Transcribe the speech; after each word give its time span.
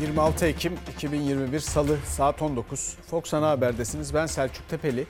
26 0.00 0.46
Ekim 0.46 0.78
2021 0.92 1.60
Salı 1.60 1.98
saat 2.06 2.42
19. 2.42 2.96
Fox 3.06 3.34
Ana 3.34 3.50
Haber'desiniz. 3.50 4.14
Ben 4.14 4.26
Selçuk 4.26 4.68
Tepeli. 4.68 5.06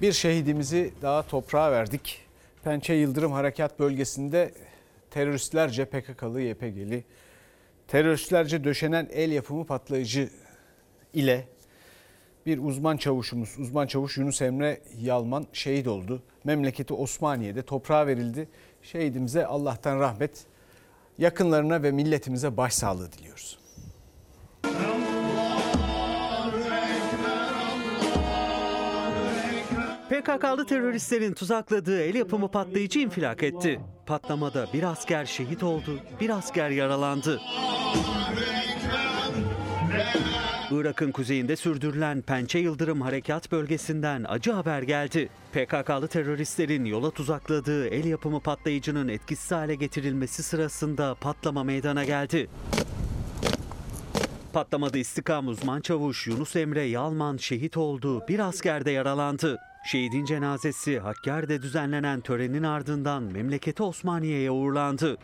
Bir 0.00 0.12
şehidimizi 0.12 0.92
daha 1.02 1.22
toprağa 1.22 1.72
verdik. 1.72 2.20
Pençe 2.64 2.94
Yıldırım 2.94 3.32
Harekat 3.32 3.78
Bölgesi'nde 3.78 4.54
teröristlerce 5.10 5.84
PKK'lı 5.84 6.40
YPG'li 6.40 7.04
teröristlerce 7.88 8.64
döşenen 8.64 9.08
el 9.12 9.30
yapımı 9.30 9.66
patlayıcı 9.66 10.30
ile 11.14 11.48
bir 12.46 12.58
uzman 12.58 12.96
çavuşumuz, 12.96 13.58
uzman 13.58 13.86
çavuş 13.86 14.18
Yunus 14.18 14.42
Emre 14.42 14.80
Yalman 14.98 15.46
şehit 15.52 15.86
oldu. 15.86 16.22
Memleketi 16.44 16.94
Osmaniye'de 16.94 17.62
toprağa 17.62 18.06
verildi. 18.06 18.48
Şehidimize 18.82 19.46
Allah'tan 19.46 20.00
rahmet, 20.00 20.46
yakınlarına 21.18 21.82
ve 21.82 21.90
milletimize 21.90 22.56
başsağlığı 22.56 23.12
diliyoruz. 23.12 23.65
PKK'lı 30.20 30.66
teröristlerin 30.66 31.32
tuzakladığı 31.32 32.02
el 32.02 32.14
yapımı 32.14 32.50
patlayıcı 32.50 32.98
infilak 32.98 33.42
etti. 33.42 33.80
Patlamada 34.06 34.66
bir 34.72 34.82
asker 34.82 35.24
şehit 35.24 35.62
oldu, 35.62 36.00
bir 36.20 36.30
asker 36.30 36.70
yaralandı. 36.70 37.40
Irak'ın 40.70 41.12
kuzeyinde 41.12 41.56
sürdürülen 41.56 42.22
Pençe 42.22 42.58
Yıldırım 42.58 43.00
Harekat 43.00 43.52
Bölgesi'nden 43.52 44.24
acı 44.28 44.52
haber 44.52 44.82
geldi. 44.82 45.28
PKK'lı 45.52 46.08
teröristlerin 46.08 46.84
yola 46.84 47.10
tuzakladığı 47.10 47.88
el 47.88 48.04
yapımı 48.04 48.40
patlayıcının 48.40 49.08
etkisiz 49.08 49.50
hale 49.50 49.74
getirilmesi 49.74 50.42
sırasında 50.42 51.14
patlama 51.14 51.64
meydana 51.64 52.04
geldi. 52.04 52.50
Patlamada 54.52 54.98
istikam 54.98 55.48
uzman 55.48 55.80
çavuş 55.80 56.26
Yunus 56.26 56.56
Emre 56.56 56.82
Yalman 56.82 57.36
şehit 57.36 57.76
oldu, 57.76 58.22
bir 58.28 58.38
asker 58.38 58.84
de 58.84 58.90
yaralandı. 58.90 59.58
Şehidin 59.86 60.24
cenazesi 60.24 60.98
Hakkari'de 60.98 61.62
düzenlenen 61.62 62.20
törenin 62.20 62.62
ardından 62.62 63.22
memleketi 63.22 63.82
Osmaniye'ye 63.82 64.50
uğurlandı. 64.50 65.16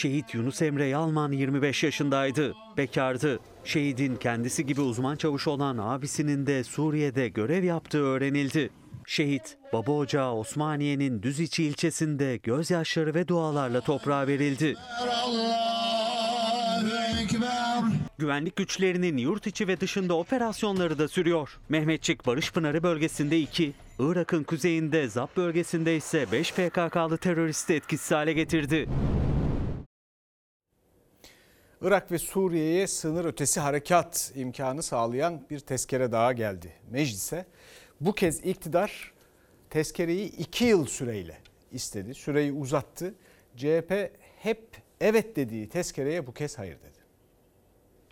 Şehit 0.00 0.34
Yunus 0.34 0.62
Emre 0.62 0.86
Yalman 0.86 1.32
25 1.32 1.84
yaşındaydı. 1.84 2.54
Bekardı. 2.76 3.40
Şehidin 3.64 4.16
kendisi 4.16 4.66
gibi 4.66 4.80
uzman 4.80 5.16
çavuş 5.16 5.48
olan 5.48 5.78
abisinin 5.78 6.46
de 6.46 6.64
Suriye'de 6.64 7.28
görev 7.28 7.64
yaptığı 7.64 8.02
öğrenildi. 8.02 8.70
Şehit, 9.06 9.56
baba 9.72 9.92
ocağı 9.92 10.34
Osmaniye'nin 10.34 11.22
Düziçi 11.22 11.64
ilçesinde 11.64 12.36
gözyaşları 12.36 13.14
ve 13.14 13.28
dualarla 13.28 13.80
toprağa 13.80 14.26
verildi. 14.26 14.76
Güvenlik 18.22 18.56
güçlerinin 18.56 19.16
yurt 19.16 19.46
içi 19.46 19.68
ve 19.68 19.80
dışında 19.80 20.14
operasyonları 20.14 20.98
da 20.98 21.08
sürüyor. 21.08 21.58
Mehmetçik 21.68 22.26
Barış 22.26 22.52
Pınarı 22.52 22.82
bölgesinde 22.82 23.40
2, 23.40 23.72
Irak'ın 23.98 24.42
kuzeyinde 24.42 25.08
Zap 25.08 25.36
bölgesinde 25.36 25.96
ise 25.96 26.26
5 26.32 26.52
PKK'lı 26.52 27.16
teröristi 27.16 27.74
etkisiz 27.74 28.10
hale 28.10 28.32
getirdi. 28.32 28.88
Irak 31.80 32.12
ve 32.12 32.18
Suriye'ye 32.18 32.86
sınır 32.86 33.24
ötesi 33.24 33.60
harekat 33.60 34.32
imkanı 34.34 34.82
sağlayan 34.82 35.42
bir 35.50 35.60
tezkere 35.60 36.12
daha 36.12 36.32
geldi 36.32 36.72
meclise. 36.90 37.46
Bu 38.00 38.14
kez 38.14 38.46
iktidar 38.46 39.12
tezkereyi 39.70 40.28
iki 40.28 40.64
yıl 40.64 40.86
süreyle 40.86 41.38
istedi. 41.72 42.14
Süreyi 42.14 42.52
uzattı. 42.52 43.14
CHP 43.56 44.10
hep 44.36 44.68
evet 45.00 45.36
dediği 45.36 45.68
tezkereye 45.68 46.26
bu 46.26 46.34
kez 46.34 46.58
hayır 46.58 46.74
dedi. 46.74 46.91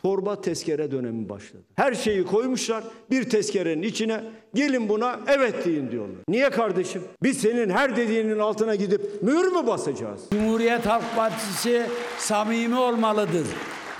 Torba 0.02 0.40
tezkere 0.40 0.90
dönemi 0.90 1.28
başladı. 1.28 1.62
Her 1.74 1.94
şeyi 1.94 2.24
koymuşlar 2.24 2.84
bir 3.10 3.30
tezkerenin 3.30 3.82
içine. 3.82 4.24
Gelin 4.54 4.88
buna 4.88 5.20
evet 5.26 5.64
deyin 5.66 5.90
diyorlar. 5.90 6.16
Niye 6.28 6.50
kardeşim? 6.50 7.02
Biz 7.22 7.38
senin 7.38 7.70
her 7.70 7.96
dediğinin 7.96 8.38
altına 8.38 8.74
gidip 8.74 9.22
mühür 9.22 9.46
mü 9.52 9.66
basacağız? 9.66 10.20
Cumhuriyet 10.32 10.86
Halk 10.86 11.16
Partisi 11.16 11.86
samimi 12.18 12.78
olmalıdır. 12.78 13.46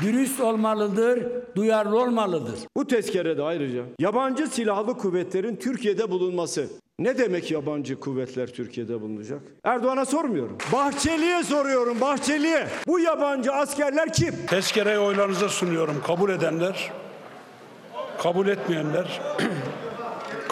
Dürüst 0.02 0.41
olmalıdır, 0.41 1.26
duyarlı 1.56 2.00
olmalıdır. 2.03 2.58
Bu 2.76 2.86
tezkerede 2.86 3.42
ayrıca 3.42 3.84
yabancı 3.98 4.47
silahlı 4.47 4.98
kuvvetlerin 4.98 5.56
Türkiye'de 5.56 6.10
bulunması. 6.10 6.69
Ne 7.00 7.18
demek 7.18 7.50
yabancı 7.50 8.00
kuvvetler 8.00 8.46
Türkiye'de 8.46 9.00
bulunacak? 9.00 9.40
Erdoğan'a 9.64 10.04
sormuyorum. 10.04 10.58
Bahçeli'ye 10.72 11.42
soruyorum, 11.42 12.00
Bahçeli'ye. 12.00 12.66
Bu 12.86 13.00
yabancı 13.00 13.52
askerler 13.52 14.12
kim? 14.12 14.34
Tezkereyi 14.46 14.98
oylarınıza 14.98 15.48
sunuyorum. 15.48 16.02
Kabul 16.06 16.30
edenler, 16.30 16.92
kabul 18.18 18.48
etmeyenler 18.48 19.20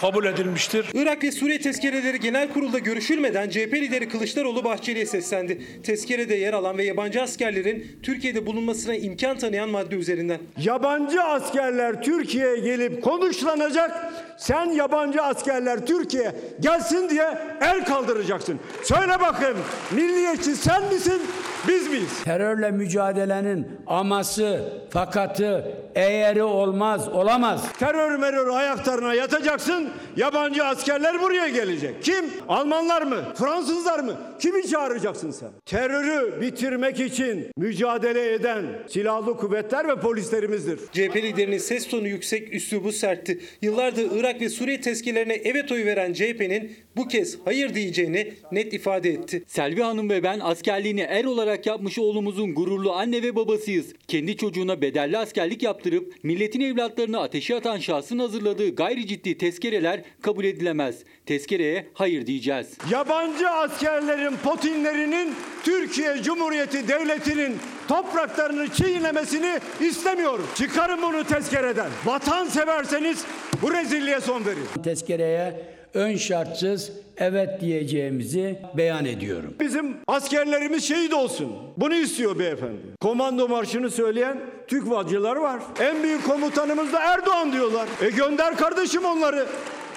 kabul 0.01 0.25
edilmiştir. 0.25 0.87
Irak 0.95 1.25
ve 1.25 1.33
Suriye 1.33 1.61
tezkereleri 1.61 2.21
genel 2.21 2.53
kurulda 2.53 2.79
görüşülmeden 2.79 3.51
CHP 3.51 3.75
lideri 3.75 4.09
Kılıçdaroğlu 4.09 4.65
Bahçeli'ye 4.65 5.07
seslendi. 5.07 5.63
Tezkerede 5.83 6.35
yer 6.35 6.53
alan 6.53 6.79
ve 6.79 6.85
yabancı 6.85 7.23
askerlerin 7.23 7.87
Türkiye'de 8.03 8.47
bulunmasına 8.47 8.95
imkan 8.95 9.39
tanıyan 9.39 9.69
madde 9.69 9.95
üzerinden. 9.97 10.39
Yabancı 10.59 11.23
askerler 11.23 12.03
Türkiye'ye 12.03 12.57
gelip 12.57 13.03
konuşlanacak. 13.03 14.13
Sen 14.39 14.71
yabancı 14.71 15.23
askerler 15.23 15.87
Türkiye 15.87 16.33
gelsin 16.61 17.09
diye 17.09 17.39
el 17.61 17.85
kaldıracaksın. 17.85 18.61
Söyle 18.83 19.13
bakın 19.21 19.57
milliyetçi 19.91 20.57
sen 20.57 20.85
misin 20.95 21.23
biz 21.69 21.89
miyiz? 21.89 22.25
Terörle 22.25 22.71
mücadelenin 22.71 23.67
aması, 23.87 24.73
fakatı, 24.91 25.73
eğeri 25.95 26.43
olmaz, 26.43 27.09
olamaz. 27.09 27.73
Terör 27.79 28.19
merör 28.19 28.49
ayaklarına 28.49 29.15
yatacaksın. 29.15 29.89
Yabancı 30.17 30.65
askerler 30.65 31.23
buraya 31.23 31.49
gelecek. 31.49 32.03
Kim? 32.03 32.25
Almanlar 32.49 33.03
mı? 33.03 33.25
Fransızlar 33.35 33.99
mı? 33.99 34.17
Kimi 34.39 34.69
çağıracaksın 34.69 35.31
sen? 35.31 35.49
Terörü 35.67 36.41
bitirmek 36.41 37.01
için 37.01 37.47
mücadele 37.57 38.33
eden 38.33 38.65
silahlı 38.89 39.37
kuvvetler 39.37 39.89
ve 39.89 40.01
polislerimizdir. 40.01 40.79
CHP 40.79 41.17
liderinin 41.17 41.59
ses 41.59 41.89
tonu 41.89 42.09
yüksek, 42.09 42.55
üslubu 42.55 42.93
sertti. 42.93 43.41
Yıllardır 43.63 44.09
Irak 44.17 44.41
ve 44.41 44.49
Suriye 44.49 44.81
tezkerelerine 44.81 45.35
evet 45.35 45.73
oyu 45.73 45.87
veren 45.87 46.13
CHP'nin 46.13 46.77
bu 46.97 47.09
kez 47.09 47.39
hayır 47.45 47.75
diyeceğini 47.75 48.35
net 48.53 48.73
ifade 48.75 49.11
etti. 49.11 49.45
Selvi 49.47 49.83
Hanım 49.83 50.11
ve 50.11 50.23
ben 50.23 50.41
askerliğini 50.41 51.01
er 51.01 51.25
olarak 51.25 51.48
yapmış 51.67 51.99
oğlumuzun 51.99 52.55
gururlu 52.55 52.93
anne 52.93 53.23
ve 53.23 53.37
babasıyız. 53.37 53.95
Kendi 54.09 54.37
çocuğuna 54.37 54.81
bedelli 54.81 55.19
askerlik 55.19 55.63
yaptırıp 55.63 56.15
milletin 56.23 56.61
evlatlarını 56.61 57.21
ateşe 57.21 57.57
atan 57.57 57.79
şahsın 57.79 58.19
hazırladığı 58.19 58.75
gayri 58.75 59.07
ciddi 59.07 59.39
tezkereler 59.39 60.03
kabul 60.23 60.45
edilemez. 60.45 60.97
Tezkereye 61.27 61.87
hayır 61.95 62.27
diyeceğiz. 62.27 62.79
Yabancı 62.91 63.51
askerlerin 63.51 64.37
potinlerinin 64.45 65.35
Türkiye 65.65 66.23
Cumhuriyeti 66.23 66.89
Devleti'nin 66.89 67.57
topraklarını 67.89 68.69
çiğnemesini 68.69 69.59
istemiyorum. 69.81 70.47
Çıkarın 70.55 71.03
bunu 71.03 71.25
tezkereden. 71.25 71.91
Vatan 72.05 72.47
severseniz 72.47 73.25
bu 73.63 73.73
rezilliğe 73.73 74.21
son 74.21 74.47
verin. 74.47 74.83
Tezkereye 74.85 75.78
ön 75.95 76.17
şartsız 76.17 76.93
evet 77.17 77.61
diyeceğimizi 77.61 78.59
beyan 78.77 79.05
ediyorum. 79.05 79.55
Bizim 79.61 79.97
askerlerimiz 80.07 80.85
şehit 80.85 81.15
olsun. 81.15 81.53
Bunu 81.77 81.95
istiyor 81.95 82.39
beyefendi. 82.39 82.83
Komando 83.01 83.49
marşını 83.49 83.91
söyleyen 83.91 84.41
TÜKVA'cılar 84.69 85.37
var. 85.37 85.63
En 85.81 86.03
büyük 86.03 86.25
komutanımız 86.25 86.93
da 86.93 87.01
Erdoğan 87.01 87.53
diyorlar. 87.53 87.89
E 88.03 88.11
gönder 88.11 88.57
kardeşim 88.57 89.05
onları. 89.05 89.47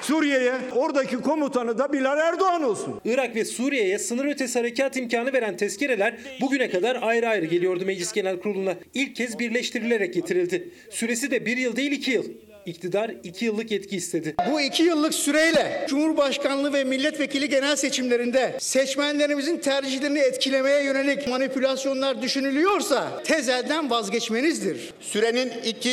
Suriye'ye 0.02 0.54
oradaki 0.76 1.18
komutanı 1.18 1.78
da 1.78 1.94
Bilal 1.94 2.18
Erdoğan 2.18 2.64
olsun. 2.64 3.02
Irak 3.06 3.36
ve 3.36 3.46
Suriye'ye 3.46 4.00
sınır 4.00 4.26
ötesi 4.26 4.60
harekat 4.60 4.98
imkanı 4.98 5.34
veren 5.34 5.58
tezkereler 5.58 6.18
bugüne 6.42 6.70
kadar 6.70 7.00
ayrı 7.02 7.28
ayrı 7.28 7.46
geliyordu 7.46 7.86
Meclis 7.86 8.14
Genel 8.14 8.40
Kurulu'na. 8.40 8.76
İlk 8.94 9.16
kez 9.16 9.40
birleştirilerek 9.40 10.14
getirildi. 10.14 10.70
Süresi 10.90 11.32
de 11.32 11.46
bir 11.46 11.58
yıl 11.58 11.76
değil 11.76 11.92
iki 11.92 12.12
yıl. 12.12 12.26
İktidar 12.66 13.12
iki 13.24 13.46
yıllık 13.46 13.72
yetki 13.72 13.96
istedi. 13.96 14.36
Bu 14.52 14.62
iki 14.62 14.84
yıllık 14.84 15.14
süreyle 15.14 15.86
Cumhurbaşkanlığı 15.90 16.74
ve 16.74 16.84
milletvekili 16.84 17.50
genel 17.50 17.76
seçimlerinde 17.76 18.56
seçmenlerimizin 18.60 19.58
tercihlerini 19.58 20.20
etkilemeye 20.20 20.84
yönelik 20.84 21.28
manipülasyonlar 21.28 22.22
düşünülüyorsa 22.22 23.24
tezelden 23.24 23.90
vazgeçmenizdir. 23.90 24.94
Sürenin 25.02 25.52
iki 25.66 25.90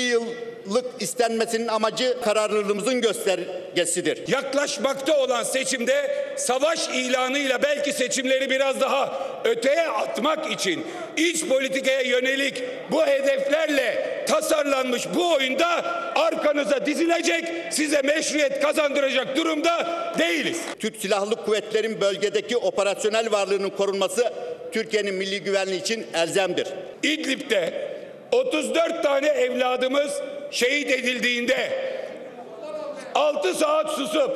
yıllık 0.66 1.02
istenmesinin 1.02 1.69
amacı 1.69 2.16
kararlılığımızın 2.25 3.00
göstergesidir. 3.00 4.28
Yaklaşmakta 4.28 5.20
olan 5.20 5.43
seçimde 5.43 6.34
savaş 6.37 6.88
ilanıyla 6.88 7.62
belki 7.62 7.93
seçimleri 7.93 8.50
biraz 8.50 8.81
daha 8.81 9.22
öteye 9.44 9.88
atmak 9.88 10.52
için 10.52 10.87
iç 11.16 11.49
politikaya 11.49 12.00
yönelik 12.00 12.62
bu 12.90 13.06
hedeflerle 13.06 14.19
tasarlanmış 14.28 15.02
bu 15.14 15.32
oyunda 15.32 15.66
arkanıza 16.14 16.87
dizilecek, 16.87 17.44
size 17.70 18.02
meşruiyet 18.02 18.61
kazandıracak 18.62 19.37
durumda 19.37 19.88
değiliz. 20.19 20.61
Türk 20.78 20.96
Silahlı 20.96 21.37
Kuvvetleri'nin 21.44 22.00
bölgedeki 22.00 22.56
operasyonel 22.56 23.32
varlığının 23.32 23.70
korunması 23.70 24.32
Türkiye'nin 24.72 25.14
milli 25.14 25.43
güvenliği 25.43 25.81
için 25.81 26.06
elzemdir. 26.14 26.69
İdlib'de 27.02 27.88
34 28.32 29.02
tane 29.02 29.26
evladımız 29.26 30.12
şehit 30.50 30.91
edildiğinde 30.91 31.71
6 33.15 33.55
saat 33.55 33.91
susup 33.91 34.31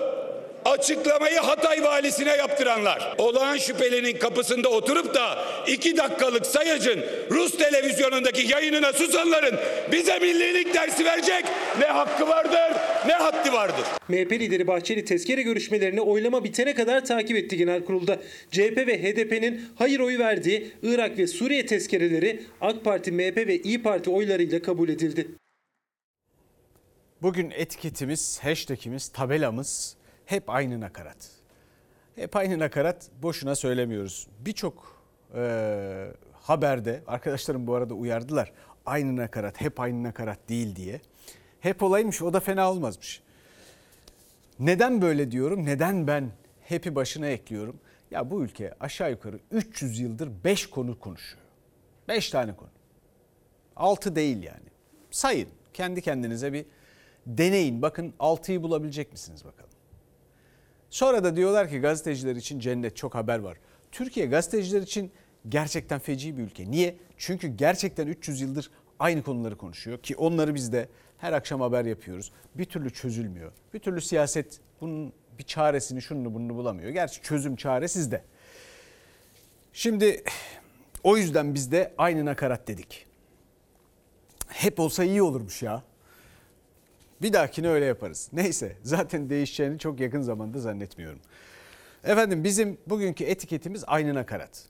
açıklamayı 0.65 1.39
Hatay 1.39 1.83
valisine 1.83 2.37
yaptıranlar. 2.37 3.15
Olağan 3.19 3.57
şüphelinin 3.57 4.19
kapısında 4.19 4.69
oturup 4.69 5.15
da 5.15 5.45
2 5.67 5.97
dakikalık 5.97 6.47
sayacın 6.47 7.01
Rus 7.31 7.59
televizyonundaki 7.59 8.53
yayınına 8.53 8.93
susanların 8.93 9.59
bize 9.93 10.19
millilik 10.19 10.75
dersi 10.75 11.05
verecek 11.05 11.45
ne 11.79 11.87
hakkı 11.87 12.29
vardır 12.29 12.73
ne 13.07 13.13
haddi 13.13 13.53
vardır. 13.53 13.85
MHP 14.09 14.33
lideri 14.33 14.67
Bahçeli 14.67 15.05
tezkere 15.05 15.43
görüşmelerini 15.43 16.01
oylama 16.01 16.45
bitene 16.45 16.75
kadar 16.75 17.05
takip 17.05 17.37
etti 17.37 17.57
genel 17.57 17.85
kurulda. 17.85 18.19
CHP 18.51 18.77
ve 18.87 19.03
HDP'nin 19.03 19.61
hayır 19.77 20.01
oyu 20.01 20.19
verdiği 20.19 20.73
Irak 20.83 21.19
ve 21.19 21.27
Suriye 21.27 21.67
tezkereleri 21.67 22.43
AK 22.61 22.85
Parti, 22.85 23.13
MHP 23.13 23.37
ve 23.37 23.59
İyi 23.59 23.83
Parti 23.83 24.11
oylarıyla 24.11 24.63
kabul 24.63 24.89
edildi. 24.89 25.42
Bugün 27.23 27.51
etiketimiz, 27.51 28.39
hashtagimiz, 28.43 29.09
tabelamız 29.09 29.97
hep 30.27 30.51
aynı 30.51 30.81
nakarat. 30.81 31.31
Hep 32.17 32.37
aynı 32.37 32.59
nakarat 32.59 33.11
boşuna 33.23 33.55
söylemiyoruz. 33.55 34.29
Birçok 34.41 35.03
e, 35.35 36.09
haberde 36.33 37.03
arkadaşlarım 37.07 37.67
bu 37.67 37.75
arada 37.75 37.95
uyardılar. 37.95 38.53
Aynı 38.87 39.17
nakarat, 39.17 39.61
hep 39.61 39.81
aynı 39.81 40.03
nakarat 40.03 40.39
değil 40.49 40.77
diye. 40.77 41.01
Hep 41.61 41.83
olaymış 41.83 42.23
o 42.23 42.33
da 42.33 42.41
fena 42.41 42.71
olmazmış. 42.71 43.23
Neden 44.59 45.03
böyle 45.03 45.31
diyorum? 45.31 45.67
Neden 45.67 46.07
ben 46.07 46.31
hepi 46.61 46.95
başına 46.95 47.27
ekliyorum? 47.27 47.81
Ya 48.11 48.31
bu 48.31 48.45
ülke 48.45 48.75
aşağı 48.81 49.11
yukarı 49.11 49.39
300 49.51 50.01
yıldır 50.01 50.31
5 50.45 50.71
konu 50.71 50.99
konuşuyor. 50.99 51.43
5 52.09 52.31
tane 52.31 52.57
konu. 52.57 52.71
6 53.77 54.17
değil 54.17 54.43
yani. 54.43 54.69
Sayın 55.11 55.49
kendi 55.75 56.03
kendinize 56.03 56.53
bir 56.53 56.67
deneyin. 57.27 57.83
Bakın 57.83 58.15
6'yı 58.21 58.63
bulabilecek 58.63 59.13
misiniz 59.13 59.45
bakalım. 59.45 59.71
Sonra 60.91 61.25
da 61.25 61.37
diyorlar 61.37 61.69
ki 61.69 61.79
gazeteciler 61.79 62.37
için 62.37 62.59
cennet 62.59 62.97
çok 62.97 63.15
haber 63.15 63.39
var. 63.39 63.59
Türkiye 63.93 64.27
gazeteciler 64.27 64.83
için 64.83 65.13
gerçekten 65.49 65.99
feci 65.99 66.39
bir 66.39 66.43
ülke. 66.43 66.71
Niye? 66.71 66.97
Çünkü 67.17 67.49
gerçekten 67.49 68.07
300 68.07 68.41
yıldır 68.41 68.71
aynı 68.99 69.23
konuları 69.23 69.57
konuşuyor 69.57 69.99
ki 69.99 70.17
onları 70.17 70.55
biz 70.55 70.73
de 70.73 70.89
her 71.19 71.33
akşam 71.33 71.61
haber 71.61 71.85
yapıyoruz. 71.85 72.33
Bir 72.55 72.65
türlü 72.65 72.91
çözülmüyor. 72.91 73.53
Bir 73.75 73.79
türlü 73.79 74.01
siyaset 74.01 74.61
bunun 74.81 75.13
bir 75.39 75.45
çaresini 75.45 76.03
şunu 76.03 76.35
bunu 76.35 76.55
bulamıyor. 76.55 76.91
Gerçi 76.91 77.23
çözüm 77.23 77.57
çare 77.57 77.89
sizde. 77.89 78.25
Şimdi 79.73 80.25
o 81.05 81.17
yüzden 81.17 81.55
biz 81.55 81.73
de 81.73 81.95
aynı 81.99 82.25
nakarat 82.25 82.69
dedik. 82.69 83.07
Hep 84.49 84.81
olsa 84.81 85.05
iyi 85.05 85.23
olurmuş 85.23 85.63
ya. 85.63 85.83
Bir 87.23 87.33
dahakine 87.33 87.69
öyle 87.69 87.85
yaparız. 87.85 88.29
Neyse 88.33 88.77
zaten 88.83 89.31
değişeceğini 89.31 89.79
çok 89.79 90.01
yakın 90.01 90.21
zamanda 90.21 90.61
zannetmiyorum. 90.61 91.21
Efendim 92.05 92.45
bizim 92.45 92.79
bugünkü 92.87 93.25
etiketimiz 93.25 93.85
aynı 93.87 94.15
nakarat. 94.15 94.67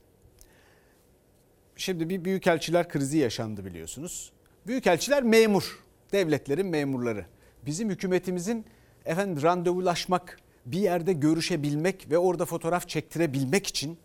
Şimdi 1.75 2.09
bir 2.09 2.25
büyükelçiler 2.25 2.89
krizi 2.89 3.17
yaşandı 3.17 3.65
biliyorsunuz. 3.65 4.31
Büyükelçiler 4.67 5.23
memur, 5.23 5.83
devletlerin 6.11 6.67
memurları. 6.67 7.25
Bizim 7.65 7.89
hükümetimizin 7.89 8.65
efendim 9.05 9.43
randevulaşmak, 9.43 10.39
bir 10.65 10.79
yerde 10.79 11.13
görüşebilmek 11.13 12.11
ve 12.11 12.17
orada 12.17 12.45
fotoğraf 12.45 12.89
çektirebilmek 12.89 13.67
için 13.67 13.97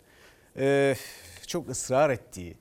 e, 0.56 0.94
çok 1.46 1.70
ısrar 1.70 2.10
ettiği, 2.10 2.56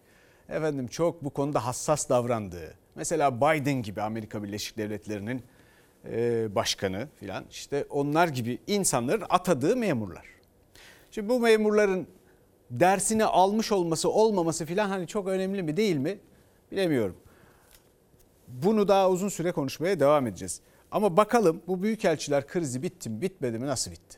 efendim 0.49 0.87
çok 0.87 1.23
bu 1.23 1.29
konuda 1.29 1.65
hassas 1.65 2.09
davrandığı, 2.09 2.73
mesela 2.95 3.37
Biden 3.37 3.81
gibi 3.81 4.01
Amerika 4.01 4.43
Birleşik 4.43 4.77
Devletleri'nin 4.77 5.43
e, 6.11 6.55
başkanı 6.55 7.07
filan 7.19 7.45
işte 7.51 7.85
onlar 7.89 8.27
gibi 8.27 8.59
insanların 8.67 9.23
atadığı 9.29 9.75
memurlar. 9.75 10.25
Şimdi 11.11 11.29
bu 11.29 11.39
memurların 11.39 12.07
dersini 12.71 13.25
almış 13.25 13.71
olması 13.71 14.09
olmaması 14.09 14.65
filan 14.65 14.89
hani 14.89 15.07
çok 15.07 15.27
önemli 15.27 15.63
mi 15.63 15.77
değil 15.77 15.95
mi 15.95 16.19
bilemiyorum. 16.71 17.15
Bunu 18.47 18.87
daha 18.87 19.09
uzun 19.09 19.29
süre 19.29 19.51
konuşmaya 19.51 19.99
devam 19.99 20.27
edeceğiz. 20.27 20.61
Ama 20.91 21.17
bakalım 21.17 21.61
bu 21.67 21.83
büyükelçiler 21.83 22.47
krizi 22.47 22.83
bitti 22.83 23.09
mi 23.09 23.21
bitmedi 23.21 23.59
mi 23.59 23.65
nasıl 23.65 23.91
bitti? 23.91 24.17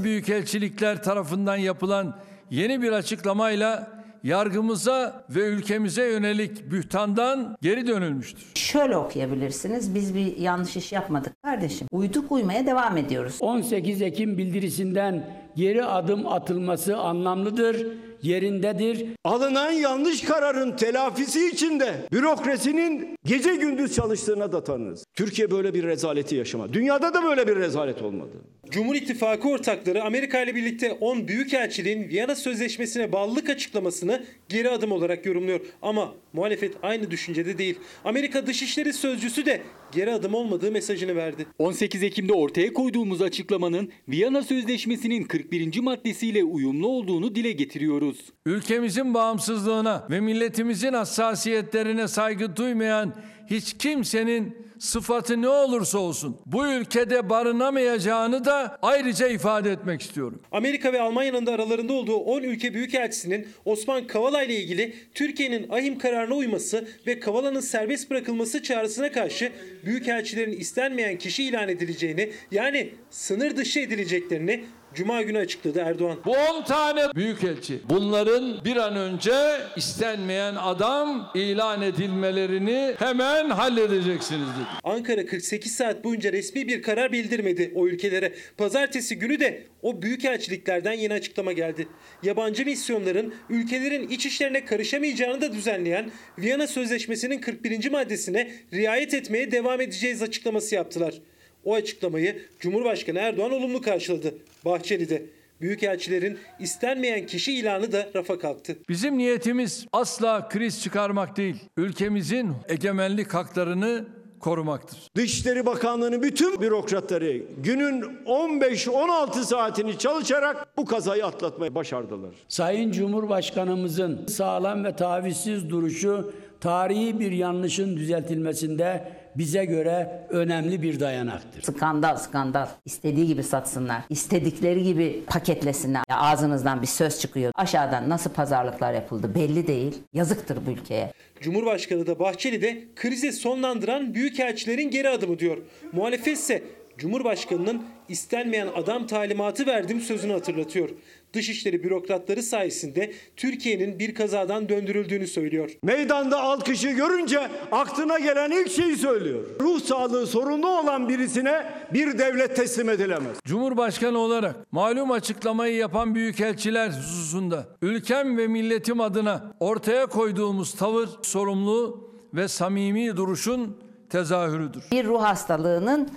Büyükelçilikler 0.00 1.02
tarafından 1.02 1.56
yapılan 1.56 2.20
yeni 2.50 2.82
bir 2.82 2.92
açıklamayla 2.92 4.04
yargımıza 4.22 5.24
ve 5.30 5.40
ülkemize 5.40 6.08
yönelik 6.08 6.70
bühtandan 6.70 7.56
geri 7.62 7.86
dönülmüştür. 7.86 8.44
Şöyle 8.74 8.96
okuyabilirsiniz. 8.96 9.94
Biz 9.94 10.14
bir 10.14 10.36
yanlış 10.36 10.76
iş 10.76 10.92
yapmadık 10.92 11.42
kardeşim. 11.42 11.88
Uyduk 11.92 12.32
uymaya 12.32 12.66
devam 12.66 12.96
ediyoruz. 12.96 13.36
18 13.40 14.02
Ekim 14.02 14.38
bildirisinden 14.38 15.26
geri 15.56 15.84
adım 15.84 16.26
atılması 16.26 16.96
anlamlıdır, 16.96 17.86
yerindedir. 18.22 19.06
Alınan 19.24 19.70
yanlış 19.70 20.22
kararın 20.22 20.76
telafisi 20.76 21.48
için 21.48 21.80
de 21.80 21.94
bürokrasinin 22.12 23.16
gece 23.24 23.56
gündüz 23.56 23.94
çalıştığına 23.94 24.52
da 24.52 24.64
tanırız. 24.64 25.04
Türkiye 25.14 25.50
böyle 25.50 25.74
bir 25.74 25.84
rezaleti 25.84 26.34
yaşamadı. 26.34 26.72
Dünyada 26.72 27.14
da 27.14 27.22
böyle 27.22 27.48
bir 27.48 27.56
rezalet 27.56 28.02
olmadı. 28.02 28.32
Cumhur 28.70 28.94
İttifakı 28.94 29.48
ortakları 29.48 30.04
Amerika 30.04 30.42
ile 30.42 30.54
birlikte 30.54 30.92
10 30.92 31.28
büyükelçiliğin 31.28 32.08
Viyana 32.08 32.34
Sözleşmesi'ne 32.34 33.12
bağlılık 33.12 33.50
açıklamasını 33.50 34.24
geri 34.48 34.70
adım 34.70 34.92
olarak 34.92 35.26
yorumluyor. 35.26 35.60
Ama 35.82 36.12
muhalefet 36.32 36.74
aynı 36.82 37.10
düşüncede 37.10 37.58
değil. 37.58 37.78
Amerika 38.04 38.46
Dışişleri 38.46 38.63
Sözcüsü 38.92 39.46
de 39.46 39.62
geri 39.92 40.12
adım 40.12 40.34
olmadığı 40.34 40.72
mesajını 40.72 41.16
verdi. 41.16 41.46
18 41.58 42.02
Ekim'de 42.02 42.32
ortaya 42.32 42.72
koyduğumuz 42.72 43.22
açıklamanın 43.22 43.90
Viyana 44.08 44.42
Sözleşmesi'nin 44.42 45.24
41. 45.24 45.80
maddesiyle 45.80 46.44
uyumlu 46.44 46.88
olduğunu 46.88 47.34
dile 47.34 47.52
getiriyoruz. 47.52 48.18
Ülkemizin 48.46 49.14
bağımsızlığına 49.14 50.06
ve 50.10 50.20
milletimizin 50.20 50.92
hassasiyetlerine 50.92 52.08
saygı 52.08 52.56
duymayan 52.56 53.14
hiç 53.50 53.78
kimsenin 53.78 54.56
sıfatı 54.84 55.42
ne 55.42 55.48
olursa 55.48 55.98
olsun 55.98 56.40
bu 56.46 56.66
ülkede 56.66 57.30
barınamayacağını 57.30 58.44
da 58.44 58.78
ayrıca 58.82 59.28
ifade 59.28 59.72
etmek 59.72 60.02
istiyorum. 60.02 60.42
Amerika 60.52 60.92
ve 60.92 61.00
Almanya'nın 61.00 61.46
da 61.46 61.52
aralarında 61.52 61.92
olduğu 61.92 62.16
10 62.16 62.42
ülke 62.42 62.74
büyükelçisinin 62.74 63.48
Osman 63.64 64.06
Kavala 64.06 64.42
ile 64.42 64.56
ilgili 64.56 64.94
Türkiye'nin 65.14 65.68
ahim 65.68 65.98
kararına 65.98 66.34
uyması 66.34 66.88
ve 67.06 67.20
Kavala'nın 67.20 67.60
serbest 67.60 68.10
bırakılması 68.10 68.62
çağrısına 68.62 69.12
karşı 69.12 69.52
büyükelçilerin 69.86 70.60
istenmeyen 70.60 71.18
kişi 71.18 71.44
ilan 71.44 71.68
edileceğini 71.68 72.30
yani 72.50 72.90
sınır 73.10 73.56
dışı 73.56 73.80
edileceklerini 73.80 74.64
Cuma 74.94 75.22
günü 75.22 75.38
açıkladı 75.38 75.78
Erdoğan. 75.78 76.18
Bu 76.24 76.30
10 76.30 76.64
tane 76.64 77.00
büyükelçi 77.14 77.78
bunların 77.88 78.64
bir 78.64 78.76
an 78.76 78.96
önce 78.96 79.34
istenmeyen 79.76 80.54
adam 80.54 81.30
ilan 81.34 81.82
edilmelerini 81.82 82.94
hemen 82.98 83.50
halledeceksiniz 83.50 84.48
dedi. 84.48 84.66
Ankara 84.84 85.26
48 85.26 85.74
saat 85.74 86.04
boyunca 86.04 86.32
resmi 86.32 86.68
bir 86.68 86.82
karar 86.82 87.12
bildirmedi 87.12 87.72
o 87.74 87.86
ülkelere. 87.86 88.32
Pazartesi 88.56 89.18
günü 89.18 89.40
de 89.40 89.62
o 89.82 90.02
büyükelçiliklerden 90.02 90.92
yeni 90.92 91.12
açıklama 91.12 91.52
geldi. 91.52 91.88
Yabancı 92.22 92.64
misyonların 92.64 93.34
ülkelerin 93.50 94.08
iç 94.08 94.26
işlerine 94.26 94.64
karışamayacağını 94.64 95.40
da 95.40 95.52
düzenleyen 95.52 96.10
Viyana 96.38 96.66
Sözleşmesi'nin 96.66 97.38
41. 97.38 97.90
maddesine 97.90 98.50
riayet 98.72 99.14
etmeye 99.14 99.52
devam 99.52 99.80
edeceğiz 99.80 100.22
açıklaması 100.22 100.74
yaptılar. 100.74 101.14
O 101.64 101.74
açıklamayı 101.74 102.42
Cumhurbaşkanı 102.60 103.18
Erdoğan 103.18 103.52
olumlu 103.52 103.80
karşıladı. 103.80 104.34
Bahçeli 104.64 105.08
de. 105.08 105.22
Büyükelçilerin 105.60 106.38
istenmeyen 106.60 107.26
kişi 107.26 107.52
ilanı 107.52 107.92
da 107.92 108.08
rafa 108.14 108.38
kalktı. 108.38 108.76
Bizim 108.88 109.18
niyetimiz 109.18 109.86
asla 109.92 110.48
kriz 110.48 110.82
çıkarmak 110.82 111.36
değil. 111.36 111.56
Ülkemizin 111.76 112.52
egemenlik 112.68 113.34
haklarını 113.34 114.04
korumaktır. 114.40 114.98
Dışişleri 115.16 115.66
Bakanlığı'nın 115.66 116.22
bütün 116.22 116.60
bürokratları 116.60 117.42
günün 117.58 118.02
15-16 118.26 119.44
saatini 119.44 119.98
çalışarak 119.98 120.76
bu 120.76 120.84
kazayı 120.84 121.26
atlatmayı 121.26 121.74
başardılar. 121.74 122.34
Sayın 122.48 122.92
Cumhurbaşkanımızın 122.92 124.26
sağlam 124.26 124.84
ve 124.84 124.96
tavizsiz 124.96 125.70
duruşu 125.70 126.32
tarihi 126.64 127.20
bir 127.20 127.32
yanlışın 127.32 127.96
düzeltilmesinde 127.96 129.04
bize 129.36 129.64
göre 129.64 130.26
önemli 130.30 130.82
bir 130.82 131.00
dayanaktır. 131.00 131.62
Skandal 131.62 132.16
skandal. 132.16 132.68
İstediği 132.84 133.26
gibi 133.26 133.42
satsınlar. 133.42 134.02
İstedikleri 134.10 134.82
gibi 134.82 135.24
paketlesinler. 135.26 136.02
Ya 136.08 136.16
ağzınızdan 136.16 136.82
bir 136.82 136.86
söz 136.86 137.20
çıkıyor. 137.20 137.52
Aşağıdan 137.54 138.08
nasıl 138.08 138.30
pazarlıklar 138.30 138.92
yapıldı 138.92 139.34
belli 139.34 139.66
değil. 139.66 139.94
Yazıktır 140.12 140.58
bu 140.66 140.70
ülkeye. 140.70 141.12
Cumhurbaşkanı 141.40 142.06
da 142.06 142.18
Bahçeli 142.18 142.62
de 142.62 142.84
krizi 142.96 143.32
sonlandıran 143.32 144.14
büyükelçilerin 144.14 144.90
geri 144.90 145.08
adımı 145.08 145.38
diyor. 145.38 145.58
Muhalefet 145.92 146.38
ise 146.38 146.62
Cumhurbaşkanının 146.98 147.82
istenmeyen 148.08 148.68
adam 148.76 149.06
talimatı 149.06 149.66
verdiğim 149.66 150.00
sözünü 150.00 150.32
hatırlatıyor. 150.32 150.90
Dışişleri 151.34 151.82
bürokratları 151.82 152.42
sayesinde 152.42 153.12
Türkiye'nin 153.36 153.98
bir 153.98 154.14
kazadan 154.14 154.68
döndürüldüğünü 154.68 155.26
söylüyor. 155.26 155.70
Meydanda 155.82 156.42
alkışı 156.42 156.90
görünce 156.90 157.50
aklına 157.72 158.18
gelen 158.18 158.50
ilk 158.50 158.70
şeyi 158.70 158.96
söylüyor. 158.96 159.44
Ruh 159.60 159.80
sağlığı 159.80 160.26
sorunlu 160.26 160.80
olan 160.80 161.08
birisine 161.08 161.72
bir 161.92 162.18
devlet 162.18 162.56
teslim 162.56 162.88
edilemez. 162.88 163.36
Cumhurbaşkanı 163.44 164.18
olarak 164.18 164.72
malum 164.72 165.10
açıklamayı 165.10 165.76
yapan 165.76 166.14
büyükelçiler 166.14 166.88
hususunda 166.88 167.66
ülkem 167.82 168.38
ve 168.38 168.46
milletim 168.46 169.00
adına 169.00 169.54
ortaya 169.60 170.06
koyduğumuz 170.06 170.74
tavır 170.74 171.08
sorumlu 171.22 172.10
ve 172.34 172.48
samimi 172.48 173.16
duruşun 173.16 173.76
tezahürüdür. 174.10 174.82
Bir 174.92 175.04
ruh 175.04 175.22
hastalığının 175.22 176.08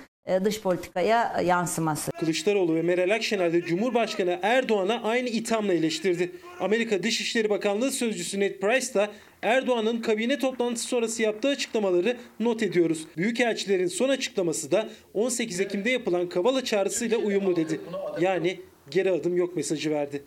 dış 0.46 0.62
politikaya 0.62 1.42
yansıması. 1.42 2.12
Kılıçdaroğlu 2.12 2.76
ve 2.76 2.82
Meral 2.82 3.16
Akşener 3.16 3.54
de 3.54 3.62
Cumhurbaşkanı 3.62 4.40
Erdoğan'a 4.42 5.04
aynı 5.04 5.30
ithamla 5.30 5.74
eleştirdi. 5.74 6.32
Amerika 6.60 7.04
Dışişleri 7.04 7.50
Bakanlığı 7.50 7.92
Sözcüsü 7.92 8.40
Ned 8.40 8.60
Price 8.60 8.94
da 8.94 9.12
Erdoğan'ın 9.42 10.02
kabine 10.02 10.40
toplantısı 10.40 10.88
sonrası 10.88 11.22
yaptığı 11.22 11.48
açıklamaları 11.48 12.18
not 12.40 12.64
ediyoruz. 12.64 13.08
Büyükelçilerin 13.18 13.88
son 13.88 14.10
açıklaması 14.10 14.72
da 14.72 14.90
18 15.14 15.60
Ekim'de 15.60 15.90
yapılan 15.90 16.30
Kavala 16.30 16.64
çağrısıyla 16.64 17.18
uyumlu 17.18 17.56
dedi. 17.56 17.82
Yani 18.22 18.62
geri 18.90 19.12
adım 19.12 19.38
yok 19.38 19.56
mesajı 19.56 19.92
verdi. 19.92 20.24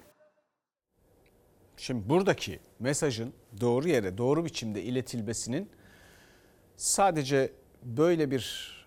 Şimdi 1.76 2.08
buradaki 2.08 2.58
mesajın 2.80 3.32
doğru 3.60 3.88
yere 3.88 4.18
doğru 4.18 4.44
biçimde 4.44 4.82
iletilmesinin 4.82 5.68
sadece 6.76 7.50
böyle 7.82 8.30
bir 8.30 8.79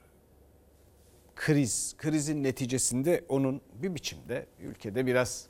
kriz, 1.35 1.95
krizin 1.97 2.43
neticesinde 2.43 3.23
onun 3.29 3.61
bir 3.73 3.95
biçimde 3.95 4.45
ülkede 4.59 5.05
biraz 5.05 5.47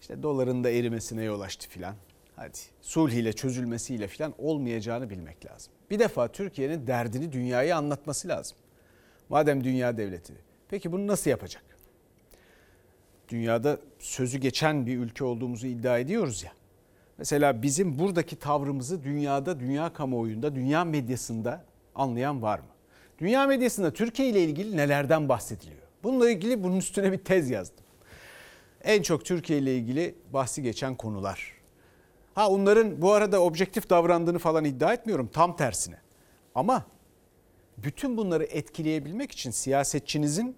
işte 0.00 0.22
doların 0.22 0.64
da 0.64 0.70
erimesine 0.70 1.24
yol 1.24 1.40
açtı 1.40 1.68
filan. 1.68 1.94
Hadi 2.36 2.58
sulh 2.80 3.10
ile 3.10 3.32
çözülmesiyle 3.32 4.08
filan 4.08 4.34
olmayacağını 4.38 5.10
bilmek 5.10 5.46
lazım. 5.46 5.72
Bir 5.90 5.98
defa 5.98 6.28
Türkiye'nin 6.28 6.86
derdini 6.86 7.32
dünyaya 7.32 7.76
anlatması 7.76 8.28
lazım. 8.28 8.56
Madem 9.28 9.64
dünya 9.64 9.96
devleti. 9.96 10.34
Peki 10.68 10.92
bunu 10.92 11.06
nasıl 11.06 11.30
yapacak? 11.30 11.62
Dünyada 13.28 13.78
sözü 13.98 14.38
geçen 14.38 14.86
bir 14.86 14.98
ülke 14.98 15.24
olduğumuzu 15.24 15.66
iddia 15.66 15.98
ediyoruz 15.98 16.42
ya. 16.42 16.52
Mesela 17.18 17.62
bizim 17.62 17.98
buradaki 17.98 18.36
tavrımızı 18.36 19.04
dünyada, 19.04 19.60
dünya 19.60 19.92
kamuoyunda, 19.92 20.54
dünya 20.54 20.84
medyasında 20.84 21.64
anlayan 21.94 22.42
var 22.42 22.58
mı? 22.58 22.64
Dünya 23.20 23.46
medyasında 23.46 23.92
Türkiye 23.92 24.28
ile 24.28 24.44
ilgili 24.44 24.76
nelerden 24.76 25.28
bahsediliyor? 25.28 25.82
Bununla 26.02 26.30
ilgili 26.30 26.62
bunun 26.62 26.76
üstüne 26.76 27.12
bir 27.12 27.18
tez 27.18 27.50
yazdım. 27.50 27.84
En 28.84 29.02
çok 29.02 29.24
Türkiye 29.24 29.58
ile 29.58 29.76
ilgili 29.76 30.14
bahsi 30.32 30.62
geçen 30.62 30.94
konular. 30.94 31.52
Ha 32.34 32.50
onların 32.50 33.02
bu 33.02 33.12
arada 33.12 33.42
objektif 33.42 33.90
davrandığını 33.90 34.38
falan 34.38 34.64
iddia 34.64 34.92
etmiyorum. 34.92 35.30
Tam 35.32 35.56
tersine. 35.56 35.96
Ama 36.54 36.86
bütün 37.78 38.16
bunları 38.16 38.44
etkileyebilmek 38.44 39.32
için 39.32 39.50
siyasetçinizin 39.50 40.56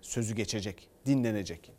sözü 0.00 0.34
geçecek, 0.34 0.88
dinlenecek. 1.06 1.72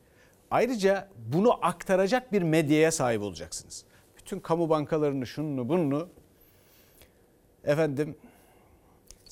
Ayrıca 0.52 1.10
bunu 1.34 1.66
aktaracak 1.66 2.32
bir 2.32 2.42
medyaya 2.42 2.92
sahip 2.92 3.22
olacaksınız. 3.22 3.86
Bütün 4.18 4.40
kamu 4.40 4.70
bankalarını, 4.70 5.28
şununu, 5.28 5.70
bununu 5.70 6.10
efendim 7.64 8.16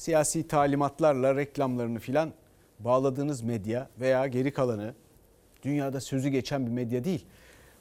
siyasi 0.02 0.48
talimatlarla 0.48 1.36
reklamlarını 1.36 2.00
filan 2.00 2.34
bağladığınız 2.80 3.42
medya 3.42 3.90
veya 4.00 4.28
geri 4.28 4.54
kalanı 4.54 4.94
dünyada 5.64 6.02
sözü 6.02 6.30
geçen 6.30 6.66
bir 6.66 6.72
medya 6.72 7.04
değil. 7.04 7.26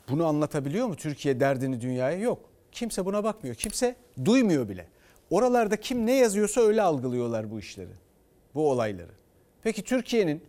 Bunu 0.09 0.27
anlatabiliyor 0.27 0.87
mu 0.87 0.97
Türkiye 0.97 1.41
derdini 1.41 1.81
dünyaya? 1.81 2.19
Yok. 2.19 2.39
Kimse 2.73 3.05
buna 3.05 3.25
bakmıyor. 3.25 3.57
Kimse 3.57 3.97
duymuyor 4.25 4.69
bile. 4.69 4.87
Oralarda 5.31 5.77
kim 5.77 6.07
ne 6.07 6.13
yazıyorsa 6.17 6.61
öyle 6.61 6.83
algılıyorlar 6.83 7.51
bu 7.51 7.59
işleri. 7.59 7.93
Bu 8.55 8.71
olayları. 8.71 9.13
Peki 9.63 9.85
Türkiye'nin 9.85 10.45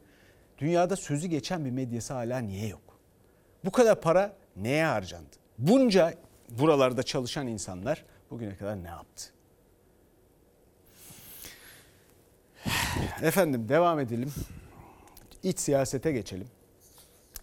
dünyada 0.58 0.96
sözü 0.96 1.28
geçen 1.28 1.66
bir 1.66 1.72
medyası 1.72 2.14
hala 2.14 2.40
niye 2.40 2.68
yok? 2.68 3.00
Bu 3.66 3.72
kadar 3.72 4.02
para 4.02 4.34
neye 4.56 4.86
harcandı? 4.86 5.36
Bunca 5.58 6.14
buralarda 6.50 7.04
çalışan 7.04 7.48
insanlar 7.48 8.06
bugüne 8.32 8.56
kadar 8.58 8.84
ne 8.84 8.88
yaptı? 8.88 9.32
Efendim 13.22 13.70
devam 13.70 14.00
edelim. 14.00 14.34
İç 15.44 15.60
siyasete 15.60 16.12
geçelim. 16.12 16.48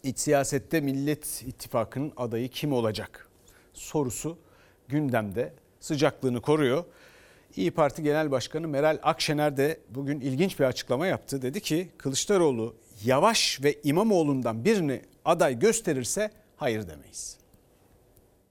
İç 0.02 0.18
siyasette 0.18 0.80
Millet 0.80 1.42
İttifakı'nın 1.46 2.12
adayı 2.16 2.48
kim 2.48 2.72
olacak? 2.72 3.28
Sorusu 3.72 4.38
gündemde 4.88 5.52
sıcaklığını 5.80 6.40
koruyor. 6.40 6.84
İyi 7.56 7.70
Parti 7.70 8.02
Genel 8.02 8.30
Başkanı 8.30 8.68
Meral 8.68 8.98
Akşener 9.02 9.56
de 9.56 9.80
bugün 9.90 10.20
ilginç 10.20 10.60
bir 10.60 10.64
açıklama 10.64 11.06
yaptı. 11.06 11.42
Dedi 11.42 11.60
ki 11.60 11.88
Kılıçdaroğlu 11.98 12.74
Yavaş 13.04 13.60
ve 13.62 13.78
İmamoğlu'ndan 13.84 14.64
birini 14.64 15.02
aday 15.24 15.58
gösterirse 15.58 16.30
hayır 16.56 16.88
demeyiz. 16.88 17.38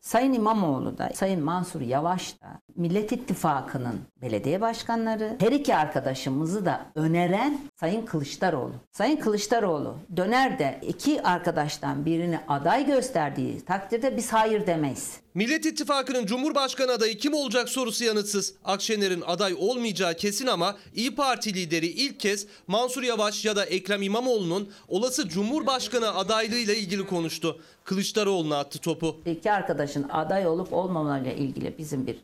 Sayın 0.08 0.34
İmamoğlu 0.34 0.98
da, 0.98 1.10
Sayın 1.14 1.44
Mansur 1.44 1.82
Yavaş 1.82 2.42
da 2.42 2.48
Millet 2.76 3.12
İttifakı'nın 3.12 4.00
belediye 4.22 4.62
başkanları, 4.62 5.36
her 5.40 5.52
iki 5.52 5.76
arkadaşımızı 5.76 6.66
da 6.66 6.86
öneren 6.96 7.60
Sayın 7.76 8.06
Kılıçdaroğlu. 8.06 8.74
Sayın 8.92 9.18
Kılıçdaroğlu 9.18 9.96
döner 10.18 10.60
de 10.60 10.80
iki 10.82 11.24
arkadaştan 11.24 12.06
birini 12.06 12.40
aday 12.48 12.86
gösterdiği 12.86 13.66
takdirde 13.66 14.18
biz 14.18 14.34
hayır 14.34 14.68
demeyiz. 14.68 15.20
Millet 15.34 15.66
İttifakı'nın 15.66 16.26
Cumhurbaşkanı 16.26 16.92
adayı 16.92 17.18
kim 17.18 17.34
olacak 17.34 17.70
sorusu 17.70 18.04
yanıtsız. 18.04 18.54
Akşener'in 18.66 19.24
aday 19.26 19.56
olmayacağı 19.58 20.14
kesin 20.14 20.48
ama 20.48 20.78
İyi 20.96 21.16
Parti 21.16 21.54
lideri 21.54 21.88
ilk 21.88 22.20
kez 22.20 22.48
Mansur 22.68 23.04
Yavaş 23.04 23.46
ya 23.46 23.56
da 23.56 23.66
Ekrem 23.66 24.02
İmamoğlu'nun 24.02 24.72
olası 24.88 25.30
Cumhurbaşkanı 25.30 26.16
adaylığıyla 26.16 26.74
ilgili 26.74 27.08
konuştu. 27.08 27.62
Kılıçdaroğlu'na 27.84 28.58
attı 28.60 28.80
topu. 28.80 29.22
İki 29.26 29.52
arkadaşın 29.52 30.10
aday 30.10 30.48
olup 30.48 30.74
olmamalarıyla 30.74 31.32
ilgili 31.32 31.78
bizim 31.78 32.08
bir 32.08 32.18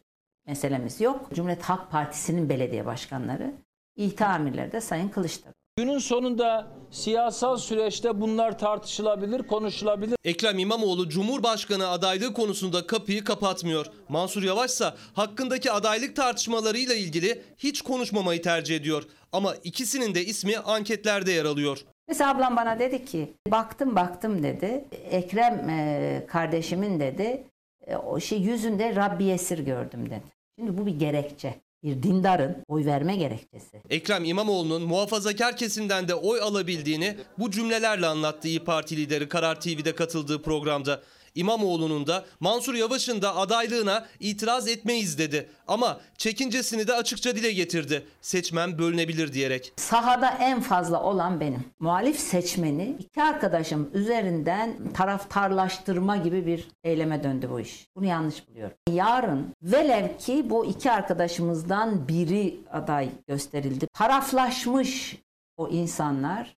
meselemiz 0.48 1.02
yok. 1.02 1.30
Cumhuriyet 1.34 1.64
Halk 1.64 1.92
Partisi'nin 1.92 2.50
belediye 2.50 2.86
başkanları, 2.86 3.54
İHTA 3.96 4.28
amirleri 4.28 4.72
de 4.72 4.82
Sayın 4.82 5.10
Kılıçdaroğlu. 5.10 5.63
Günün 5.78 6.00
sonunda 6.00 6.68
siyasal 6.92 7.58
süreçte 7.58 8.22
bunlar 8.22 8.60
tartışılabilir, 8.60 9.44
konuşulabilir. 9.44 10.18
Ekrem 10.24 10.60
İmamoğlu 10.60 11.10
Cumhurbaşkanı 11.10 11.88
adaylığı 11.88 12.34
konusunda 12.34 12.88
kapıyı 12.88 13.24
kapatmıyor. 13.24 13.86
Mansur 14.10 14.44
Yavaş 14.44 14.72
ise 14.72 14.86
hakkındaki 15.14 15.72
adaylık 15.72 16.16
tartışmalarıyla 16.16 16.96
ilgili 16.96 17.42
hiç 17.58 17.82
konuşmamayı 17.82 18.42
tercih 18.42 18.76
ediyor. 18.76 19.04
Ama 19.32 19.56
ikisinin 19.64 20.16
de 20.16 20.26
ismi 20.26 20.58
anketlerde 20.58 21.32
yer 21.32 21.46
alıyor. 21.46 21.86
Mesela 22.08 22.32
ablam 22.32 22.56
bana 22.56 22.80
dedi 22.80 23.06
ki 23.06 23.34
baktım 23.52 23.96
baktım 23.96 24.44
dedi. 24.44 24.86
Ekrem 25.12 25.70
e, 25.70 26.26
kardeşimin 26.28 27.00
dedi 27.00 27.44
e, 27.88 27.96
o 27.96 28.20
şey 28.20 28.40
yüzünde 28.40 28.96
Rabbi 28.96 29.30
esir 29.30 29.60
gördüm 29.60 30.06
dedi. 30.06 30.24
Şimdi 30.60 30.78
bu 30.78 30.86
bir 30.86 31.00
gerekçe. 31.00 31.56
Bir 31.84 32.04
dindarın 32.04 32.58
oy 32.68 32.86
verme 32.86 33.16
gerekçesi. 33.16 33.82
Ekrem 33.90 34.26
İmamoğlu'nun 34.26 34.82
muhafazakar 34.82 35.58
kesimden 35.58 36.08
de 36.08 36.16
oy 36.16 36.42
alabildiğini 36.42 37.18
bu 37.40 37.52
cümlelerle 37.52 38.08
anlattı 38.08 38.48
İyi 38.48 38.64
Parti 38.64 38.98
lideri 38.98 39.30
Karar 39.30 39.62
TV'de 39.62 39.96
katıldığı 39.96 40.42
programda. 40.42 41.02
İmamoğlu'nun 41.36 42.08
da 42.08 42.26
Mansur 42.40 42.74
Yavaş'ın 42.74 43.22
da 43.22 43.36
adaylığına 43.36 44.06
itiraz 44.20 44.68
etmeyiz 44.68 45.18
dedi. 45.18 45.50
Ama 45.68 46.00
çekincesini 46.18 46.88
de 46.88 46.94
açıkça 46.94 47.36
dile 47.36 47.52
getirdi. 47.52 48.06
Seçmen 48.22 48.78
bölünebilir 48.78 49.34
diyerek. 49.34 49.74
Sahada 49.76 50.30
en 50.30 50.62
fazla 50.62 51.04
olan 51.04 51.40
benim. 51.40 51.64
Muhalif 51.80 52.20
seçmeni 52.20 52.96
iki 53.00 53.22
arkadaşım 53.22 53.90
üzerinden 53.94 54.78
taraftarlaştırma 54.94 56.18
gibi 56.18 56.46
bir 56.46 56.68
eyleme 56.84 57.24
döndü 57.24 57.48
bu 57.52 57.60
iş. 57.60 57.88
Bunu 57.96 58.06
yanlış 58.06 58.48
buluyorum. 58.50 58.78
Yarın 58.92 59.54
velev 59.62 60.18
ki 60.18 60.50
bu 60.50 60.66
iki 60.66 60.92
arkadaşımızdan 60.92 62.08
biri 62.08 62.60
aday 62.72 63.10
gösterildi. 63.28 63.88
Taraflaşmış 63.94 65.18
o 65.58 65.70
insanlar 65.70 66.56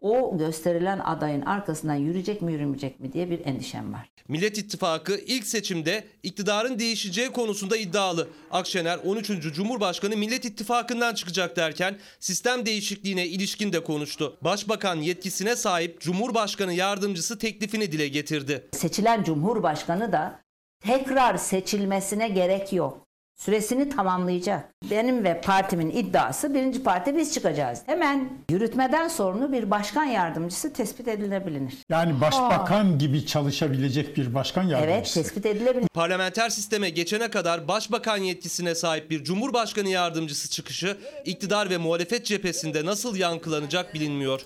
o 0.00 0.38
gösterilen 0.38 0.98
adayın 0.98 1.42
arkasından 1.42 1.94
yürüyecek 1.94 2.42
mi 2.42 2.52
yürümeyecek 2.52 3.00
mi 3.00 3.12
diye 3.12 3.30
bir 3.30 3.46
endişem 3.46 3.92
var. 3.92 4.10
Millet 4.28 4.58
İttifakı 4.58 5.16
ilk 5.26 5.46
seçimde 5.46 6.04
iktidarın 6.22 6.78
değişeceği 6.78 7.28
konusunda 7.28 7.76
iddialı. 7.76 8.28
Akşener 8.50 8.98
13. 9.04 9.26
Cumhurbaşkanı 9.54 10.16
Millet 10.16 10.44
İttifakı'ndan 10.44 11.14
çıkacak 11.14 11.56
derken 11.56 11.98
sistem 12.20 12.66
değişikliğine 12.66 13.26
ilişkin 13.26 13.72
de 13.72 13.84
konuştu. 13.84 14.38
Başbakan 14.42 14.96
yetkisine 14.96 15.56
sahip 15.56 16.00
Cumhurbaşkanı 16.00 16.72
yardımcısı 16.72 17.38
teklifini 17.38 17.92
dile 17.92 18.08
getirdi. 18.08 18.68
Seçilen 18.72 19.22
Cumhurbaşkanı 19.22 20.12
da 20.12 20.40
tekrar 20.80 21.36
seçilmesine 21.36 22.28
gerek 22.28 22.72
yok. 22.72 23.07
Süresini 23.42 23.88
tamamlayacak. 23.88 24.68
Benim 24.90 25.24
ve 25.24 25.40
partimin 25.40 25.90
iddiası 25.90 26.54
birinci 26.54 26.82
parti 26.82 27.16
biz 27.16 27.34
çıkacağız. 27.34 27.82
Hemen 27.86 28.30
yürütmeden 28.50 29.08
sorumlu 29.08 29.52
bir 29.52 29.70
başkan 29.70 30.04
yardımcısı 30.04 30.72
tespit 30.72 31.08
edilebilir. 31.08 31.74
Yani 31.88 32.20
başbakan 32.20 32.98
gibi 32.98 33.26
çalışabilecek 33.26 34.16
bir 34.16 34.34
başkan 34.34 34.68
Evet 34.70 34.72
yardımcısı. 34.88 35.22
tespit 35.22 35.46
edilebilir. 35.46 35.88
Parlamenter 35.94 36.48
sisteme 36.48 36.90
geçene 36.90 37.30
kadar 37.30 37.68
başbakan 37.68 38.16
yetkisine 38.16 38.74
sahip 38.74 39.10
bir 39.10 39.24
cumhurbaşkanı 39.24 39.88
yardımcısı 39.88 40.50
çıkışı 40.50 40.98
iktidar 41.24 41.70
ve 41.70 41.76
muhalefet 41.76 42.26
cephesinde 42.26 42.84
nasıl 42.84 43.16
yankılanacak 43.16 43.94
bilinmiyor. 43.94 44.40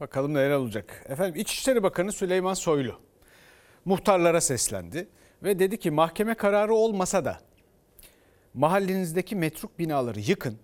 Bakalım 0.00 0.34
neler 0.34 0.50
olacak. 0.50 1.04
Efendim 1.08 1.40
İçişleri 1.40 1.82
Bakanı 1.82 2.12
Süleyman 2.12 2.54
Soylu 2.54 3.00
muhtarlara 3.84 4.40
seslendi 4.40 5.08
ve 5.42 5.58
dedi 5.58 5.78
ki 5.78 5.90
mahkeme 5.90 6.34
kararı 6.34 6.74
olmasa 6.74 7.24
da 7.24 7.40
mahallenizdeki 8.54 9.36
metruk 9.36 9.78
binaları 9.78 10.20
yıkın. 10.20 10.58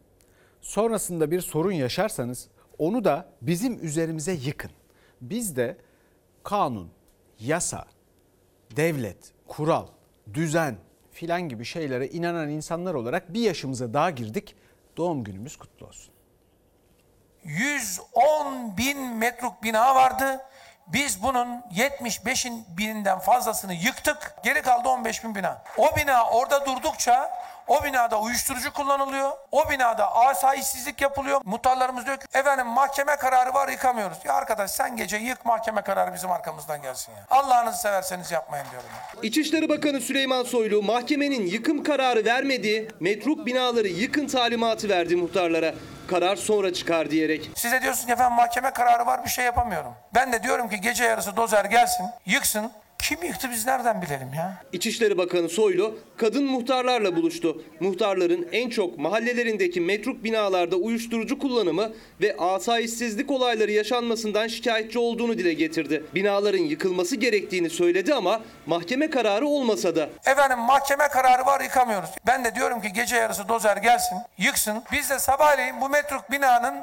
Sonrasında 0.61 1.31
bir 1.31 1.41
sorun 1.41 1.73
yaşarsanız 1.73 2.49
onu 2.79 3.05
da 3.05 3.29
bizim 3.43 3.85
üzerimize 3.87 4.33
yıkın. 4.33 4.71
Biz 5.21 5.57
de 5.57 5.77
kanun, 6.43 6.91
yasa, 7.39 7.85
devlet, 8.77 9.33
kural, 9.47 9.87
düzen 10.35 10.77
filan 11.11 11.49
gibi 11.49 11.65
şeylere 11.65 12.09
inanan 12.09 12.49
insanlar 12.49 12.95
olarak 12.95 13.35
bir 13.35 13.41
yaşımıza 13.41 13.95
daha 13.95 14.11
girdik. 14.11 14.57
Doğum 14.97 15.25
günümüz 15.25 15.57
kutlu 15.57 15.87
olsun. 15.87 16.15
110 17.45 18.77
bin 18.77 18.99
metruk 18.99 19.63
bina 19.63 19.95
vardı. 19.95 20.41
Biz 20.87 21.23
bunun 21.23 21.65
75 21.71 22.47
bininden 22.69 23.19
fazlasını 23.19 23.75
yıktık. 23.75 24.35
Geri 24.43 24.63
kaldı 24.63 24.89
15 24.89 25.25
bin 25.25 25.35
bina. 25.35 25.63
O 25.79 25.97
bina 25.97 26.27
orada 26.29 26.67
durdukça 26.67 27.31
o 27.69 27.85
binada 27.85 28.21
uyuşturucu 28.21 28.73
kullanılıyor. 28.73 29.31
O 29.53 29.71
binada 29.71 30.15
asayişsizlik 30.15 31.01
yapılıyor. 31.01 31.41
Muhtarlarımız 31.45 32.07
diyor 32.07 32.17
ki 32.17 32.27
efendim 32.35 32.67
mahkeme 32.67 33.17
kararı 33.17 33.55
var 33.55 33.69
yıkamıyoruz. 33.69 34.19
Ya 34.25 34.35
arkadaş 34.35 34.71
sen 34.71 34.97
gece 34.97 35.17
yık 35.17 35.45
mahkeme 35.45 35.83
kararı 35.83 36.15
bizim 36.15 36.31
arkamızdan 36.31 36.83
gelsin 36.83 37.13
ya. 37.13 37.19
Allah'ınızı 37.31 37.79
severseniz 37.79 38.31
yapmayın 38.33 38.67
diyorum. 38.71 38.89
ya. 39.15 39.21
İçişleri 39.23 39.69
Bakanı 39.69 40.01
Süleyman 40.01 40.43
Soylu 40.43 40.83
mahkemenin 40.83 41.47
yıkım 41.47 41.85
kararı 41.85 42.25
vermediği 42.25 42.89
metruk 43.01 43.47
binaları 43.47 43.89
yıkın 43.89 44.27
talimatı 44.27 44.89
verdi 44.89 45.17
muhtarlara. 45.17 45.75
Karar 46.11 46.37
sonra 46.37 46.73
çıkar 46.73 47.11
diyerek. 47.11 47.51
Size 47.57 47.83
diyorsun 47.83 48.07
ki 48.07 48.13
efendim 48.13 48.37
mahkeme 48.37 48.71
kararı 48.71 49.07
var 49.07 49.25
bir 49.25 49.31
şey 49.31 49.45
yapamıyorum. 49.45 49.95
Ben 50.15 50.33
de 50.33 50.43
diyorum 50.43 50.69
ki 50.69 50.81
gece 50.81 51.05
yarısı 51.05 51.37
dozer 51.37 51.65
gelsin 51.65 52.07
yıksın. 52.27 52.73
Kim 53.03 53.23
yıktı 53.23 53.49
biz 53.51 53.67
nereden 53.67 54.03
bilelim 54.03 54.35
ya? 54.37 54.63
İçişleri 54.73 55.19
Bakanı 55.19 55.49
Soylu 55.49 55.99
kadın 56.17 56.45
muhtarlarla 56.45 57.17
buluştu. 57.17 57.63
Muhtarların 57.81 58.49
en 58.53 58.71
çok 58.71 58.99
mahallelerindeki 58.99 59.81
metruk 59.81 60.25
binalarda 60.25 60.77
uyuşturucu 60.77 61.39
kullanımı 61.39 61.93
ve 62.21 62.37
asayişsizlik 62.37 63.31
olayları 63.31 63.71
yaşanmasından 63.71 64.49
şikayetçi 64.49 64.99
olduğunu 64.99 65.39
dile 65.39 65.53
getirdi. 65.53 66.05
Binaların 66.15 66.59
yıkılması 66.59 67.17
gerektiğini 67.17 67.71
söyledi 67.71 68.15
ama 68.15 68.41
mahkeme 68.67 69.11
kararı 69.11 69.47
olmasa 69.47 69.97
da. 69.97 70.09
Efendim 70.27 70.59
mahkeme 70.59 71.09
kararı 71.09 71.47
var 71.47 71.61
yıkamıyoruz. 71.61 72.11
Ben 72.27 72.45
de 72.45 72.55
diyorum 72.55 72.81
ki 72.81 72.93
gece 72.93 73.17
yarısı 73.17 73.49
dozer 73.49 73.77
gelsin 73.77 74.19
yıksın. 74.39 74.83
Biz 74.93 75.11
de 75.11 75.19
sabahleyin 75.19 75.81
bu 75.81 75.89
metruk 75.89 76.31
binanın 76.31 76.75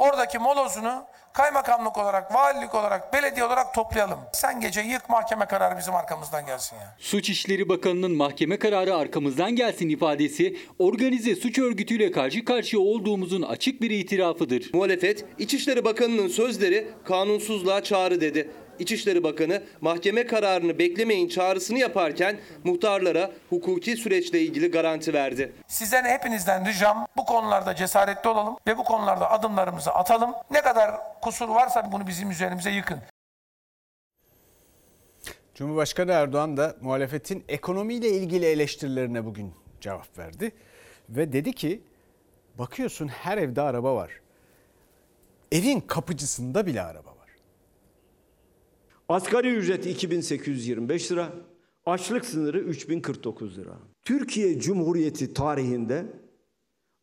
oradaki 0.00 0.38
molozunu 0.38 1.04
kaymakamlık 1.32 1.98
olarak, 1.98 2.34
valilik 2.34 2.74
olarak, 2.74 3.12
belediye 3.12 3.44
olarak 3.44 3.74
toplayalım. 3.74 4.18
Sen 4.32 4.60
gece 4.60 4.80
yık 4.80 5.08
mahkeme 5.08 5.46
kararı 5.46 5.78
bizim 5.78 5.94
arkamızdan 5.94 6.46
gelsin 6.46 6.76
ya. 6.76 6.96
Suç 6.98 7.30
İşleri 7.30 7.68
Bakanı'nın 7.68 8.16
mahkeme 8.16 8.58
kararı 8.58 8.96
arkamızdan 8.96 9.56
gelsin 9.56 9.88
ifadesi 9.88 10.56
organize 10.78 11.36
suç 11.36 11.58
örgütüyle 11.58 12.12
karşı 12.12 12.44
karşıya 12.44 12.82
olduğumuzun 12.82 13.42
açık 13.42 13.82
bir 13.82 13.90
itirafıdır. 13.90 14.70
Muhalefet 14.74 15.24
İçişleri 15.38 15.84
Bakanı'nın 15.84 16.28
sözleri 16.28 16.88
kanunsuzluğa 17.04 17.82
çağrı 17.82 18.20
dedi. 18.20 18.50
İçişleri 18.80 19.22
Bakanı 19.22 19.62
mahkeme 19.80 20.26
kararını 20.26 20.78
beklemeyin 20.78 21.28
çağrısını 21.28 21.78
yaparken 21.78 22.40
muhtarlara 22.64 23.30
hukuki 23.50 23.96
süreçle 23.96 24.40
ilgili 24.40 24.70
garanti 24.70 25.14
verdi. 25.14 25.52
Sizden 25.68 26.04
hepinizden 26.04 26.66
ricam 26.66 27.06
bu 27.16 27.24
konularda 27.24 27.74
cesaretli 27.74 28.28
olalım 28.28 28.56
ve 28.66 28.78
bu 28.78 28.84
konularda 28.84 29.30
adımlarımızı 29.30 29.90
atalım. 29.90 30.30
Ne 30.50 30.62
kadar 30.62 30.90
kusur 31.22 31.48
varsa 31.48 31.92
bunu 31.92 32.06
bizim 32.06 32.30
üzerimize 32.30 32.70
yıkın. 32.70 32.98
Cumhurbaşkanı 35.54 36.12
Erdoğan 36.12 36.56
da 36.56 36.76
muhalefetin 36.80 37.44
ekonomiyle 37.48 38.08
ilgili 38.08 38.46
eleştirilerine 38.46 39.24
bugün 39.24 39.54
cevap 39.80 40.18
verdi. 40.18 40.52
Ve 41.08 41.32
dedi 41.32 41.52
ki 41.52 41.82
bakıyorsun 42.58 43.08
her 43.08 43.38
evde 43.38 43.62
araba 43.62 43.94
var. 43.94 44.10
Evin 45.52 45.80
kapıcısında 45.80 46.66
bile 46.66 46.82
araba. 46.82 47.09
Asgari 49.10 49.54
ücret 49.54 49.86
2825 49.86 51.12
lira, 51.12 51.32
açlık 51.86 52.24
sınırı 52.24 52.58
3049 52.58 53.58
lira. 53.58 53.78
Türkiye 54.02 54.60
Cumhuriyeti 54.60 55.34
tarihinde 55.34 56.06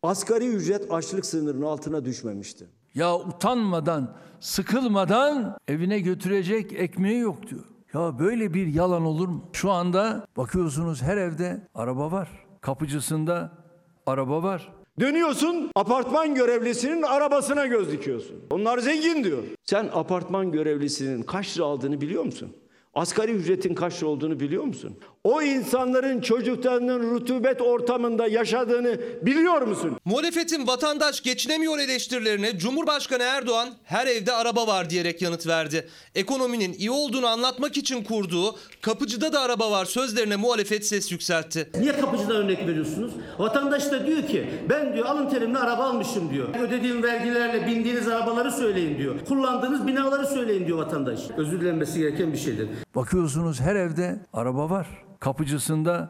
asgari 0.04 0.48
ücret 0.48 0.92
açlık 0.92 1.26
sınırının 1.26 1.66
altına 1.66 2.06
düşmemişti. 2.06 2.68
Ya 2.96 3.16
utanmadan, 3.16 4.16
sıkılmadan 4.40 5.58
evine 5.68 6.00
götürecek 6.00 6.74
ekmeği 6.74 7.20
yok 7.20 7.50
diyor. 7.50 7.66
Ya 7.94 8.20
böyle 8.20 8.54
bir 8.54 8.68
yalan 8.68 9.06
olur 9.06 9.28
mu? 9.28 9.50
Şu 9.54 9.72
anda 9.72 10.28
bakıyorsunuz 10.38 11.02
her 11.02 11.18
evde 11.18 11.68
araba 11.76 12.12
var. 12.12 12.46
Kapıcısında 12.62 13.52
araba 14.06 14.44
var. 14.44 14.74
Dönüyorsun 15.00 15.72
apartman 15.76 16.36
görevlisinin 16.36 17.02
arabasına 17.02 17.66
göz 17.66 17.92
dikiyorsun. 17.92 18.36
Onlar 18.50 18.78
zengin 18.78 19.24
diyor. 19.24 19.44
Sen 19.64 19.90
apartman 19.94 20.52
görevlisinin 20.52 21.24
kaç 21.24 21.58
lira 21.58 21.66
aldığını 21.66 22.02
biliyor 22.02 22.24
musun? 22.24 22.50
Asgari 22.98 23.32
ücretin 23.32 23.76
kaç 23.76 23.98
lira 23.98 24.10
olduğunu 24.10 24.40
biliyor 24.40 24.64
musun? 24.64 24.98
O 25.24 25.42
insanların 25.42 26.22
çocuklarının 26.22 27.12
rutubet 27.12 27.62
ortamında 27.62 28.28
yaşadığını 28.28 29.00
biliyor 29.22 29.62
musun? 29.62 29.98
Muhalefetin 30.06 30.68
vatandaş 30.68 31.22
geçinemiyor 31.22 31.80
eleştirilerine 31.80 32.58
Cumhurbaşkanı 32.58 33.24
Erdoğan 33.24 33.70
her 33.84 34.08
evde 34.08 34.34
araba 34.34 34.68
var 34.68 34.90
diyerek 34.90 35.22
yanıt 35.22 35.48
verdi. 35.48 35.88
Ekonominin 36.16 36.74
iyi 36.74 36.92
olduğunu 36.92 37.28
anlatmak 37.28 37.78
için 37.78 38.04
kurduğu 38.04 38.56
kapıcıda 38.82 39.34
da 39.34 39.42
araba 39.42 39.72
var 39.72 39.86
sözlerine 39.86 40.36
muhalefet 40.36 40.86
ses 40.86 41.12
yükseltti. 41.12 41.70
Niye 41.80 42.00
kapıcıdan 42.00 42.36
örnek 42.36 42.68
veriyorsunuz? 42.68 43.12
Vatandaş 43.40 43.92
da 43.92 44.08
diyor 44.08 44.28
ki 44.28 44.50
ben 44.70 44.94
diyor 44.94 45.06
alın 45.06 45.30
terimle 45.30 45.58
araba 45.58 45.84
almışım 45.84 46.30
diyor. 46.34 46.48
Ödediğim 46.62 47.04
vergilerle 47.04 47.68
bindiğiniz 47.68 48.08
arabaları 48.08 48.52
söyleyin 48.52 48.98
diyor. 48.98 49.16
Kullandığınız 49.28 49.88
binaları 49.88 50.28
söyleyin 50.28 50.68
diyor 50.68 50.78
vatandaş. 50.78 51.20
Özür 51.38 51.62
dilenmesi 51.62 52.00
gereken 52.00 52.34
bir 52.34 52.38
şeydir. 52.38 52.68
Bakıyorsunuz 52.98 53.62
her 53.62 53.76
evde 53.76 54.20
araba 54.34 54.70
var. 54.70 54.88
Kapıcısında 55.20 56.10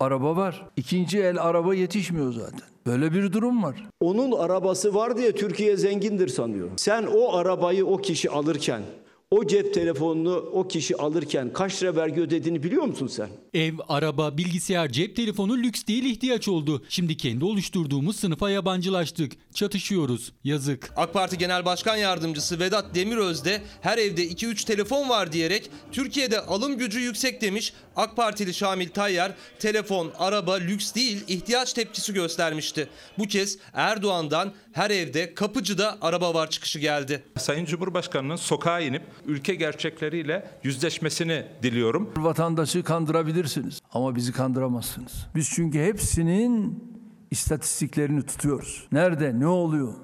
araba 0.00 0.36
var. 0.36 0.66
İkinci 0.76 1.18
el 1.18 1.42
araba 1.42 1.74
yetişmiyor 1.74 2.32
zaten. 2.32 2.68
Böyle 2.86 3.12
bir 3.12 3.32
durum 3.32 3.62
var. 3.62 3.86
Onun 4.00 4.32
arabası 4.32 4.94
var 4.94 5.16
diye 5.16 5.32
Türkiye 5.32 5.76
zengindir 5.76 6.28
sanıyor. 6.28 6.68
Sen 6.76 7.06
o 7.14 7.36
arabayı 7.36 7.86
o 7.86 7.96
kişi 7.96 8.30
alırken, 8.30 8.82
o 9.30 9.46
cep 9.46 9.74
telefonunu 9.74 10.36
o 10.36 10.68
kişi 10.68 10.96
alırken 10.96 11.52
kaç 11.52 11.82
lira 11.82 11.96
vergi 11.96 12.20
ödediğini 12.20 12.62
biliyor 12.62 12.84
musun 12.84 13.06
sen? 13.06 13.28
Ev, 13.54 13.74
araba, 13.88 14.38
bilgisayar, 14.38 14.88
cep 14.88 15.16
telefonu 15.16 15.58
lüks 15.58 15.86
değil 15.86 16.04
ihtiyaç 16.04 16.48
oldu. 16.48 16.84
Şimdi 16.88 17.16
kendi 17.16 17.44
oluşturduğumuz 17.44 18.16
sınıfa 18.16 18.50
yabancılaştık. 18.50 19.32
Çatışıyoruz. 19.54 20.32
Yazık. 20.44 20.90
AK 20.96 21.12
Parti 21.12 21.38
Genel 21.38 21.64
Başkan 21.64 21.96
Yardımcısı 21.96 22.60
Vedat 22.60 22.94
Demiröz 22.94 23.44
de 23.44 23.62
her 23.80 23.98
evde 23.98 24.28
2-3 24.28 24.66
telefon 24.66 25.08
var 25.08 25.32
diyerek 25.32 25.70
Türkiye'de 25.92 26.40
alım 26.40 26.78
gücü 26.78 27.00
yüksek 27.00 27.40
demiş. 27.40 27.72
AK 27.96 28.16
Partili 28.16 28.54
Şamil 28.54 28.88
Tayyar 28.88 29.32
telefon, 29.58 30.12
araba 30.18 30.54
lüks 30.54 30.94
değil 30.94 31.24
ihtiyaç 31.28 31.72
tepkisi 31.72 32.14
göstermişti. 32.14 32.88
Bu 33.18 33.24
kez 33.24 33.58
Erdoğan'dan 33.72 34.52
her 34.72 34.90
evde 34.90 35.34
kapıcıda 35.34 35.98
araba 36.00 36.34
var 36.34 36.50
çıkışı 36.50 36.78
geldi. 36.78 37.22
Sayın 37.38 37.64
Cumhurbaşkanı'nın 37.64 38.36
sokağa 38.36 38.80
inip 38.80 39.02
ülke 39.26 39.54
gerçekleriyle 39.54 40.50
yüzleşmesini 40.64 41.44
diliyorum. 41.62 42.12
Vatandaşı 42.16 42.82
kandırabilirsiniz 43.42 43.80
ama 43.92 44.16
bizi 44.16 44.32
kandıramazsınız. 44.32 45.26
Biz 45.34 45.50
çünkü 45.50 45.78
hepsinin 45.78 46.84
istatistiklerini 47.30 48.22
tutuyoruz. 48.22 48.86
Nerede, 48.92 49.40
ne 49.40 49.46
oluyor, 49.46 49.94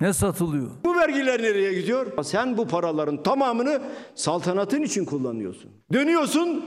ne 0.00 0.12
satılıyor? 0.12 0.70
Bu 0.84 0.94
vergiler 0.94 1.42
nereye 1.42 1.80
gidiyor? 1.80 2.24
Sen 2.24 2.56
bu 2.56 2.68
paraların 2.68 3.22
tamamını 3.22 3.82
saltanatın 4.14 4.82
için 4.82 5.04
kullanıyorsun. 5.04 5.70
Dönüyorsun 5.92 6.64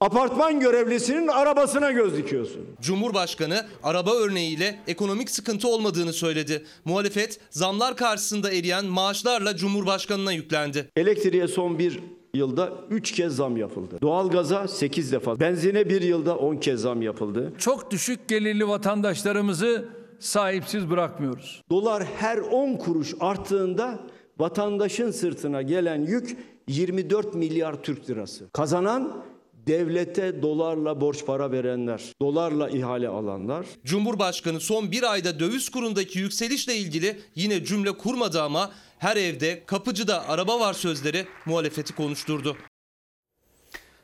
apartman 0.00 0.60
görevlisinin 0.60 1.28
arabasına 1.28 1.90
göz 1.90 2.16
dikiyorsun. 2.16 2.66
Cumhurbaşkanı 2.80 3.66
araba 3.82 4.14
örneğiyle 4.14 4.78
ekonomik 4.86 5.30
sıkıntı 5.30 5.68
olmadığını 5.68 6.12
söyledi. 6.12 6.64
Muhalefet 6.84 7.40
zamlar 7.50 7.96
karşısında 7.96 8.50
eriyen 8.52 8.84
maaşlarla 8.84 9.56
Cumhurbaşkanına 9.56 10.32
yüklendi. 10.32 10.88
Elektriğe 10.96 11.48
son 11.48 11.78
bir 11.78 12.00
yılda 12.34 12.72
3 12.90 13.12
kez 13.12 13.36
zam 13.36 13.56
yapıldı. 13.56 13.98
Doğalgaza 14.02 14.68
8 14.68 15.12
defa, 15.12 15.40
benzine 15.40 15.88
bir 15.88 16.02
yılda 16.02 16.36
10 16.36 16.56
kez 16.56 16.80
zam 16.80 17.02
yapıldı. 17.02 17.52
Çok 17.58 17.90
düşük 17.90 18.28
gelirli 18.28 18.68
vatandaşlarımızı 18.68 19.88
sahipsiz 20.18 20.90
bırakmıyoruz. 20.90 21.62
Dolar 21.70 22.04
her 22.04 22.38
10 22.38 22.76
kuruş 22.76 23.14
arttığında 23.20 24.00
vatandaşın 24.38 25.10
sırtına 25.10 25.62
gelen 25.62 26.02
yük 26.02 26.36
24 26.68 27.34
milyar 27.34 27.82
Türk 27.82 28.10
lirası. 28.10 28.50
Kazanan 28.52 29.22
devlete 29.66 30.42
dolarla 30.42 31.00
borç 31.00 31.26
para 31.26 31.52
verenler, 31.52 32.12
dolarla 32.22 32.70
ihale 32.70 33.08
alanlar. 33.08 33.66
Cumhurbaşkanı 33.84 34.60
son 34.60 34.92
bir 34.92 35.12
ayda 35.12 35.40
döviz 35.40 35.68
kurundaki 35.68 36.18
yükselişle 36.18 36.76
ilgili 36.76 37.20
yine 37.34 37.64
cümle 37.64 37.98
kurmadı 37.98 38.42
ama 38.42 38.72
her 38.98 39.16
evde 39.16 39.62
kapıcıda 39.66 40.28
araba 40.28 40.60
var 40.60 40.74
sözleri 40.74 41.26
muhalefeti 41.46 41.94
konuşturdu. 41.94 42.56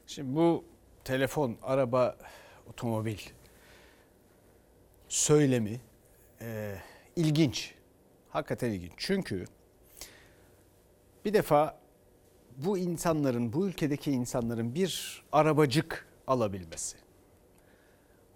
Şimdi 0.06 0.36
bu 0.36 0.64
telefon, 1.04 1.56
araba, 1.62 2.16
otomobil 2.70 3.18
söylemi 5.08 5.80
e, 6.40 6.74
ilginç. 7.16 7.74
Hakikaten 8.30 8.70
ilginç. 8.70 8.92
Çünkü 8.96 9.44
bir 11.24 11.34
defa 11.34 11.78
bu 12.64 12.78
insanların, 12.78 13.52
bu 13.52 13.66
ülkedeki 13.66 14.10
insanların 14.10 14.74
bir 14.74 15.22
arabacık 15.32 16.06
alabilmesi, 16.26 16.96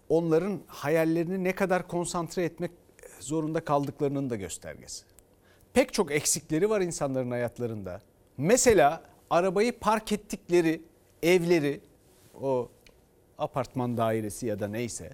onların 0.09 0.59
hayallerini 0.67 1.43
ne 1.43 1.55
kadar 1.55 1.87
konsantre 1.87 2.43
etmek 2.43 2.71
zorunda 3.19 3.65
kaldıklarının 3.65 4.29
da 4.29 4.35
göstergesi. 4.35 5.05
Pek 5.73 5.93
çok 5.93 6.11
eksikleri 6.11 6.69
var 6.69 6.81
insanların 6.81 7.31
hayatlarında. 7.31 8.01
Mesela 8.37 9.03
arabayı 9.29 9.79
park 9.79 10.11
ettikleri 10.11 10.81
evleri, 11.23 11.81
o 12.41 12.69
apartman 13.37 13.97
dairesi 13.97 14.45
ya 14.45 14.59
da 14.59 14.67
neyse 14.67 15.13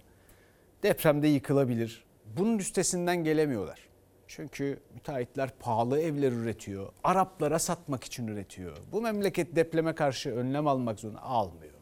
depremde 0.83 1.27
yıkılabilir. 1.27 2.03
Bunun 2.37 2.57
üstesinden 2.57 3.23
gelemiyorlar. 3.23 3.88
Çünkü 4.29 4.79
müteahhitler 4.93 5.49
pahalı 5.59 6.01
evler 6.01 6.31
üretiyor. 6.31 6.89
Araplara 7.03 7.59
satmak 7.59 8.03
için 8.03 8.27
üretiyor. 8.27 8.77
Bu 8.91 9.01
memleket 9.01 9.55
depreme 9.55 9.95
karşı 9.95 10.35
önlem 10.35 10.67
almak 10.67 10.99
zorunda 10.99 11.21
almıyor. 11.21 11.73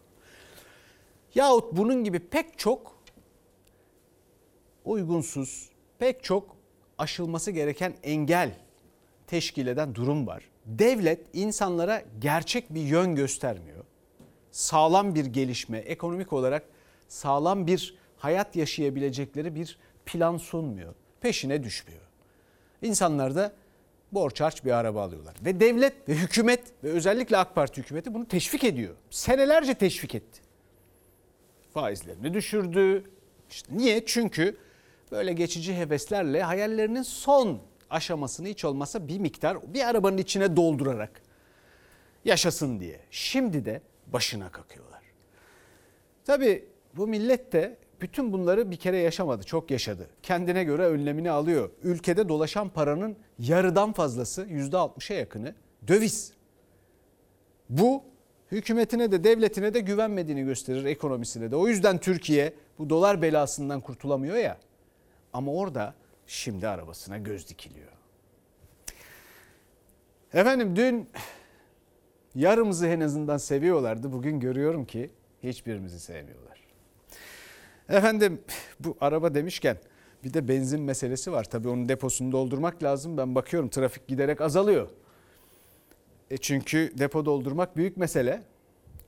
Yahut 1.35 1.77
bunun 1.77 2.03
gibi 2.03 2.19
pek 2.19 2.57
çok 2.59 2.97
uygunsuz, 4.85 5.69
pek 5.99 6.23
çok 6.23 6.55
aşılması 6.97 7.51
gereken 7.51 7.93
engel 8.03 8.57
teşkil 9.27 9.67
eden 9.67 9.95
durum 9.95 10.27
var. 10.27 10.43
Devlet 10.65 11.25
insanlara 11.33 12.03
gerçek 12.19 12.73
bir 12.73 12.81
yön 12.81 13.15
göstermiyor. 13.15 13.85
Sağlam 14.51 15.15
bir 15.15 15.25
gelişme, 15.25 15.77
ekonomik 15.77 16.33
olarak 16.33 16.63
sağlam 17.07 17.67
bir 17.67 17.97
hayat 18.17 18.55
yaşayabilecekleri 18.55 19.55
bir 19.55 19.77
plan 20.05 20.37
sunmuyor. 20.37 20.93
Peşine 21.21 21.63
düşmüyor. 21.63 22.06
İnsanlar 22.81 23.35
da 23.35 23.53
borç 24.11 24.41
harç 24.41 24.65
bir 24.65 24.71
araba 24.71 25.03
alıyorlar. 25.03 25.35
Ve 25.45 25.59
devlet 25.59 26.09
ve 26.09 26.13
hükümet 26.13 26.61
ve 26.83 26.89
özellikle 26.89 27.37
AK 27.37 27.55
Parti 27.55 27.81
hükümeti 27.81 28.13
bunu 28.13 28.27
teşvik 28.27 28.63
ediyor. 28.63 28.95
Senelerce 29.09 29.73
teşvik 29.73 30.15
etti. 30.15 30.41
Faizlerini 31.73 32.33
düşürdü. 32.33 33.03
İşte 33.49 33.77
niye? 33.77 34.05
Çünkü 34.05 34.57
böyle 35.11 35.33
geçici 35.33 35.75
heveslerle 35.75 36.43
hayallerinin 36.43 37.01
son 37.01 37.61
aşamasını 37.89 38.47
hiç 38.47 38.65
olmasa 38.65 39.07
bir 39.07 39.19
miktar 39.19 39.73
bir 39.73 39.89
arabanın 39.89 40.17
içine 40.17 40.55
doldurarak 40.55 41.21
yaşasın 42.25 42.79
diye. 42.79 42.99
Şimdi 43.11 43.65
de 43.65 43.81
başına 44.07 44.51
kakıyorlar. 44.51 45.01
Tabii 46.25 46.65
bu 46.93 47.07
millet 47.07 47.53
de 47.53 47.77
bütün 48.01 48.33
bunları 48.33 48.71
bir 48.71 48.75
kere 48.75 48.97
yaşamadı, 48.97 49.43
çok 49.43 49.71
yaşadı. 49.71 50.07
Kendine 50.23 50.63
göre 50.63 50.85
önlemini 50.85 51.31
alıyor. 51.31 51.69
Ülkede 51.83 52.29
dolaşan 52.29 52.69
paranın 52.69 53.17
yarıdan 53.39 53.93
fazlası, 53.93 54.45
%60'a 54.45 55.15
yakını 55.15 55.55
döviz. 55.87 56.33
Bu 57.69 58.03
hükümetine 58.51 59.11
de 59.11 59.23
devletine 59.23 59.73
de 59.73 59.79
güvenmediğini 59.79 60.43
gösterir 60.43 60.85
ekonomisine 60.85 61.51
de. 61.51 61.55
O 61.55 61.67
yüzden 61.67 61.97
Türkiye 61.97 62.53
bu 62.79 62.89
dolar 62.89 63.21
belasından 63.21 63.81
kurtulamıyor 63.81 64.35
ya. 64.35 64.57
Ama 65.33 65.53
orada 65.53 65.93
şimdi 66.27 66.67
arabasına 66.67 67.17
göz 67.17 67.49
dikiliyor. 67.49 67.91
Efendim 70.33 70.75
dün 70.75 71.09
yarımızı 72.35 72.87
en 72.87 72.99
azından 72.99 73.37
seviyorlardı. 73.37 74.11
Bugün 74.11 74.39
görüyorum 74.39 74.85
ki 74.85 75.09
hiçbirimizi 75.43 75.99
sevmiyorlar. 75.99 76.56
Efendim 77.89 78.41
bu 78.79 78.97
araba 79.01 79.35
demişken 79.35 79.77
bir 80.23 80.33
de 80.33 80.47
benzin 80.47 80.81
meselesi 80.81 81.31
var. 81.31 81.43
Tabii 81.43 81.69
onun 81.69 81.89
deposunu 81.89 82.31
doldurmak 82.31 82.83
lazım. 82.83 83.17
Ben 83.17 83.35
bakıyorum 83.35 83.69
trafik 83.69 84.07
giderek 84.07 84.41
azalıyor. 84.41 84.89
E 86.31 86.37
çünkü 86.37 86.91
depo 86.97 87.25
doldurmak 87.25 87.77
büyük 87.77 87.97
mesele. 87.97 88.43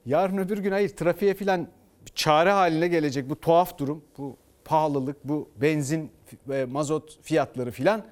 Yarın 0.06 0.38
öbür 0.38 0.58
gün 0.58 0.72
hayır 0.72 0.90
trafiğe 0.90 1.34
filan 1.34 1.68
çare 2.16 2.52
haline 2.52 2.88
gelecek 2.88 3.30
bu 3.30 3.40
tuhaf 3.40 3.78
durum. 3.78 4.04
Bu 4.18 4.38
pahalılık, 4.66 5.18
bu 5.24 5.50
benzin 5.62 6.12
ve 6.48 6.66
mazot 6.66 7.24
fiyatları 7.24 7.72
filan. 7.72 8.06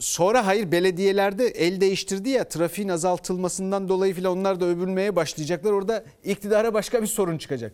Sonra 0.00 0.46
hayır 0.46 0.72
belediyelerde 0.72 1.46
el 1.46 1.80
değiştirdi 1.80 2.28
ya 2.30 2.48
trafiğin 2.48 2.88
azaltılmasından 2.88 3.88
dolayı 3.88 4.14
filan 4.14 4.38
onlar 4.38 4.60
da 4.60 4.64
övülmeye 4.64 5.16
başlayacaklar. 5.16 5.72
Orada 5.72 6.04
iktidara 6.24 6.74
başka 6.74 7.02
bir 7.02 7.06
sorun 7.06 7.38
çıkacak. 7.38 7.72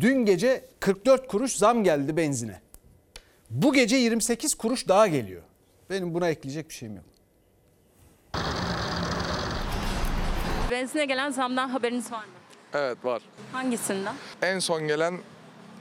Dün 0.00 0.24
gece 0.24 0.64
44 0.80 1.28
kuruş 1.28 1.56
zam 1.56 1.84
geldi 1.84 2.16
benzine. 2.16 2.60
Bu 3.50 3.72
gece 3.72 3.96
28 3.96 4.54
kuruş 4.54 4.88
daha 4.88 5.06
geliyor. 5.06 5.42
Benim 5.90 6.14
buna 6.14 6.28
ekleyecek 6.28 6.68
bir 6.68 6.74
şeyim 6.74 6.96
yok. 6.96 7.04
Benzine 10.70 11.04
gelen 11.04 11.30
zamdan 11.30 11.68
haberiniz 11.68 12.12
var 12.12 12.24
mı? 12.24 12.32
Evet 12.74 13.04
var. 13.04 13.22
Hangisinden? 13.52 14.14
En 14.42 14.58
son 14.58 14.88
gelen 14.88 15.18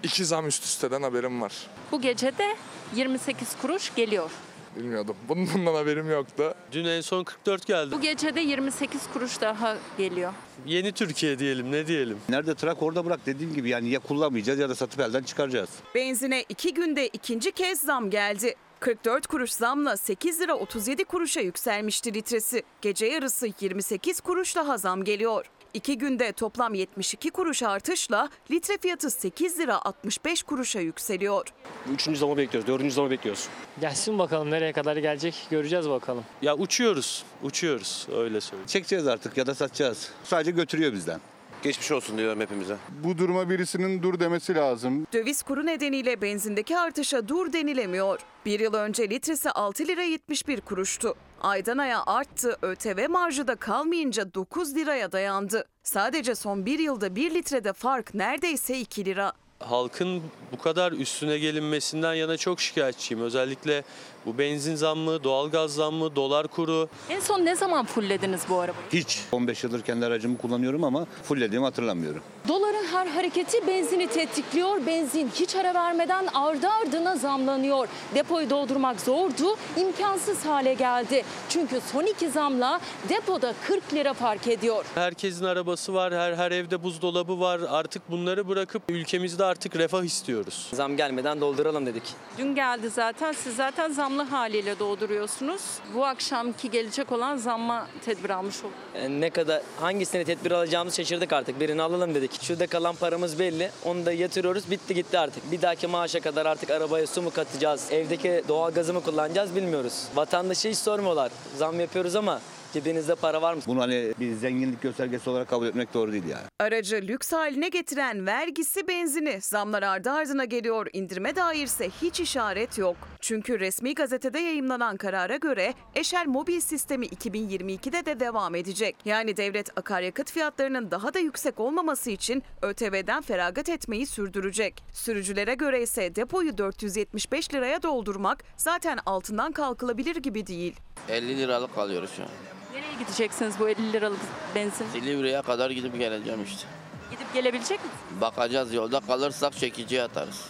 iki 0.04 0.26
zam 0.26 0.48
üst 0.48 0.64
üsteden 0.64 1.02
haberim 1.02 1.42
var. 1.42 1.68
Bu 1.92 2.02
gece 2.02 2.38
de 2.38 2.56
28 2.96 3.58
kuruş 3.62 3.96
geliyor. 3.96 4.32
Bilmiyordum. 4.76 5.16
Bunun 5.30 5.48
bundan 5.54 5.74
haberim 5.74 6.10
yoktu. 6.12 6.54
Dün 6.72 6.86
en 6.86 7.02
son 7.02 7.24
44 7.24 7.66
geldi. 7.66 7.92
Bu 7.96 8.02
gece 8.02 8.36
de 8.36 8.42
28 8.42 9.02
kuruş 9.14 9.42
daha 9.42 9.78
geliyor. 9.98 10.34
Yeni 10.66 10.92
Türkiye 10.92 11.40
diyelim 11.40 11.72
ne 11.72 11.88
diyelim. 11.88 12.18
Nerede 12.30 12.56
trak 12.56 12.84
orada 12.84 13.06
bırak 13.06 13.20
dediğim 13.26 13.54
gibi 13.54 13.70
yani 13.70 13.90
ya 13.90 14.00
kullanmayacağız 14.00 14.60
ya 14.60 14.70
da 14.70 14.76
satıp 14.76 15.00
elden 15.00 15.24
çıkaracağız. 15.24 15.70
Benzine 15.96 16.46
iki 16.50 16.74
günde 16.74 17.08
ikinci 17.08 17.52
kez 17.52 17.80
zam 17.80 18.10
geldi. 18.10 18.56
44 18.80 19.28
kuruş 19.28 19.52
zamla 19.52 19.98
8 19.98 20.42
lira 20.42 20.54
37 20.56 21.04
kuruşa 21.04 21.42
yükselmişti 21.42 22.14
litresi. 22.14 22.64
Gece 22.82 23.06
yarısı 23.06 23.48
28 23.62 24.22
kuruş 24.22 24.56
daha 24.56 24.78
zam 24.78 25.04
geliyor. 25.04 25.46
İki 25.76 25.98
günde 25.98 26.32
toplam 26.32 26.74
72 26.74 27.30
kuruş 27.30 27.64
artışla 27.64 28.30
litre 28.52 28.78
fiyatı 28.78 29.12
8 29.12 29.60
lira 29.60 29.86
65 29.86 30.44
kuruşa 30.44 30.80
yükseliyor. 30.80 31.48
Üçüncü 31.94 32.20
zamı 32.20 32.38
bekliyoruz, 32.38 32.68
dördüncü 32.68 32.92
zamı 32.96 33.10
bekliyoruz. 33.10 33.48
Gelsin 33.82 34.20
bakalım 34.20 34.52
nereye 34.52 34.74
kadar 34.74 34.98
gelecek 34.98 35.48
göreceğiz 35.50 35.90
bakalım. 35.90 36.24
Ya 36.42 36.58
uçuyoruz, 36.58 37.24
uçuyoruz 37.44 38.08
öyle 38.16 38.42
söyleyeyim. 38.42 38.68
Çekeceğiz 38.68 39.08
artık 39.08 39.38
ya 39.38 39.48
da 39.48 39.56
satacağız. 39.56 40.10
Sadece 40.24 40.52
götürüyor 40.52 40.94
bizden. 40.94 41.20
Geçmiş 41.64 41.92
olsun 41.92 42.18
diyorum 42.18 42.40
hepimize. 42.42 42.78
Bu 43.04 43.18
duruma 43.18 43.50
birisinin 43.50 44.04
dur 44.04 44.20
demesi 44.20 44.56
lazım. 44.56 45.08
Döviz 45.14 45.44
kuru 45.44 45.66
nedeniyle 45.66 46.22
benzindeki 46.22 46.78
artışa 46.78 47.28
dur 47.28 47.54
denilemiyor. 47.54 48.20
Bir 48.46 48.60
yıl 48.60 48.74
önce 48.74 49.10
litresi 49.10 49.52
6 49.52 49.88
lira 49.88 50.04
71 50.04 50.62
kuruştu. 50.62 51.16
Aydan 51.42 51.78
aya 51.78 52.04
arttı, 52.06 52.58
ÖTV 52.62 53.10
marjı 53.10 53.48
da 53.48 53.56
kalmayınca 53.56 54.34
9 54.34 54.76
liraya 54.76 55.12
dayandı. 55.12 55.66
Sadece 55.84 56.36
son 56.36 56.66
bir 56.66 56.80
yılda 56.80 57.16
1 57.16 57.34
litrede 57.34 57.74
fark 57.74 58.14
neredeyse 58.14 58.80
2 58.80 59.06
lira. 59.06 59.34
Halkın 59.60 60.24
bu 60.52 60.58
kadar 60.62 60.92
üstüne 60.92 61.38
gelinmesinden 61.38 62.14
yana 62.14 62.38
çok 62.38 62.62
şikayetçiyim. 62.62 63.24
Özellikle 63.24 63.84
bu 64.26 64.38
benzin 64.38 64.76
zammı, 64.76 65.24
doğalgaz 65.24 65.74
zammı, 65.74 66.16
dolar 66.16 66.48
kuru. 66.48 66.90
En 67.10 67.20
son 67.20 67.46
ne 67.46 67.56
zaman 67.56 67.86
fulllediniz 67.86 68.42
bu 68.50 68.60
arabayı? 68.60 68.86
Hiç. 68.94 69.20
15 69.32 69.64
yıldır 69.64 69.82
kendi 69.82 70.06
aracımı 70.06 70.38
kullanıyorum 70.38 70.84
ama 70.84 71.06
fullediğimi 71.24 71.66
hatırlamıyorum. 71.66 72.22
Doların 72.48 72.86
her 72.92 73.08
hareketi 73.08 73.68
benzini 73.68 74.08
tetikliyor. 74.08 74.86
Benzin 74.88 75.30
hiç 75.36 75.56
ara 75.56 75.74
vermeden 75.74 76.28
ardı 76.34 76.68
ardına 76.70 77.16
zamlanıyor. 77.16 77.88
Depoyu 78.16 78.50
doldurmak 78.50 79.02
zordu, 79.02 79.56
imkansız 79.78 80.46
hale 80.46 80.74
geldi. 80.74 81.24
Çünkü 81.50 81.80
son 81.92 82.04
iki 82.04 82.30
zamla 82.30 82.80
depoda 83.10 83.54
40 83.68 83.94
lira 83.94 84.14
fark 84.14 84.48
ediyor. 84.48 84.86
Herkesin 84.96 85.46
arabası 85.46 85.94
var, 85.94 86.14
her 86.14 86.34
her 86.34 86.52
evde 86.52 86.84
buzdolabı 86.84 87.40
var. 87.40 87.62
Artık 87.70 88.12
bunları 88.12 88.48
bırakıp 88.48 88.84
ülkemizde 88.90 89.44
artık 89.46 89.76
refah 89.76 90.04
istiyoruz. 90.04 90.68
Zam 90.74 90.98
gelmeden 90.98 91.42
dolduralım 91.42 91.86
dedik. 91.86 92.04
Dün 92.38 92.56
geldi 92.56 92.90
zaten. 92.90 93.32
Siz 93.32 93.56
zaten 93.56 93.92
zamlı 93.92 94.15
zamlı 94.16 94.30
haliyle 94.30 94.80
dolduruyorsunuz. 94.80 95.62
Bu 95.94 96.06
akşamki 96.06 96.72
gelecek 96.72 97.12
olan 97.12 97.38
zamma 97.38 97.88
tedbir 98.06 98.30
almış 98.30 98.60
olduk. 98.64 98.74
Yani 99.02 99.22
ne 99.22 99.30
kadar 99.30 99.62
hangisini 99.80 100.26
tedbir 100.26 100.52
alacağımızı 100.52 100.96
şaşırdık 100.96 101.34
artık. 101.34 101.60
Birini 101.60 101.82
alalım 101.82 102.16
dedik. 102.16 102.42
Şurada 102.44 102.68
kalan 102.68 102.96
paramız 102.96 103.40
belli. 103.40 103.72
Onu 103.86 104.06
da 104.06 104.12
yatırıyoruz. 104.12 104.72
Bitti 104.72 104.94
gitti 104.94 105.20
artık. 105.20 105.52
Bir 105.52 105.62
dahaki 105.62 105.88
maaşa 105.88 106.20
kadar 106.20 106.46
artık 106.46 106.70
arabaya 106.70 107.08
su 107.08 107.22
mu 107.22 107.30
katacağız? 107.32 107.92
Evdeki 107.92 108.44
doğalgazı 108.48 108.94
mı 108.94 109.04
kullanacağız 109.04 109.56
bilmiyoruz. 109.56 110.04
Vatandaşı 110.16 110.70
hiç 110.70 110.78
sormuyorlar. 110.78 111.32
Zam 111.58 111.80
yapıyoruz 111.80 112.16
ama 112.16 112.42
cebinizde 112.76 113.16
para 113.16 113.42
var 113.42 113.54
mı? 113.54 113.62
Bunu 113.68 113.82
hani 113.82 114.14
bir 114.20 114.34
zenginlik 114.34 114.82
göstergesi 114.82 115.30
olarak 115.30 115.48
kabul 115.48 115.68
etmek 115.68 115.94
doğru 115.94 116.12
değil 116.12 116.24
yani. 116.28 116.44
Aracı 116.60 116.96
lüks 116.96 117.34
haline 117.34 117.70
getiren 117.70 118.26
vergisi 118.26 118.88
benzini 118.88 119.42
zamlar 119.42 119.84
ardı 119.84 120.12
ardına 120.12 120.46
geliyor. 120.46 120.88
İndirime 120.94 121.36
dairse 121.36 121.90
hiç 122.02 122.20
işaret 122.20 122.78
yok. 122.78 122.96
Çünkü 123.22 123.60
resmi 123.60 123.96
gazetede 123.96 124.40
yayımlanan 124.40 124.98
karara 124.98 125.36
göre 125.36 125.74
Eşel 125.96 126.28
mobil 126.28 126.60
sistemi 126.60 127.06
2022'de 127.06 128.06
de 128.06 128.20
devam 128.20 128.56
edecek. 128.56 128.96
Yani 129.06 129.38
devlet 129.38 129.78
akaryakıt 129.78 130.32
fiyatlarının 130.32 130.92
daha 130.92 131.14
da 131.14 131.20
yüksek 131.20 131.60
olmaması 131.60 132.12
için 132.12 132.44
ÖTV'den 132.62 133.22
feragat 133.22 133.70
etmeyi 133.70 134.06
sürdürecek. 134.06 134.84
Sürücülere 134.94 135.54
göre 135.56 135.82
ise 135.82 136.16
depoyu 136.16 136.58
475 136.58 137.54
liraya 137.54 137.84
doldurmak 137.84 138.44
zaten 138.58 139.00
altından 139.06 139.52
kalkılabilir 139.52 140.16
gibi 140.16 140.48
değil. 140.48 140.76
50 141.10 141.38
liralık 141.38 141.78
alıyoruz 141.78 142.10
şu 142.18 142.24
an. 142.24 142.30
Nereye 142.76 142.94
gideceksiniz 143.00 143.60
bu 143.60 143.70
50 143.70 143.94
liralık 143.94 144.20
benzin? 144.56 144.86
Silivri'ye 144.94 145.42
kadar 145.42 145.72
gidip 145.72 146.00
geleceğim 146.00 146.44
işte. 146.44 146.68
Gidip 147.12 147.34
gelebilecek 147.34 147.80
misiniz? 147.80 148.22
Bakacağız 148.22 148.74
yolda 148.74 149.00
kalırsak 149.00 149.54
çekiciye 149.54 150.04
atarız. 150.04 150.50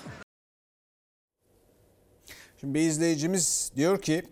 Şimdi 2.59 2.73
bir 2.73 2.79
izleyicimiz 2.79 3.71
diyor 3.75 4.01
ki 4.01 4.23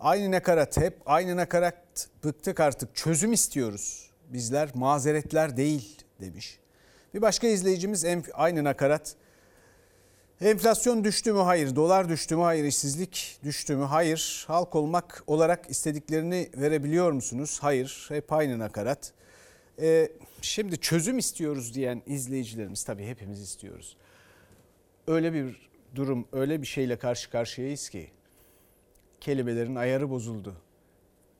aynı 0.00 0.30
nakarat 0.30 0.76
hep 0.76 0.98
aynı 1.06 1.36
nakarat 1.36 2.08
bıktık 2.24 2.60
artık 2.60 2.96
çözüm 2.96 3.32
istiyoruz. 3.32 4.10
Bizler 4.28 4.68
mazeretler 4.74 5.56
değil 5.56 5.98
demiş. 6.20 6.58
Bir 7.14 7.22
başka 7.22 7.46
izleyicimiz 7.46 8.04
aynı 8.34 8.64
nakarat 8.64 9.16
Enflasyon 10.42 11.04
düştü 11.04 11.32
mü? 11.32 11.38
Hayır. 11.38 11.76
Dolar 11.76 12.08
düştü 12.08 12.36
mü? 12.36 12.42
Hayır. 12.42 12.64
İşsizlik 12.64 13.38
düştü 13.44 13.76
mü? 13.76 13.84
Hayır. 13.84 14.44
Halk 14.48 14.74
olmak 14.74 15.22
olarak 15.26 15.70
istediklerini 15.70 16.50
verebiliyor 16.56 17.12
musunuz? 17.12 17.58
Hayır. 17.60 18.06
Hep 18.08 18.32
aynı 18.32 18.58
nakarat. 18.58 19.12
Ee, 19.80 20.08
şimdi 20.40 20.80
çözüm 20.80 21.18
istiyoruz 21.18 21.74
diyen 21.74 22.02
izleyicilerimiz 22.06 22.84
tabii 22.84 23.06
hepimiz 23.06 23.40
istiyoruz. 23.40 23.96
Öyle 25.06 25.32
bir 25.32 25.70
durum, 25.94 26.28
öyle 26.32 26.62
bir 26.62 26.66
şeyle 26.66 26.96
karşı 26.96 27.30
karşıyayız 27.30 27.88
ki 27.88 28.10
kelimelerin 29.20 29.76
ayarı 29.76 30.10
bozuldu. 30.10 30.56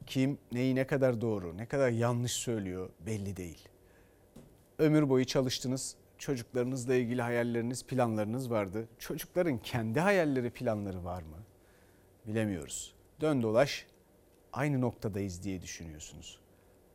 Kim 0.06 0.38
neyi 0.52 0.74
ne 0.74 0.86
kadar 0.86 1.20
doğru, 1.20 1.56
ne 1.56 1.66
kadar 1.66 1.90
yanlış 1.90 2.32
söylüyor 2.32 2.90
belli 3.06 3.36
değil. 3.36 3.68
Ömür 4.78 5.08
boyu 5.08 5.24
çalıştınız, 5.24 5.96
çocuklarınızla 6.22 6.94
ilgili 6.94 7.22
hayalleriniz, 7.22 7.86
planlarınız 7.86 8.50
vardı. 8.50 8.88
Çocukların 8.98 9.58
kendi 9.58 10.00
hayalleri, 10.00 10.50
planları 10.50 11.04
var 11.04 11.22
mı? 11.22 11.36
Bilemiyoruz. 12.26 12.94
Dön 13.20 13.42
dolaş 13.42 13.86
aynı 14.52 14.80
noktadayız 14.80 15.42
diye 15.42 15.62
düşünüyorsunuz. 15.62 16.40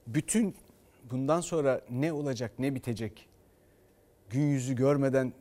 Bütün 0.07 0.55
bundan 1.11 1.41
sonra 1.41 1.81
ne 1.89 2.13
olacak, 2.13 2.51
ne 2.59 2.75
bitecek? 2.75 3.29
Gün 4.29 4.41
yüzü 4.41 4.75
görmeden 4.75 5.33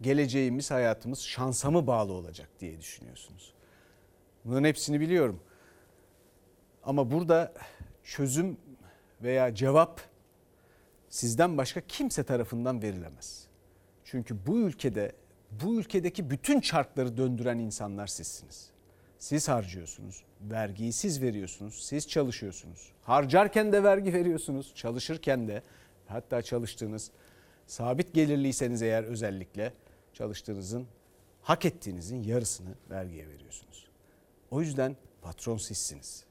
geleceğimiz, 0.00 0.70
hayatımız 0.70 1.20
şansa 1.20 1.70
mı 1.70 1.86
bağlı 1.86 2.12
olacak 2.12 2.48
diye 2.60 2.80
düşünüyorsunuz. 2.80 3.54
Bunların 4.44 4.64
hepsini 4.64 5.00
biliyorum. 5.00 5.40
Ama 6.82 7.10
burada 7.10 7.54
çözüm 8.04 8.56
veya 9.22 9.54
cevap 9.54 10.00
sizden 11.10 11.58
başka 11.58 11.80
kimse 11.80 12.22
tarafından 12.22 12.82
verilemez. 12.82 13.46
Çünkü 14.04 14.46
bu 14.46 14.58
ülkede 14.58 15.12
bu 15.50 15.74
ülkedeki 15.80 16.30
bütün 16.30 16.60
çarkları 16.60 17.16
döndüren 17.16 17.58
insanlar 17.58 18.06
sizsiniz. 18.06 18.70
Siz 19.18 19.48
harcıyorsunuz, 19.48 20.24
vergiyi 20.40 20.92
siz 20.92 21.22
veriyorsunuz, 21.22 21.84
siz 21.84 22.08
çalışıyorsunuz. 22.08 22.92
Harcarken 23.02 23.72
de 23.72 23.82
vergi 23.82 24.12
veriyorsunuz, 24.12 24.72
çalışırken 24.74 25.48
de 25.48 25.62
hatta 26.06 26.42
çalıştığınız 26.42 27.10
sabit 27.66 28.14
gelirliyseniz 28.14 28.82
eğer 28.82 29.04
özellikle 29.04 29.72
çalıştığınızın 30.12 30.86
hak 31.42 31.64
ettiğinizin 31.64 32.22
yarısını 32.22 32.74
vergiye 32.90 33.28
veriyorsunuz. 33.28 33.88
O 34.50 34.60
yüzden 34.60 34.96
patron 35.22 35.56
sizsiniz. 35.56 36.24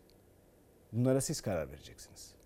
Bunlara 0.94 1.22
siz 1.22 1.42
karar 1.42 1.72
vereceksiniz. 1.72 2.37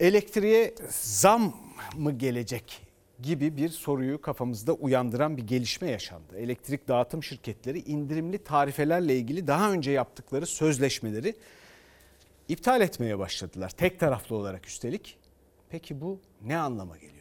Elektriğe 0.00 0.74
zam 0.90 1.54
mı 1.96 2.12
gelecek 2.12 2.86
gibi 3.22 3.56
bir 3.56 3.68
soruyu 3.68 4.20
kafamızda 4.20 4.72
uyandıran 4.72 5.36
bir 5.36 5.46
gelişme 5.46 5.90
yaşandı. 5.90 6.38
Elektrik 6.38 6.88
dağıtım 6.88 7.22
şirketleri 7.22 7.78
indirimli 7.78 8.38
tarifelerle 8.38 9.16
ilgili 9.16 9.46
daha 9.46 9.72
önce 9.72 9.90
yaptıkları 9.90 10.46
sözleşmeleri 10.46 11.34
iptal 12.48 12.80
etmeye 12.80 13.18
başladılar. 13.18 13.70
Tek 13.70 14.00
taraflı 14.00 14.36
olarak 14.36 14.66
üstelik. 14.66 15.18
Peki 15.70 16.00
bu 16.00 16.20
ne 16.42 16.56
anlama 16.56 16.96
geliyor? 16.96 17.19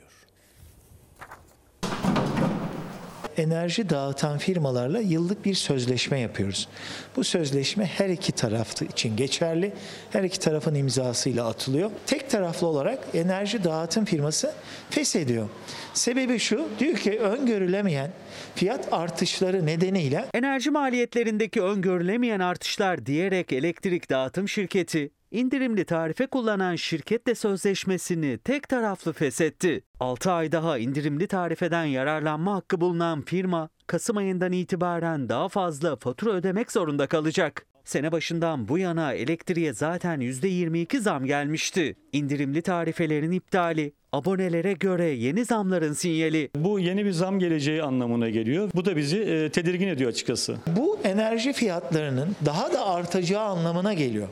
Enerji 3.39 3.89
dağıtan 3.89 4.37
firmalarla 4.37 4.99
yıllık 4.99 5.45
bir 5.45 5.53
sözleşme 5.53 6.19
yapıyoruz. 6.19 6.67
Bu 7.15 7.23
sözleşme 7.23 7.85
her 7.85 8.09
iki 8.09 8.31
taraf 8.31 8.81
için 8.81 9.17
geçerli. 9.17 9.73
Her 10.11 10.23
iki 10.23 10.39
tarafın 10.39 10.75
imzasıyla 10.75 11.47
atılıyor. 11.47 11.91
Tek 12.05 12.29
taraflı 12.29 12.67
olarak 12.67 12.99
enerji 13.13 13.63
dağıtım 13.63 14.05
firması 14.05 14.53
feshediyor. 14.89 15.49
Sebebi 15.93 16.39
şu, 16.39 16.67
diyor 16.79 16.97
ki 16.97 17.19
öngörülemeyen 17.19 18.11
fiyat 18.55 18.93
artışları 18.93 19.65
nedeniyle 19.65 20.25
Enerji 20.33 20.71
maliyetlerindeki 20.71 21.61
öngörülemeyen 21.61 22.39
artışlar 22.39 23.05
diyerek 23.05 23.53
elektrik 23.53 24.09
dağıtım 24.09 24.49
şirketi 24.49 25.11
indirimli 25.31 25.85
tarife 25.85 26.27
kullanan 26.27 26.75
şirketle 26.75 27.35
sözleşmesini 27.35 28.37
tek 28.37 28.69
taraflı 28.69 29.13
feshetti. 29.13 29.83
6 29.99 30.31
ay 30.31 30.51
daha 30.51 30.77
indirimli 30.77 31.27
tarifeden 31.27 31.85
yararlanma 31.85 32.55
hakkı 32.55 32.81
bulunan 32.81 33.21
firma 33.21 33.69
Kasım 33.87 34.17
ayından 34.17 34.51
itibaren 34.51 35.29
daha 35.29 35.49
fazla 35.49 35.95
fatura 35.95 36.31
ödemek 36.31 36.71
zorunda 36.71 37.07
kalacak. 37.07 37.65
Sene 37.85 38.11
başından 38.11 38.67
bu 38.67 38.77
yana 38.77 39.13
elektriğe 39.13 39.73
zaten 39.73 40.19
%22 40.19 40.99
zam 40.99 41.25
gelmişti. 41.25 41.95
İndirimli 42.11 42.61
tarifelerin 42.61 43.31
iptali 43.31 43.93
abonelere 44.11 44.73
göre 44.73 45.05
yeni 45.05 45.45
zamların 45.45 45.93
sinyali. 45.93 46.49
Bu 46.55 46.79
yeni 46.79 47.05
bir 47.05 47.11
zam 47.11 47.39
geleceği 47.39 47.83
anlamına 47.83 48.29
geliyor. 48.29 48.69
Bu 48.75 48.85
da 48.85 48.97
bizi 48.97 49.17
e, 49.17 49.49
tedirgin 49.49 49.87
ediyor 49.87 50.09
açıkçası. 50.09 50.57
bu 50.77 50.99
enerji 51.03 51.53
fiyatlarının 51.53 52.35
daha 52.45 52.73
da 52.73 52.87
artacağı 52.87 53.43
anlamına 53.43 53.93
geliyor. 53.93 54.27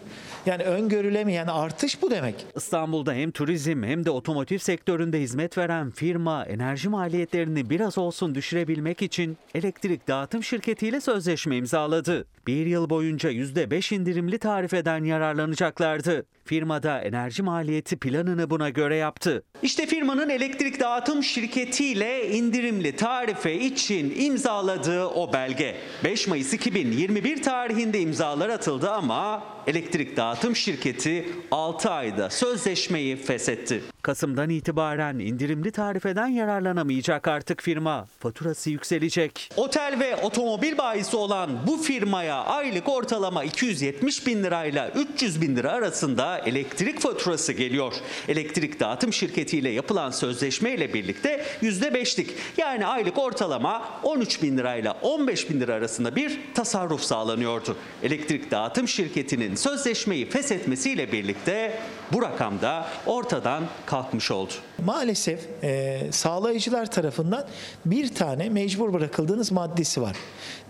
Yani 0.47 0.63
öngörülemeyen 0.63 1.47
artış 1.47 2.01
bu 2.01 2.12
demek. 2.12 2.45
İstanbul'da 2.55 3.13
hem 3.13 3.31
turizm 3.31 3.83
hem 3.83 4.05
de 4.05 4.12
otomotiv 4.12 4.57
sektöründe 4.57 5.21
hizmet 5.21 5.57
veren 5.57 5.89
firma 5.89 6.45
enerji 6.45 6.89
maliyetlerini 6.89 7.69
biraz 7.69 7.97
olsun 7.97 8.36
düşürebilmek 8.36 9.01
için 9.01 9.38
elektrik 9.55 10.07
dağıtım 10.07 10.43
şirketiyle 10.43 11.01
sözleşme 11.01 11.57
imzaladı. 11.57 12.27
Bir 12.47 12.65
yıl 12.65 12.89
boyunca 12.89 13.31
%5 13.31 13.95
indirimli 13.95 14.38
tarifeden 14.38 15.03
yararlanacaklardı. 15.03 16.25
Firmada 16.47 17.01
enerji 17.01 17.43
maliyeti 17.43 17.97
planını 17.97 18.49
buna 18.49 18.69
göre 18.69 18.95
yaptı. 18.95 19.43
İşte 19.62 19.86
firmanın 19.86 20.29
elektrik 20.29 20.79
dağıtım 20.79 21.23
şirketiyle 21.23 22.29
indirimli 22.29 22.95
tarife 22.95 23.53
için 23.53 24.13
imzaladığı 24.17 25.05
o 25.05 25.33
belge. 25.33 25.75
5 26.03 26.27
Mayıs 26.27 26.53
2021 26.53 27.43
tarihinde 27.43 27.99
imzalar 27.99 28.49
atıldı 28.49 28.91
ama 28.91 29.43
elektrik 29.67 30.17
dağıtım 30.17 30.55
şirketi 30.55 31.29
6 31.51 31.89
ayda 31.89 32.29
sözleşmeyi 32.29 33.15
feshetti. 33.15 33.81
Kasım'dan 34.01 34.49
itibaren 34.49 35.19
indirimli 35.19 35.71
tarifeden 35.71 36.27
yararlanamayacak 36.27 37.27
artık 37.27 37.62
firma. 37.62 38.07
Faturası 38.19 38.69
yükselecek. 38.69 39.49
Otel 39.57 39.99
ve 39.99 40.15
otomobil 40.15 40.77
bayisi 40.77 41.17
olan 41.17 41.49
bu 41.67 41.77
firmaya 41.77 42.36
aylık 42.36 42.89
ortalama 42.89 43.43
270 43.43 44.27
bin 44.27 44.43
lirayla 44.43 44.89
300 44.89 45.41
bin 45.41 45.55
lira 45.55 45.71
arasında 45.71 46.37
elektrik 46.38 47.00
faturası 47.00 47.54
geliyor. 47.54 47.93
Elektrik 48.28 48.80
dağıtım 48.80 49.13
şirketiyle 49.13 49.69
yapılan 49.69 50.12
sözleşme 50.12 50.71
ile 50.71 50.93
birlikte 50.93 51.45
%5'lik 51.62 52.34
yani 52.58 52.86
aylık 52.86 53.17
ortalama 53.17 53.89
13 54.04 54.43
bin 54.43 54.58
lirayla 54.58 54.97
15 55.02 55.50
bin 55.50 55.60
lira 55.60 55.73
arasında 55.73 56.15
bir 56.15 56.39
tasarruf 56.54 57.02
sağlanıyordu. 57.02 57.78
Elektrik 58.04 58.52
dağıtım 58.52 58.88
şirketinin 58.88 59.56
sözleşmeyi 59.56 60.30
feshetmesiyle 60.30 61.12
birlikte 61.12 61.80
bu 62.13 62.21
rakam 62.21 62.62
da 62.62 62.88
ortadan 63.06 63.63
kalkmış 63.86 64.32
oldu. 64.32 64.54
Maalesef 64.86 65.39
e, 65.63 66.02
sağlayıcılar 66.12 66.91
tarafından 66.91 67.47
bir 67.86 68.15
tane 68.15 68.50
mecbur 68.50 68.93
bırakıldığınız 68.93 69.52
maddesi 69.52 70.02
var. 70.02 70.15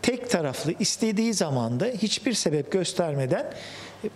Tek 0.02 0.30
taraflı 0.30 0.74
istediği 0.80 1.34
zamanda 1.34 1.86
hiçbir 1.86 2.34
sebep 2.34 2.72
göstermeden 2.72 3.54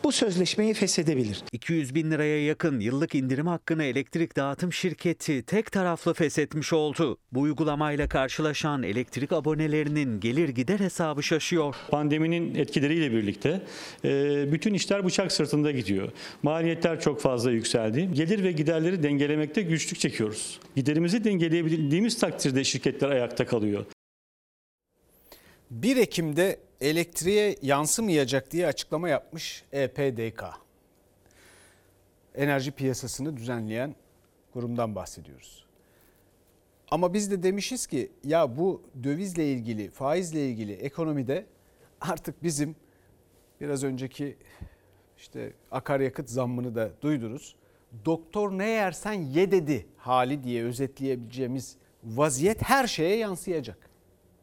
bu 0.03 0.11
sözleşmeyi 0.11 0.73
feshedebilir. 0.73 1.43
200 1.51 1.95
bin 1.95 2.11
liraya 2.11 2.45
yakın 2.45 2.79
yıllık 2.79 3.15
indirim 3.15 3.47
hakkını 3.47 3.83
elektrik 3.83 4.35
dağıtım 4.35 4.73
şirketi 4.73 5.43
tek 5.43 5.71
taraflı 5.71 6.13
feshetmiş 6.13 6.73
oldu. 6.73 7.17
Bu 7.31 7.39
uygulamayla 7.41 8.07
karşılaşan 8.07 8.83
elektrik 8.83 9.31
abonelerinin 9.31 10.19
gelir 10.19 10.49
gider 10.49 10.79
hesabı 10.79 11.23
şaşıyor. 11.23 11.75
Pandeminin 11.89 12.55
etkileriyle 12.55 13.11
birlikte 13.11 13.61
e, 14.05 14.51
bütün 14.51 14.73
işler 14.73 15.05
bıçak 15.05 15.31
sırtında 15.31 15.71
gidiyor. 15.71 16.11
Maliyetler 16.43 17.01
çok 17.01 17.21
fazla 17.21 17.51
yükseldi. 17.51 18.09
Gelir 18.13 18.43
ve 18.43 18.51
giderleri 18.51 19.03
dengelemekte 19.03 19.61
güçlük 19.61 19.99
çekiyoruz. 19.99 20.59
Giderimizi 20.75 21.23
dengeleyebildiğimiz 21.23 22.19
takdirde 22.19 22.63
şirketler 22.63 23.09
ayakta 23.09 23.45
kalıyor. 23.45 23.85
1 25.71 25.97
Ekim'de 25.97 26.59
elektriğe 26.81 27.55
yansımayacak 27.61 28.51
diye 28.51 28.67
açıklama 28.67 29.09
yapmış 29.09 29.63
EPDK. 29.71 30.43
Enerji 32.35 32.71
piyasasını 32.71 33.37
düzenleyen 33.37 33.95
kurumdan 34.53 34.95
bahsediyoruz. 34.95 35.65
Ama 36.91 37.13
biz 37.13 37.31
de 37.31 37.43
demişiz 37.43 37.87
ki 37.87 38.11
ya 38.23 38.57
bu 38.57 38.81
dövizle 39.03 39.51
ilgili, 39.51 39.89
faizle 39.89 40.49
ilgili 40.49 40.73
ekonomide 40.73 41.45
artık 42.01 42.43
bizim 42.43 42.75
biraz 43.61 43.83
önceki 43.83 44.37
işte 45.17 45.53
akaryakıt 45.71 46.29
zammını 46.29 46.75
da 46.75 46.91
duydunuz. 47.01 47.55
Doktor 48.05 48.51
ne 48.51 48.69
yersen 48.69 49.13
ye 49.13 49.51
dedi 49.51 49.85
hali 49.97 50.43
diye 50.43 50.63
özetleyebileceğimiz 50.63 51.75
vaziyet 52.03 52.61
her 52.61 52.87
şeye 52.87 53.17
yansıyacak. 53.17 53.90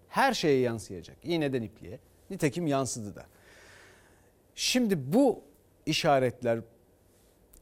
Her 0.08 0.34
şeye 0.34 0.60
yansıyacak. 0.60 1.16
İğneden 1.22 1.62
ipliğe. 1.62 1.98
Nitekim 2.30 2.66
yansıdı 2.66 3.16
da. 3.16 3.26
Şimdi 4.54 5.12
bu 5.12 5.42
işaretler 5.86 6.60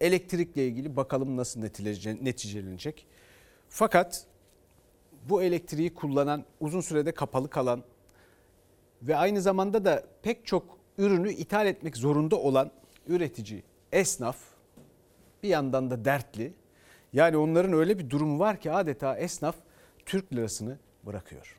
elektrikle 0.01 0.67
ilgili 0.67 0.97
bakalım 0.97 1.37
nasıl 1.37 1.61
neticele- 1.61 2.25
neticelenecek. 2.25 3.07
Fakat 3.69 4.27
bu 5.29 5.43
elektriği 5.43 5.95
kullanan, 5.95 6.45
uzun 6.61 6.81
sürede 6.81 7.13
kapalı 7.13 7.51
kalan 7.51 7.83
ve 9.03 9.17
aynı 9.17 9.43
zamanda 9.43 9.85
da 9.85 10.05
pek 10.23 10.47
çok 10.47 10.79
ürünü 10.99 11.33
ithal 11.33 11.67
etmek 11.67 11.97
zorunda 11.97 12.37
olan 12.37 12.71
üretici, 13.07 13.63
esnaf 13.93 14.37
bir 15.43 15.49
yandan 15.49 15.91
da 15.91 16.05
dertli. 16.05 16.53
Yani 17.13 17.37
onların 17.37 17.73
öyle 17.73 17.99
bir 17.99 18.11
durumu 18.11 18.39
var 18.39 18.61
ki 18.61 18.73
adeta 18.73 19.17
esnaf 19.17 19.57
Türk 20.07 20.33
lirasını 20.33 20.79
bırakıyor. 21.07 21.57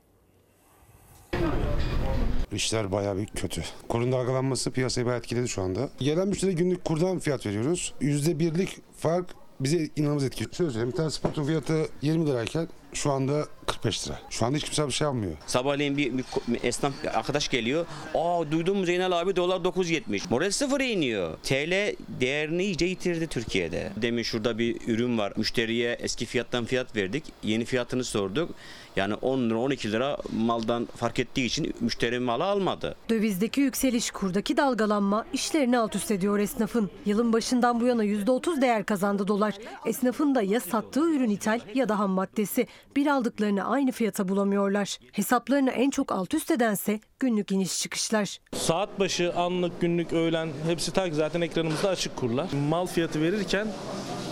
İşler 2.51 2.91
bayağı 2.91 3.17
bir 3.17 3.25
kötü. 3.25 3.63
Kurun 3.89 4.11
dalgalanması 4.11 4.71
piyasayı 4.71 5.07
bayağı 5.07 5.19
etkiledi 5.19 5.47
şu 5.47 5.61
anda. 5.61 5.89
Gelen 5.99 6.27
müşteri 6.27 6.55
günlük 6.55 6.85
kurdan 6.85 7.19
fiyat 7.19 7.45
veriyoruz. 7.45 7.93
%1'lik 8.01 8.79
fark 8.97 9.25
bize 9.59 9.89
inanılmaz 9.95 10.23
etkiliyor. 10.23 10.53
Şöyle 10.53 10.71
söyleyeyim 10.71 10.91
bir 10.91 10.97
tane 10.97 11.09
spotun 11.09 11.43
fiyatı 11.43 11.87
20 12.01 12.27
lirayken 12.27 12.67
şu 12.93 13.11
anda 13.11 13.45
45 13.67 14.07
lira. 14.07 14.19
Şu 14.29 14.45
anda 14.45 14.57
hiç 14.57 14.63
kimse 14.63 14.87
bir 14.87 14.91
şey 14.91 15.07
almıyor. 15.07 15.31
Sabahleyin 15.47 15.97
bir, 15.97 16.17
bir 16.17 16.25
bir 16.47 16.63
esnaf 16.63 16.93
arkadaş 17.13 17.47
geliyor. 17.49 17.85
Aa 18.15 18.51
duydun 18.51 18.77
mu 18.77 18.85
Zeynel 18.85 19.19
abi 19.19 19.35
dolar 19.35 19.57
9.70. 19.57 20.21
Moral 20.29 20.51
sıfıra 20.51 20.83
iniyor. 20.83 21.37
TL 21.43 21.95
değerini 22.21 22.63
iyice 22.63 22.85
yitirdi 22.85 23.27
Türkiye'de. 23.27 23.91
Demin 24.01 24.23
şurada 24.23 24.57
bir 24.57 24.77
ürün 24.87 25.17
var. 25.17 25.33
Müşteriye 25.37 25.97
eski 26.01 26.25
fiyattan 26.25 26.65
fiyat 26.65 26.95
verdik. 26.95 27.23
Yeni 27.43 27.65
fiyatını 27.65 28.03
sorduk. 28.03 28.49
Yani 28.95 29.13
10 29.13 29.49
lira 29.49 29.57
12 29.57 29.91
lira 29.91 30.17
maldan 30.37 30.87
fark 30.95 31.19
ettiği 31.19 31.45
için 31.45 31.75
müşteri 31.79 32.19
malı 32.19 32.43
almadı. 32.43 32.95
Dövizdeki 33.09 33.61
yükseliş, 33.61 34.11
kurdaki 34.11 34.57
dalgalanma 34.57 35.25
işlerini 35.33 35.77
alt 35.77 35.95
üst 35.95 36.11
ediyor 36.11 36.39
esnafın. 36.39 36.89
Yılın 37.05 37.33
başından 37.33 37.81
bu 37.81 37.85
yana 37.85 38.05
%30 38.05 38.61
değer 38.61 38.85
kazandı 38.85 39.27
dolar. 39.27 39.53
Esnafın 39.85 40.35
da 40.35 40.41
ya 40.41 40.59
sattığı 40.59 41.09
ürün 41.11 41.29
ithal 41.29 41.59
ya 41.73 41.89
da 41.89 41.99
ham 41.99 42.09
maddesi. 42.09 42.67
Bir 42.95 43.07
aldıklarını 43.07 43.63
aynı 43.63 43.91
fiyata 43.91 44.27
bulamıyorlar. 44.27 44.97
Hesaplarını 45.11 45.71
en 45.71 45.89
çok 45.89 46.11
alt 46.11 46.33
üst 46.33 46.51
edense 46.51 46.99
günlük 47.19 47.51
iniş 47.51 47.81
çıkışlar. 47.81 48.37
Saat 48.55 48.99
başı, 48.99 49.33
anlık, 49.33 49.81
günlük, 49.81 50.13
öğlen 50.13 50.49
hepsi 50.67 50.93
tak 50.93 51.13
zaten 51.13 51.41
ekranımızda 51.41 51.89
açık 51.89 52.15
kurlar. 52.15 52.47
Mal 52.69 52.85
fiyatı 52.85 53.21
verirken 53.21 53.67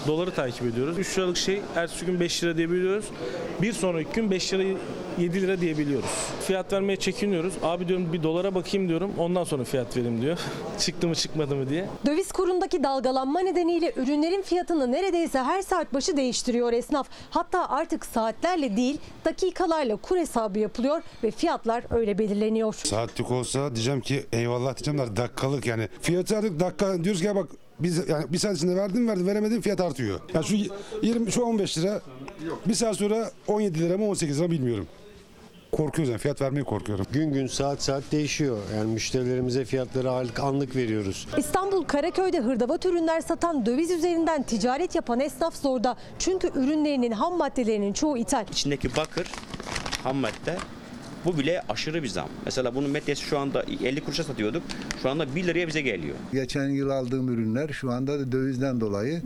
doları 0.07 0.31
takip 0.31 0.63
ediyoruz. 0.63 0.99
3 0.99 1.17
liralık 1.17 1.37
şey 1.37 1.61
ertesi 1.75 2.05
gün 2.05 2.19
5 2.19 2.43
lira 2.43 2.57
diyebiliyoruz. 2.57 3.05
Bir 3.61 3.73
sonraki 3.73 4.11
gün 4.13 4.31
5 4.31 4.53
lira 4.53 4.77
7 5.19 5.41
lira 5.41 5.61
diyebiliyoruz. 5.61 6.09
Fiyat 6.41 6.73
vermeye 6.73 6.95
çekiniyoruz. 6.95 7.53
Abi 7.63 7.87
diyorum 7.87 8.13
bir 8.13 8.23
dolara 8.23 8.55
bakayım 8.55 8.89
diyorum. 8.89 9.11
Ondan 9.17 9.43
sonra 9.43 9.63
fiyat 9.63 9.97
vereyim 9.97 10.21
diyor. 10.21 10.37
Çıktı 10.79 11.07
mı 11.07 11.15
çıkmadı 11.15 11.55
mı 11.55 11.69
diye. 11.69 11.85
Döviz 12.05 12.31
kurundaki 12.31 12.83
dalgalanma 12.83 13.39
nedeniyle 13.39 13.93
ürünlerin 13.95 14.41
fiyatını 14.41 14.91
neredeyse 14.91 15.39
her 15.39 15.61
saat 15.61 15.93
başı 15.93 16.17
değiştiriyor 16.17 16.73
esnaf. 16.73 17.07
Hatta 17.29 17.69
artık 17.69 18.05
saatlerle 18.05 18.77
değil 18.77 18.97
dakikalarla 19.25 19.95
kur 19.95 20.17
hesabı 20.17 20.59
yapılıyor 20.59 21.01
ve 21.23 21.31
fiyatlar 21.31 21.83
öyle 21.89 22.17
belirleniyor. 22.17 22.73
Saatlik 22.73 23.31
olsa 23.31 23.75
diyeceğim 23.75 24.01
ki 24.01 24.25
eyvallah 24.33 24.77
diyeceğim 24.77 24.99
de 24.99 25.17
dakikalık 25.17 25.65
yani. 25.65 25.89
Fiyatı 26.01 26.37
artık 26.37 26.59
dakika 26.59 27.03
diyoruz 27.03 27.21
ki 27.21 27.27
ya 27.27 27.35
bak 27.35 27.47
biz 27.79 28.09
yani 28.09 28.25
bir 28.33 28.37
saat 28.37 28.57
içinde 28.57 28.75
verdim 28.75 29.07
verdim 29.07 29.27
veremedim 29.27 29.61
fiyat 29.61 29.81
artıyor. 29.81 30.19
Yani 30.33 30.45
şu 30.45 30.55
20 31.01 31.31
şu 31.31 31.41
15 31.41 31.77
lira 31.77 32.01
bir 32.65 32.73
saat 32.73 32.95
sonra 32.95 33.31
17 33.47 33.79
lira 33.79 33.97
mı 33.97 34.09
18 34.09 34.39
lira 34.39 34.51
bilmiyorum. 34.51 34.87
Korkuyoruz 35.75 36.09
yani 36.11 36.19
fiyat 36.19 36.41
vermeye 36.41 36.63
korkuyorum. 36.63 37.05
Gün 37.13 37.33
gün 37.33 37.47
saat 37.47 37.83
saat 37.83 38.03
değişiyor. 38.11 38.57
Yani 38.75 38.93
müşterilerimize 38.93 39.65
fiyatları 39.65 40.11
anlık, 40.11 40.39
anlık 40.39 40.75
veriyoruz. 40.75 41.27
İstanbul 41.37 41.83
Karaköy'de 41.83 42.39
hırdavat 42.39 42.85
ürünler 42.85 43.21
satan 43.21 43.65
döviz 43.65 43.91
üzerinden 43.91 44.43
ticaret 44.43 44.95
yapan 44.95 45.19
esnaf 45.19 45.55
zorda. 45.55 45.97
Çünkü 46.19 46.47
ürünlerinin 46.55 47.11
ham 47.11 47.37
maddelerinin 47.37 47.93
çoğu 47.93 48.17
ithal. 48.17 48.45
İçindeki 48.51 48.95
bakır 48.95 49.27
ham 50.03 50.15
madde 50.15 50.57
bu 51.25 51.37
bile 51.37 51.61
aşırı 51.69 52.03
bir 52.03 52.07
zam. 52.07 52.29
Mesela 52.45 52.75
bunun 52.75 52.89
metresi 52.89 53.21
şu 53.23 53.39
anda 53.39 53.63
50 53.63 54.01
kuruşa 54.03 54.23
satıyorduk. 54.23 54.63
Şu 55.01 55.09
anda 55.09 55.35
1 55.35 55.47
liraya 55.47 55.67
bize 55.67 55.81
geliyor. 55.81 56.15
Geçen 56.33 56.69
yıl 56.69 56.89
aldığım 56.89 57.29
ürünler 57.29 57.69
şu 57.69 57.91
anda 57.91 58.19
da 58.19 58.31
dövizden 58.31 58.81
dolayı 58.81 59.21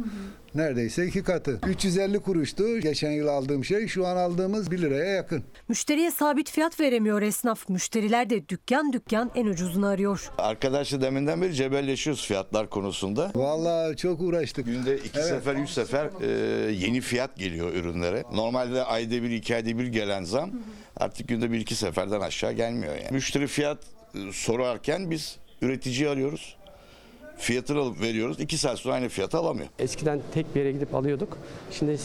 neredeyse 0.56 1.06
iki 1.08 1.24
katı. 1.24 1.60
350 1.68 2.20
kuruştu 2.20 2.80
geçen 2.80 3.12
yıl 3.12 3.28
aldığım 3.28 3.66
şey 3.66 3.88
şu 3.88 4.08
an 4.08 4.18
aldığımız 4.18 4.72
1 4.72 4.78
liraya 4.82 5.10
yakın. 5.16 5.44
Müşteriye 5.68 6.12
sabit 6.12 6.52
fiyat 6.52 6.80
veremiyor 6.80 7.22
esnaf. 7.22 7.70
Müşteriler 7.70 8.30
de 8.30 8.50
dükkan 8.50 8.94
dükkan 8.94 9.32
en 9.36 9.46
ucuzunu 9.46 9.88
arıyor. 9.88 10.32
Arkadaşla 10.38 11.02
deminden 11.02 11.42
beri 11.42 11.54
cebelleşiyoruz 11.54 12.26
fiyatlar 12.28 12.70
konusunda. 12.70 13.32
Vallahi 13.36 13.98
çok 13.98 14.22
uğraştık. 14.22 14.66
Günde 14.66 14.98
iki 14.98 15.20
Evet. 15.20 15.28
sefer, 15.30 15.56
üç 15.56 15.70
sefer 15.70 16.10
e, 16.22 16.72
yeni 16.72 17.02
fiyat 17.02 17.36
geliyor 17.38 17.74
ürünlere. 17.74 18.24
Normalde 18.34 18.84
ayda 18.84 19.24
bir, 19.24 19.30
iki 19.32 19.56
ayda 19.56 19.78
bir 19.80 19.88
gelen 19.88 20.24
zam 20.24 20.52
artık 20.98 21.28
günde 21.28 21.52
bir 21.52 21.60
iki 21.60 21.76
seferden 21.76 22.22
aşağı 22.22 22.52
gelmiyor 22.54 22.96
yani. 22.96 23.08
Müşteri 23.12 23.48
fiyat 23.48 23.78
e, 24.16 24.20
sorarken 24.34 25.12
biz 25.12 25.38
üreticiyi 25.62 26.10
arıyoruz. 26.10 26.56
Fiyatını 27.40 27.80
alıp 27.80 28.02
veriyoruz. 28.02 28.40
İki 28.40 28.58
saat 28.58 28.80
sonra 28.80 28.96
aynı 28.96 29.10
fiyatı 29.10 29.38
alamıyor. 29.38 29.68
Eskiden 29.80 30.22
tek 30.34 30.56
bir 30.56 30.60
yere 30.60 30.72
gidip 30.72 30.96
alıyorduk. 30.96 31.38
Şimdi 31.72 31.98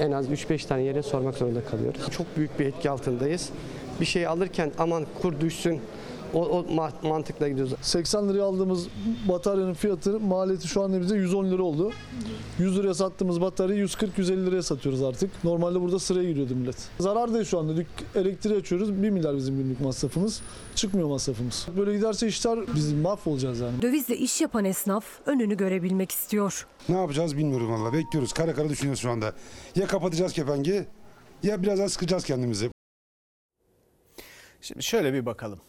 en 0.00 0.12
az 0.12 0.28
3-5 0.30 0.66
tane 0.66 0.82
yere 0.82 1.02
sormak 1.02 1.34
zorunda 1.34 1.64
kalıyoruz. 1.64 2.10
Çok 2.10 2.36
büyük 2.36 2.58
bir 2.58 2.66
etki 2.66 2.90
altındayız. 2.90 3.50
Bir 4.00 4.06
şey 4.06 4.26
alırken 4.26 4.72
aman 4.78 5.06
kur 5.22 5.40
düşsün 5.40 5.80
o, 6.34 6.38
o 6.40 6.62
ma- 6.62 7.08
mantıkla 7.08 7.48
gidiyoruz. 7.48 7.74
80 7.82 8.28
liraya 8.28 8.42
aldığımız 8.42 8.86
bataryanın 9.28 9.74
fiyatı 9.74 10.20
maliyeti 10.20 10.68
şu 10.68 10.82
anda 10.82 11.00
bize 11.00 11.16
110 11.16 11.50
lira 11.50 11.62
oldu. 11.62 11.92
100 12.58 12.76
liraya 12.78 12.94
sattığımız 12.94 13.40
bataryayı 13.40 13.84
140-150 13.84 14.46
liraya 14.46 14.62
satıyoruz 14.62 15.02
artık. 15.02 15.44
Normalde 15.44 15.80
burada 15.80 15.98
sıraya 15.98 16.28
giriyordu 16.30 16.54
millet. 16.54 16.76
Zarardayız 17.00 17.48
şu 17.48 17.58
anda. 17.58 17.82
Elektriği 18.14 18.54
açıyoruz. 18.58 19.02
1 19.02 19.10
milyar 19.10 19.36
bizim 19.36 19.56
günlük 19.58 19.80
masrafımız. 19.80 20.42
Çıkmıyor 20.74 21.08
masrafımız. 21.08 21.66
Böyle 21.76 21.96
giderse 21.96 22.26
işler 22.28 22.58
biz 22.74 22.92
mahvolacağız 22.92 23.60
yani. 23.60 23.82
Dövizle 23.82 24.16
iş 24.16 24.40
yapan 24.40 24.64
esnaf 24.64 25.04
önünü 25.26 25.56
görebilmek 25.56 26.10
istiyor. 26.10 26.66
Ne 26.88 26.96
yapacağız 26.96 27.36
bilmiyorum 27.36 27.70
valla. 27.72 27.92
Bekliyoruz. 27.92 28.32
Kara 28.32 28.54
kara 28.54 28.68
düşünüyoruz 28.68 29.00
şu 29.00 29.10
anda. 29.10 29.32
Ya 29.76 29.86
kapatacağız 29.86 30.32
kepengi 30.32 30.86
ya 31.42 31.62
biraz 31.62 31.78
daha 31.78 31.88
sıkacağız 31.88 32.24
kendimizi. 32.24 32.70
Şimdi 34.60 34.82
şöyle 34.82 35.12
bir 35.12 35.26
bakalım. 35.26 35.60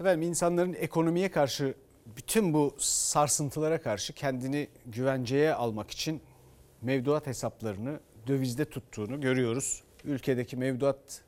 Efendim 0.00 0.28
insanların 0.28 0.72
ekonomiye 0.72 1.30
karşı 1.30 1.74
bütün 2.16 2.54
bu 2.54 2.74
sarsıntılara 2.78 3.82
karşı 3.82 4.12
kendini 4.12 4.68
güvenceye 4.86 5.54
almak 5.54 5.90
için 5.90 6.20
mevduat 6.82 7.26
hesaplarını 7.26 8.00
dövizde 8.26 8.64
tuttuğunu 8.64 9.20
görüyoruz. 9.20 9.82
Ülkedeki 10.04 10.56
mevduat 10.56 11.22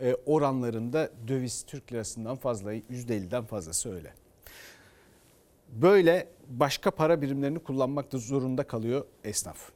e, 0.00 0.14
oranlarında 0.26 1.10
döviz 1.28 1.64
Türk 1.66 1.92
lirasından 1.92 2.36
fazla 2.36 2.74
%50'den 2.74 3.44
fazlası 3.44 3.94
öyle. 3.94 4.14
böyle 5.68 6.28
başka 6.48 6.90
para 6.90 7.22
birimlerini 7.22 7.58
kullanmakta 7.58 8.18
zorunda 8.18 8.66
kalıyor 8.66 9.04
esnaf. 9.24 9.70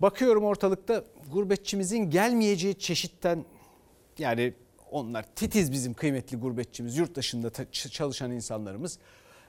Bakıyorum 0.00 0.44
ortalıkta 0.44 1.04
gurbetçimizin 1.32 2.10
gelmeyeceği 2.10 2.78
çeşitten 2.78 3.44
yani 4.18 4.54
onlar 4.90 5.24
titiz 5.34 5.72
bizim 5.72 5.94
kıymetli 5.94 6.36
gurbetçimiz 6.36 6.96
yurt 6.96 7.14
dışında 7.14 7.50
çalışan 7.72 8.30
insanlarımız. 8.32 8.98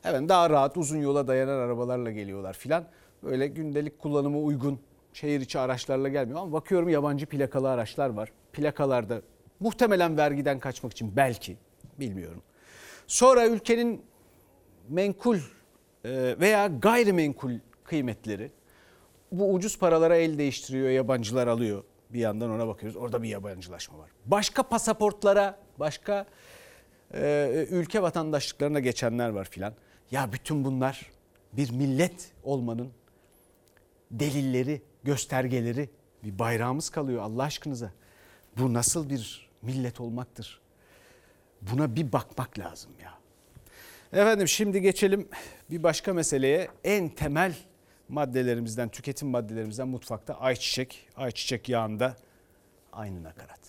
Hemen 0.02 0.30
daha 0.30 0.50
rahat 0.50 0.78
uzun 0.78 0.98
yola 0.98 1.28
dayanan 1.28 1.60
arabalarla 1.60 2.12
geliyorlar 2.12 2.54
filan. 2.54 2.86
Böyle 3.24 3.48
gündelik 3.48 4.00
kullanıma 4.00 4.40
uygun 4.40 4.80
şehir 5.14 5.42
içi 5.42 5.60
araçlarla 5.60 6.10
gelmiyor 6.10 6.40
ama 6.40 6.52
bakıyorum 6.52 6.90
yabancı 6.90 7.26
plakalı 7.26 7.70
araçlar 7.70 8.10
var. 8.10 8.32
Plakalarda 8.54 9.22
muhtemelen 9.60 10.18
vergiden 10.18 10.60
kaçmak 10.60 10.92
için 10.92 11.16
belki 11.16 11.58
bilmiyorum. 12.00 12.42
Sonra 13.08 13.48
ülkenin 13.48 14.02
menkul 14.90 15.38
veya 16.40 16.68
gayrimenkul 16.68 17.52
kıymetleri 17.84 18.52
bu 19.32 19.54
ucuz 19.54 19.80
paralara 19.80 20.16
el 20.16 20.38
değiştiriyor, 20.38 20.90
yabancılar 20.90 21.48
alıyor. 21.48 21.84
Bir 22.10 22.20
yandan 22.20 22.50
ona 22.50 22.68
bakıyoruz. 22.68 22.98
Orada 22.98 23.24
bir 23.24 23.30
yabancılaşma 23.30 23.98
var. 23.98 24.10
Başka 24.26 24.64
pasaportlara, 24.64 25.60
başka 25.80 26.26
e, 27.14 27.68
ülke 27.70 28.02
vatandaşlıklarına 28.02 28.80
geçenler 28.80 29.30
var 29.30 29.46
filan. 29.46 29.74
Ya 30.12 30.34
bütün 30.34 30.66
bunlar 30.66 31.12
bir 31.54 31.72
millet 31.72 32.32
olmanın 32.44 32.92
delilleri, 34.12 34.82
göstergeleri. 35.04 35.90
Bir 36.24 36.40
bayrağımız 36.40 36.90
kalıyor 36.90 37.22
Allah 37.22 37.44
aşkınıza. 37.44 37.92
Bu 38.58 38.74
nasıl 38.74 39.10
bir 39.10 39.50
millet 39.62 40.00
olmaktır? 40.00 40.62
Buna 41.62 41.96
bir 41.96 42.12
bakmak 42.12 42.60
lazım 42.60 42.92
ya. 43.04 43.20
Efendim 44.22 44.48
şimdi 44.48 44.82
geçelim 44.82 45.30
bir 45.72 45.84
başka 45.84 46.14
meseleye. 46.14 46.68
En 46.84 47.10
temel 47.10 47.56
maddelerimizden, 48.10 48.90
tüketim 48.90 49.28
maddelerimizden 49.28 49.88
mutfakta 49.88 50.34
ayçiçek, 50.34 51.08
ayçiçek 51.18 51.70
yağında 51.70 52.16
aynı 52.94 53.24
nakarat. 53.24 53.60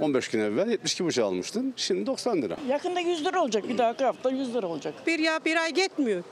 15 0.00 0.28
gün 0.28 0.40
evvel 0.40 0.68
72,5 0.68 1.22
almıştın. 1.22 1.74
Şimdi 1.76 2.06
90 2.06 2.42
lira. 2.42 2.56
Yakında 2.68 3.00
100 3.00 3.24
lira 3.24 3.42
olacak. 3.42 3.68
Bir 3.68 3.78
dahaki 3.78 4.04
hafta 4.04 4.30
100 4.30 4.54
lira 4.54 4.66
olacak. 4.66 4.94
Bir 5.06 5.18
ya 5.18 5.40
bir 5.44 5.56
ay 5.56 5.74
gitmiyor. 5.74 6.22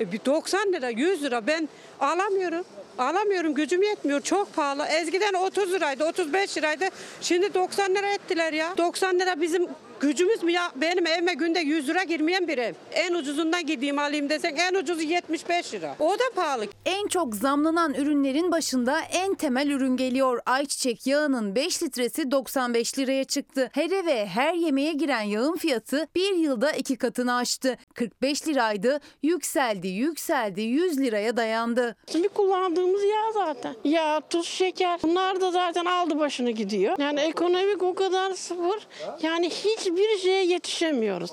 E, 0.00 0.12
bir 0.12 0.20
90 0.24 0.72
lira 0.72 0.88
100 0.88 1.22
lira 1.22 1.46
ben 1.46 1.68
alamıyorum. 2.00 2.64
Alamıyorum 2.98 3.54
gücüm 3.54 3.82
yetmiyor 3.82 4.20
çok 4.20 4.54
pahalı. 4.54 4.86
Ezgiden 4.86 5.34
30 5.34 5.72
liraydı 5.72 6.04
35 6.04 6.56
liraydı. 6.56 6.84
Şimdi 7.20 7.54
90 7.54 7.94
lira 7.94 8.12
ettiler 8.12 8.52
ya. 8.52 8.76
90 8.76 9.18
lira 9.18 9.40
bizim 9.40 9.68
gücümüz 10.00 10.42
mü 10.42 10.52
ya? 10.52 10.72
Benim 10.76 11.06
evime 11.06 11.34
günde 11.34 11.58
100 11.60 11.88
lira 11.88 12.02
girmeyen 12.02 12.48
bir 12.48 12.58
ev. 12.58 12.74
En 12.92 13.14
ucuzundan 13.14 13.66
gideyim 13.66 13.98
alayım 13.98 14.28
desen 14.28 14.56
en 14.56 14.74
ucuzu 14.74 15.02
75 15.02 15.74
lira. 15.74 15.96
O 15.98 16.12
da 16.12 16.24
pahalı. 16.34 16.66
En 16.86 17.06
çok 17.08 17.34
zamlanan 17.34 17.94
ürünlerin 17.94 18.50
başında 18.52 19.00
en 19.00 19.34
temel 19.34 19.68
ürün 19.70 19.96
geliyor. 19.96 20.40
Ayçiçek 20.46 21.06
yağının 21.06 21.54
5 21.54 21.82
litresi 21.82 22.30
95 22.30 22.98
liraya 22.98 23.24
çıktı. 23.24 23.70
Her 23.72 23.90
eve 23.90 24.26
her 24.26 24.54
yemeğe 24.54 24.92
giren 24.92 25.22
yağın 25.22 25.56
fiyatı 25.56 26.06
bir 26.14 26.34
yılda 26.36 26.72
iki 26.72 26.96
katını 26.96 27.34
aştı. 27.36 27.76
45 27.94 28.48
liraydı 28.48 29.00
yükseldi 29.22 29.88
yükseldi 29.88 30.60
100 30.62 30.98
liraya 31.00 31.36
dayandı. 31.36 31.96
Bir 32.14 32.28
kullandığımız 32.28 33.02
yağ 33.04 33.32
zaten. 33.34 33.45
Yağ, 33.84 34.20
tuz, 34.30 34.48
şeker 34.48 35.00
bunlar 35.02 35.40
da 35.40 35.50
zaten 35.50 35.84
aldı 35.84 36.18
başını 36.18 36.50
gidiyor. 36.50 36.98
Yani 36.98 37.20
ekonomik 37.20 37.82
o 37.82 37.94
kadar 37.94 38.32
sıfır. 38.34 38.86
Yani 39.22 39.50
hiç 39.50 39.76
hiçbir 39.86 40.18
şeye 40.18 40.44
yetişemiyoruz. 40.44 41.30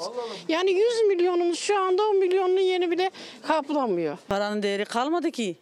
Yani 0.48 0.72
100 0.72 0.84
milyonumuz 1.08 1.60
şu 1.60 1.80
anda 1.80 2.04
10 2.04 2.18
milyonun 2.20 2.60
yeni 2.60 2.92
bile 2.92 3.12
kaplamıyor. 3.48 4.18
Paranın 4.28 4.64
değeri 4.64 4.86
kalmadı 4.86 5.32
ki. 5.32 5.56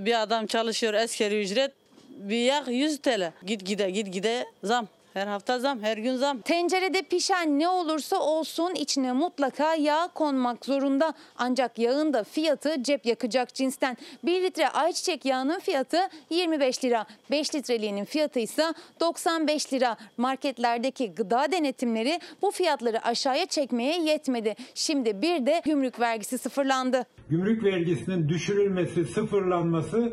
Bir 0.00 0.22
adam 0.22 0.46
çalışıyor 0.46 0.94
askeri 0.94 1.40
ücret 1.42 1.72
bir 2.08 2.36
yak 2.36 2.68
100 2.68 2.98
TL. 2.98 3.32
Git 3.46 3.66
gide 3.66 3.90
git 3.90 4.12
gide 4.12 4.46
zam. 4.64 4.88
Her 5.18 5.26
hafta 5.26 5.58
zam, 5.58 5.82
her 5.82 5.96
gün 5.98 6.16
zam. 6.16 6.40
Tencerede 6.40 7.02
pişen 7.02 7.58
ne 7.58 7.68
olursa 7.68 8.20
olsun 8.20 8.74
içine 8.74 9.12
mutlaka 9.12 9.74
yağ 9.74 10.08
konmak 10.14 10.64
zorunda. 10.64 11.12
Ancak 11.36 11.78
yağın 11.78 12.12
da 12.12 12.24
fiyatı 12.24 12.82
cep 12.82 13.06
yakacak 13.06 13.54
cinsten. 13.54 13.96
1 14.24 14.42
litre 14.42 14.68
ayçiçek 14.68 15.24
yağının 15.24 15.58
fiyatı 15.58 15.98
25 16.30 16.84
lira. 16.84 17.06
5 17.30 17.54
litreliğinin 17.54 18.04
fiyatı 18.04 18.38
ise 18.38 18.74
95 19.00 19.72
lira. 19.72 19.96
Marketlerdeki 20.16 21.14
gıda 21.14 21.52
denetimleri 21.52 22.20
bu 22.42 22.50
fiyatları 22.50 23.04
aşağıya 23.04 23.46
çekmeye 23.46 24.00
yetmedi. 24.00 24.54
Şimdi 24.74 25.22
bir 25.22 25.46
de 25.46 25.62
gümrük 25.64 26.00
vergisi 26.00 26.38
sıfırlandı. 26.38 27.06
Gümrük 27.30 27.64
vergisinin 27.64 28.28
düşürülmesi, 28.28 29.04
sıfırlanması 29.04 30.12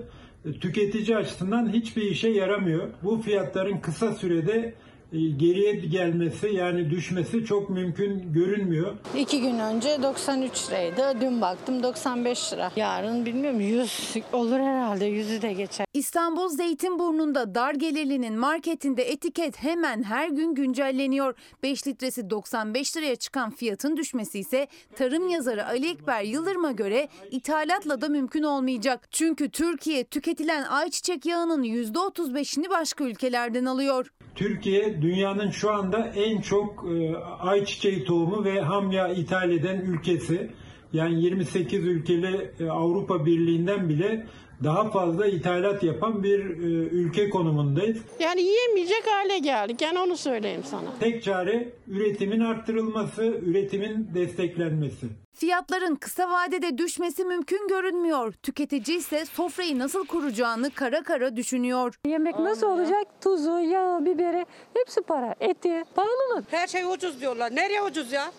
tüketici 0.62 1.18
açısından 1.18 1.74
hiçbir 1.74 2.02
işe 2.02 2.30
yaramıyor. 2.30 2.90
Bu 3.04 3.22
fiyatların 3.22 3.78
kısa 3.78 4.14
sürede 4.14 4.74
geriye 5.12 5.76
gelmesi 5.76 6.48
yani 6.48 6.90
düşmesi 6.90 7.46
çok 7.46 7.70
mümkün 7.70 8.34
görünmüyor. 8.34 8.94
İki 9.18 9.42
gün 9.42 9.60
önce 9.60 10.04
93 10.04 10.70
liraydı. 10.70 11.22
Dün 11.22 11.42
baktım 11.42 11.84
95 11.84 12.54
lira. 12.54 12.72
Yarın 12.76 13.26
bilmiyorum 13.26 13.60
100 13.62 14.16
olur 14.34 14.60
herhalde. 14.60 15.06
Yüzü 15.06 15.42
de 15.42 15.54
geçer. 15.54 15.86
İstanbul 15.94 16.50
Zeytinburnu'nda 16.50 17.56
dar 17.56 17.74
gelirlinin 17.74 18.40
marketinde 18.40 19.04
etiket 19.04 19.64
hemen 19.64 20.04
her 20.04 20.30
gün 20.30 20.56
güncelleniyor. 20.56 21.34
5 21.64 21.88
litresi 21.88 22.30
95 22.30 22.98
liraya 22.98 23.16
çıkan 23.16 23.52
fiyatın 23.52 23.98
düşmesi 23.98 24.40
ise 24.40 24.68
tarım 24.96 25.30
yazarı 25.30 25.68
Ali 25.68 25.90
Ekber 25.90 26.22
Yıldırım'a 26.22 26.72
göre 26.72 27.08
ithalatla 27.32 28.02
da 28.02 28.10
mümkün 28.10 28.44
olmayacak. 28.44 29.08
Çünkü 29.12 29.50
Türkiye 29.50 30.04
tüketilen 30.04 30.64
ayçiçek 30.64 31.26
yağının 31.26 31.64
%35'ini 31.64 32.70
başka 32.70 33.04
ülkelerden 33.04 33.66
alıyor. 33.66 34.12
Türkiye 34.36 35.02
dünyanın 35.02 35.50
şu 35.50 35.74
anda 35.74 36.12
en 36.16 36.42
çok 36.42 36.86
e, 36.92 37.18
ayçiçeği 37.40 38.04
tohumu 38.04 38.46
ve 38.46 38.62
ham 38.62 38.92
yağ 38.92 39.08
ithal 39.08 39.52
eden 39.52 39.78
ülkesi. 39.78 40.52
Yani 40.94 41.24
28 41.24 41.86
ülkeli 41.86 42.52
e, 42.60 42.70
Avrupa 42.70 43.26
Birliği'nden 43.26 43.90
bile 43.90 44.26
daha 44.64 44.90
fazla 44.90 45.28
ithalat 45.28 45.84
yapan 45.84 46.24
bir 46.24 46.40
e, 46.40 46.64
ülke 46.92 47.30
konumundayız. 47.30 47.98
Yani 48.20 48.42
yiyemeyecek 48.42 49.04
hale 49.08 49.40
geldik. 49.40 49.82
Yani 49.82 50.00
onu 50.00 50.18
söyleyeyim 50.18 50.64
sana. 50.64 50.90
Tek 51.00 51.24
çare 51.24 51.70
üretimin 51.88 52.40
arttırılması, 52.40 53.24
üretimin 53.24 54.10
desteklenmesi. 54.14 55.08
Fiyatların 55.34 55.96
kısa 55.96 56.30
vadede 56.32 56.78
düşmesi 56.78 57.26
mümkün 57.26 57.68
görünmüyor. 57.68 58.34
Tüketici 58.44 58.98
ise 58.98 59.26
sofrayı 59.26 59.80
nasıl 59.80 60.06
kuracağını 60.06 60.72
kara 60.72 61.04
kara 61.04 61.36
düşünüyor. 61.36 61.96
Yemek 62.08 62.40
nasıl 62.40 62.68
olacak? 62.68 63.08
Tuzu, 63.22 63.60
yağı, 63.60 64.06
biberi 64.06 64.46
hepsi 64.74 65.02
para. 65.02 65.36
Eti, 65.40 65.84
pahalılık. 65.96 66.46
Her 66.52 66.68
şey 66.68 66.84
ucuz 66.84 67.22
diyorlar. 67.22 67.56
Nereye 67.56 67.82
ucuz 67.82 68.12
ya? 68.12 68.32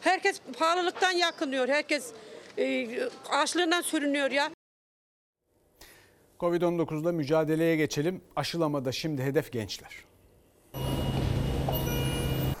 Herkes 0.00 0.40
pahalılıktan 0.58 1.10
yakınıyor. 1.10 1.68
Herkes 1.68 2.12
e, 2.58 2.88
açlığından 3.30 3.80
sürünüyor 3.80 4.30
ya. 4.30 4.50
Covid-19'la 6.40 7.12
mücadeleye 7.12 7.76
geçelim. 7.76 8.20
Aşılamada 8.36 8.92
şimdi 8.92 9.22
hedef 9.22 9.52
gençler. 9.52 10.04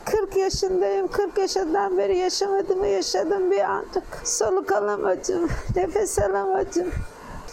40 0.04 0.36
yaşındayım. 0.36 1.08
40 1.08 1.38
yaşından 1.38 1.98
beri 1.98 2.16
yaşamadığımı 2.18 2.86
yaşadım 2.86 3.50
bir 3.50 3.60
anda. 3.60 4.02
Soluk 4.24 4.72
alamadım. 4.72 5.50
Nefes 5.76 6.18
alamadım. 6.18 6.92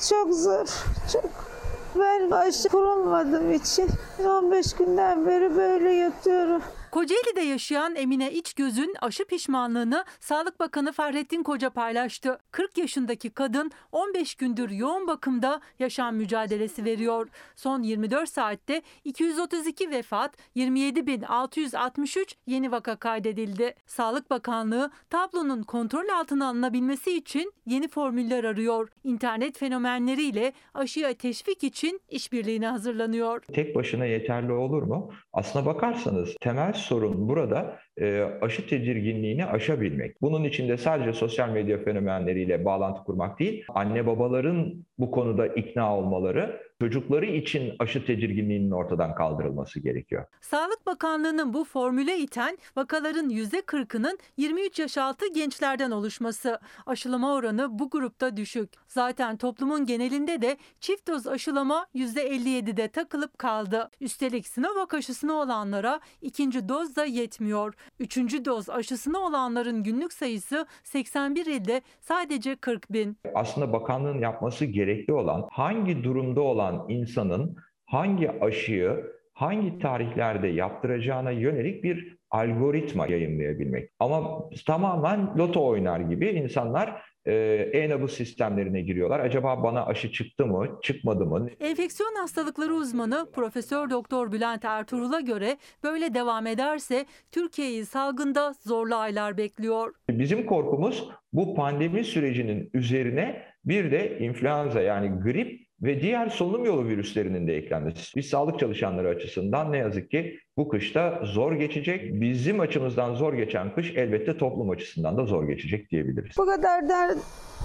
Çok 0.10 0.34
zor. 0.34 0.68
Çok. 1.14 1.54
Ben 2.00 2.32
aşı 2.32 2.70
kurulmadığım 2.70 3.54
için 3.54 3.90
15 4.26 4.74
günden 4.74 5.28
beri 5.28 5.56
böyle 5.56 5.90
yatıyorum. 5.92 6.62
Kocaeli'de 6.94 7.42
yaşayan 7.42 7.96
Emine 7.96 8.32
İçgöz'ün 8.32 8.96
aşı 9.02 9.26
pişmanlığını 9.26 10.06
Sağlık 10.20 10.60
Bakanı 10.60 10.92
Fahrettin 10.92 11.44
Koca 11.44 11.70
paylaştı. 11.70 12.40
40 12.52 12.78
yaşındaki 12.78 13.30
kadın 13.30 13.72
15 13.92 14.36
gündür 14.36 14.70
yoğun 14.70 15.08
bakımda 15.08 15.62
yaşam 15.80 16.16
mücadelesi 16.16 16.86
veriyor. 16.86 17.28
Son 17.56 17.84
24 17.84 18.30
saatte 18.30 18.82
232 19.04 19.90
vefat, 19.90 20.38
27.663 20.56 22.36
yeni 22.48 22.72
vaka 22.72 22.96
kaydedildi. 22.96 23.76
Sağlık 23.86 24.30
Bakanlığı 24.30 24.92
tablonun 25.10 25.64
kontrol 25.64 26.10
altına 26.10 26.48
alınabilmesi 26.48 27.18
için 27.18 27.54
yeni 27.66 27.88
formüller 27.88 28.44
arıyor. 28.44 28.90
İnternet 29.04 29.58
fenomenleriyle 29.58 30.54
aşıya 30.74 31.14
teşvik 31.14 31.64
için 31.64 32.02
işbirliğine 32.10 32.68
hazırlanıyor. 32.68 33.44
Tek 33.54 33.76
başına 33.76 34.06
yeterli 34.06 34.52
olur 34.52 34.84
mu? 34.84 35.12
Aslına 35.34 35.66
bakarsanız 35.66 36.36
temel 36.42 36.83
sorun 36.84 37.30
burada 37.30 37.80
e, 37.98 38.22
aşı 38.42 38.68
tedirginliğini 38.68 39.46
aşabilmek. 39.46 40.22
Bunun 40.22 40.44
içinde 40.44 40.78
sadece 40.78 41.14
sosyal 41.14 41.50
medya 41.50 41.84
fenomenleriyle 41.84 42.66
bağlantı 42.66 43.04
kurmak 43.04 43.40
değil, 43.40 43.66
anne 43.70 44.06
babaların 44.08 44.86
bu 44.98 45.12
konuda 45.12 45.48
ikna 45.48 45.98
olmaları, 45.98 46.62
çocukları 46.82 47.26
için 47.26 47.74
aşı 47.80 48.06
tedirginliğinin 48.06 48.72
ortadan 48.72 49.16
kaldırılması 49.16 49.80
gerekiyor. 49.80 50.26
Sağlık 50.42 50.86
Bakanlığı'nın 50.86 51.54
bu 51.54 51.64
formüle 51.64 52.18
iten 52.18 52.58
vakaların 52.76 53.30
%40'ının 53.30 54.20
23 54.38 54.80
yaş 54.80 54.98
altı 54.98 55.34
gençlerden 55.34 55.92
oluşması. 55.92 56.60
Aşılama 56.86 57.34
oranı 57.34 57.80
bu 57.80 57.90
grupta 57.90 58.38
düşük. 58.38 58.70
Zaten 58.88 59.38
toplumun 59.38 59.86
genelinde 59.86 60.42
de 60.42 60.58
çift 60.80 61.08
doz 61.08 61.28
aşılama 61.28 61.88
%57'de 61.96 62.88
takılıp 62.88 63.38
kaldı. 63.38 63.90
Üstelik 64.02 64.48
Sinovac 64.48 64.94
aşısına 64.94 65.34
olanlara 65.34 66.00
ikinci 66.22 66.70
doz 66.70 66.96
da 66.96 67.06
yetmiyor. 67.06 67.74
Üçüncü 68.00 68.46
doz 68.46 68.70
aşısına 68.70 69.20
olanların 69.20 69.84
günlük 69.84 70.14
sayısı 70.14 70.66
81 70.84 71.46
ilde 71.46 71.82
sadece 72.02 72.56
40 72.56 72.94
bin. 72.94 73.18
Aslında 73.34 73.74
bakanlığın 73.74 74.20
yapması 74.20 74.66
gerekli 74.66 75.14
olan 75.14 75.48
hangi 75.52 76.04
durumda 76.04 76.42
olan 76.42 76.86
insanın 76.90 77.58
hangi 77.86 78.32
aşıyı 78.32 79.06
hangi 79.34 79.80
tarihlerde 79.80 80.48
yaptıracağına 80.48 81.32
yönelik 81.32 81.84
bir 81.84 82.18
algoritma 82.32 83.08
yayınlayabilmek. 83.08 83.90
Ama 84.00 84.50
tamamen 84.68 85.38
loto 85.38 85.66
oynar 85.68 86.00
gibi 86.00 86.30
insanlar 86.30 87.02
e-nabız 87.26 88.12
sistemlerine 88.12 88.82
giriyorlar. 88.82 89.20
Acaba 89.20 89.64
bana 89.64 89.86
aşı 89.86 90.12
çıktı 90.12 90.46
mı, 90.46 90.80
çıkmadı 90.84 91.26
mı? 91.26 91.50
Enfeksiyon 91.60 92.16
hastalıkları 92.16 92.74
uzmanı 92.74 93.32
Profesör 93.32 93.90
Doktor 93.90 94.32
Bülent 94.32 94.66
Ertuğrul'a 94.66 95.20
göre 95.20 95.58
böyle 95.84 96.14
devam 96.14 96.48
ederse 96.48 97.06
Türkiye'yi 97.32 97.86
salgında 97.86 98.54
zorlu 98.60 98.96
aylar 98.96 99.38
bekliyor. 99.38 99.94
Bizim 100.10 100.46
korkumuz 100.46 101.10
bu 101.34 101.56
pandemi 101.56 102.04
sürecinin 102.04 102.70
üzerine 102.74 103.44
bir 103.66 103.92
de 103.92 104.20
influenza 104.20 104.82
yani 104.82 105.22
grip 105.24 105.68
ve 105.84 106.02
diğer 106.02 106.30
solunum 106.30 106.66
yolu 106.66 106.86
virüslerinin 106.88 107.48
de 107.48 107.56
eklenmesi. 107.56 108.16
Biz 108.16 108.26
sağlık 108.26 108.60
çalışanları 108.60 109.10
açısından 109.10 109.72
ne 109.72 109.78
yazık 109.78 110.12
ki 110.12 110.40
bu 110.58 110.70
kışta 110.70 111.22
zor 111.24 111.54
geçecek. 111.54 112.22
Bizim 112.22 112.60
açımızdan 112.60 113.16
zor 113.16 113.34
geçen 113.34 113.76
kış 113.76 113.94
elbette 113.96 114.38
toplum 114.38 114.70
açısından 114.70 115.18
da 115.18 115.26
zor 115.26 115.48
geçecek 115.48 115.92
diyebiliriz. 115.92 116.38
Bu 116.38 116.46
kadar 116.46 116.90
der, 116.90 117.16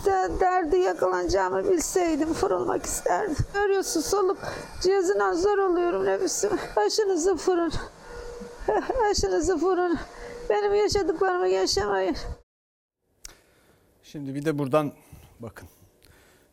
der, 0.06 0.40
derdi 0.40 0.76
yakalanacağımı 0.76 1.72
bilseydim 1.72 2.32
fırılmak 2.32 2.84
isterdim. 2.84 3.36
Görüyorsun 3.54 4.00
soluk 4.00 4.38
cihazına 4.82 5.34
zor 5.34 5.58
oluyorum 5.58 6.04
nefesim. 6.04 6.50
Aşınızı 6.76 7.36
fırın. 7.36 7.72
Aşınızı 9.10 9.58
fırın. 9.58 9.98
Benim 10.50 10.74
yaşadıklarımı 10.74 11.48
yaşamayın. 11.48 12.16
Şimdi 14.02 14.34
bir 14.34 14.44
de 14.44 14.58
buradan 14.58 14.92
bakın. 15.40 15.68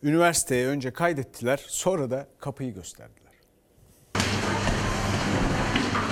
Üniversiteye 0.04 0.68
önce 0.68 0.92
kaydettiler 0.94 1.66
sonra 1.68 2.12
da 2.12 2.28
kapıyı 2.40 2.74
gösterdiler. 2.74 3.26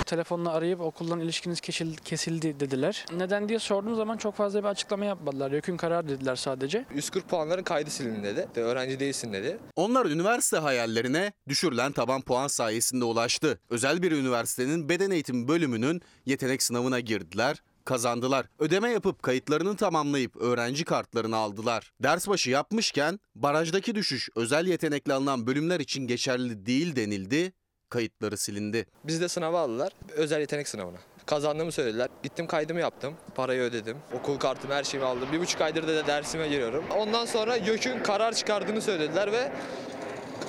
Telefonla 0.06 0.52
arayıp 0.52 0.82
okuldan 0.82 1.20
ilişkiniz 1.20 1.60
kesil- 1.60 1.96
kesildi 1.98 2.60
dediler. 2.60 3.06
Neden 3.18 3.50
diye 3.50 3.60
sorduğum 3.60 3.96
zaman 3.96 4.18
çok 4.18 4.36
fazla 4.36 4.60
bir 4.64 4.68
açıklama 4.68 5.06
yapmadılar. 5.06 5.52
Yökün 5.52 5.78
karar 5.78 6.10
dediler 6.10 6.36
sadece. 6.36 6.86
140 6.96 7.30
puanların 7.30 7.64
kaydı 7.64 7.90
silindi 7.90 8.24
dedi. 8.24 8.48
De, 8.56 8.62
öğrenci 8.64 9.00
değilsin 9.00 9.34
dedi. 9.34 9.58
Onlar 9.76 10.06
üniversite 10.06 10.58
hayallerine 10.58 11.34
düşürülen 11.50 11.92
taban 11.92 12.22
puan 12.22 12.48
sayesinde 12.48 13.06
ulaştı. 13.06 13.60
Özel 13.70 14.02
bir 14.02 14.12
üniversitenin 14.12 14.90
beden 14.90 15.12
eğitimi 15.12 15.48
bölümünün 15.48 16.02
yetenek 16.26 16.64
sınavına 16.64 17.00
girdiler, 17.00 17.64
kazandılar. 17.86 18.46
Ödeme 18.60 18.90
yapıp 18.90 19.24
kayıtlarını 19.24 19.76
tamamlayıp 19.76 20.36
öğrenci 20.36 20.86
kartlarını 20.86 21.36
aldılar. 21.36 21.92
Ders 22.00 22.28
başı 22.28 22.50
yapmışken 22.50 23.20
barajdaki 23.36 23.96
düşüş 23.96 24.30
özel 24.36 24.68
yetenekle 24.68 25.14
alınan 25.14 25.48
bölümler 25.48 25.80
için 25.80 26.08
geçerli 26.08 26.66
değil 26.66 26.96
denildi, 26.96 27.54
kayıtları 27.90 28.38
silindi. 28.38 28.86
Bizi 29.04 29.22
de 29.22 29.28
sınava 29.28 29.60
aldılar. 29.60 29.92
Özel 30.10 30.40
yetenek 30.40 30.68
sınavına. 30.68 30.98
Kazandığımı 31.26 31.72
söylediler. 31.72 32.10
Gittim 32.24 32.48
kaydımı 32.48 32.80
yaptım. 32.80 33.14
Parayı 33.36 33.62
ödedim. 33.62 33.98
Okul 34.14 34.38
kartımı 34.38 34.74
her 34.74 34.84
şeyimi 34.84 35.08
aldım. 35.08 35.30
Bir 35.32 35.40
buçuk 35.40 35.62
aydır 35.62 35.88
da 35.88 36.08
dersime 36.08 36.48
giriyorum. 36.48 36.86
Ondan 36.98 37.26
sonra 37.26 37.56
YÖK'ün 37.56 38.04
karar 38.04 38.34
çıkardığını 38.34 38.82
söylediler 38.82 39.32
ve 39.32 39.52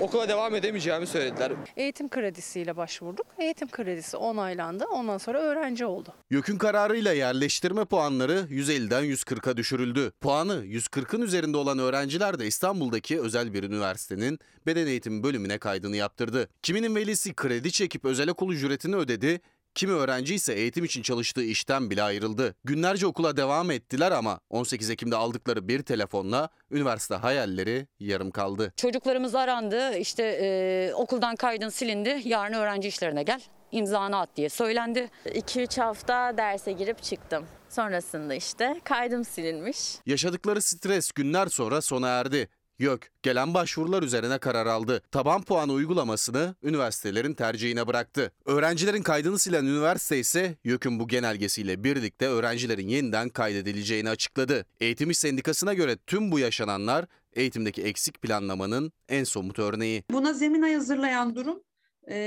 okula 0.01 0.29
devam 0.29 0.55
edemeyeceğimi 0.55 1.07
söylediler. 1.07 1.53
Eğitim 1.77 2.09
kredisiyle 2.09 2.77
başvurduk. 2.77 3.27
Eğitim 3.39 3.69
kredisi 3.69 4.17
onaylandı. 4.17 4.85
Ondan 4.85 5.19
sonra 5.19 5.39
öğrenci 5.39 5.87
oldu. 5.87 6.15
YÖK'ün 6.31 6.59
kararıyla 6.59 7.13
yerleştirme 7.13 7.85
puanları 7.85 8.47
150'den 8.51 9.05
140'a 9.05 9.57
düşürüldü. 9.57 10.13
Puanı 10.21 10.65
140'ın 10.65 11.23
üzerinde 11.23 11.57
olan 11.57 11.79
öğrenciler 11.79 12.39
de 12.39 12.47
İstanbul'daki 12.47 13.21
özel 13.21 13.55
bir 13.55 13.63
üniversitenin 13.63 14.39
beden 14.67 14.87
eğitimi 14.87 15.23
bölümüne 15.23 15.59
kaydını 15.59 15.97
yaptırdı. 15.97 16.49
Kiminin 16.63 16.95
velisi 16.95 17.35
kredi 17.35 17.73
çekip 17.73 18.05
özel 18.05 18.29
okul 18.29 18.53
ücretini 18.53 18.97
ödedi, 18.97 19.41
Kimi 19.75 19.93
öğrenci 19.93 20.35
ise 20.35 20.53
eğitim 20.55 20.85
için 20.85 21.03
çalıştığı 21.03 21.45
işten 21.45 21.91
bile 21.91 22.03
ayrıldı. 22.03 22.55
Günlerce 22.65 23.07
okula 23.07 23.37
devam 23.37 23.71
ettiler 23.71 24.13
ama 24.13 24.41
18 24.51 24.91
Ekim'de 24.91 25.17
aldıkları 25.17 25.69
bir 25.69 25.83
telefonla 25.83 26.49
üniversite 26.71 27.15
hayalleri 27.15 27.87
yarım 28.01 28.31
kaldı. 28.31 28.73
Çocuklarımız 28.77 29.35
arandı. 29.35 29.97
İşte 29.97 30.23
e, 30.43 30.93
okuldan 30.95 31.37
kaydın 31.37 31.69
silindi. 31.69 32.21
Yarın 32.25 32.53
öğrenci 32.53 32.89
işlerine 32.89 33.23
gel. 33.23 33.41
imzanı 33.73 34.19
at 34.21 34.37
diye 34.37 34.49
söylendi. 34.49 35.11
2-3 35.27 35.81
hafta 35.81 36.37
derse 36.37 36.73
girip 36.73 37.03
çıktım. 37.03 37.47
Sonrasında 37.69 38.35
işte 38.35 38.81
kaydım 38.85 39.25
silinmiş. 39.25 39.79
Yaşadıkları 40.07 40.63
stres 40.63 41.13
günler 41.13 41.47
sonra 41.47 41.81
sona 41.81 42.09
erdi. 42.09 42.49
YÖK 42.79 43.11
gelen 43.23 43.55
başvurular 43.55 44.03
üzerine 44.03 44.39
karar 44.39 44.67
aldı. 44.67 45.03
Taban 45.11 45.43
puanı 45.43 45.73
uygulamasını 45.73 46.55
üniversitelerin 46.63 47.35
tercihine 47.35 47.87
bıraktı. 47.87 48.33
Öğrencilerin 48.45 49.03
kaydını 49.03 49.39
silen 49.39 49.65
üniversite 49.65 50.19
ise 50.19 50.57
YÖK'ün 50.65 51.01
bu 51.01 51.09
genelgesiyle 51.09 51.85
birlikte 51.85 52.29
öğrencilerin 52.29 52.89
yeniden 52.89 53.29
kaydedileceğini 53.29 54.09
açıkladı. 54.09 54.67
Eğitim 54.81 55.11
İş 55.11 55.19
Sendikası'na 55.19 55.75
göre 55.75 55.97
tüm 56.07 56.33
bu 56.33 56.39
yaşananlar 56.39 57.05
eğitimdeki 57.33 57.83
eksik 57.83 58.23
planlamanın 58.23 58.93
en 59.09 59.25
somut 59.25 59.59
örneği. 59.59 60.05
Buna 60.11 60.33
zemin 60.33 60.63
hazırlayan 60.63 61.35
durum 61.35 61.63
e, 62.07 62.19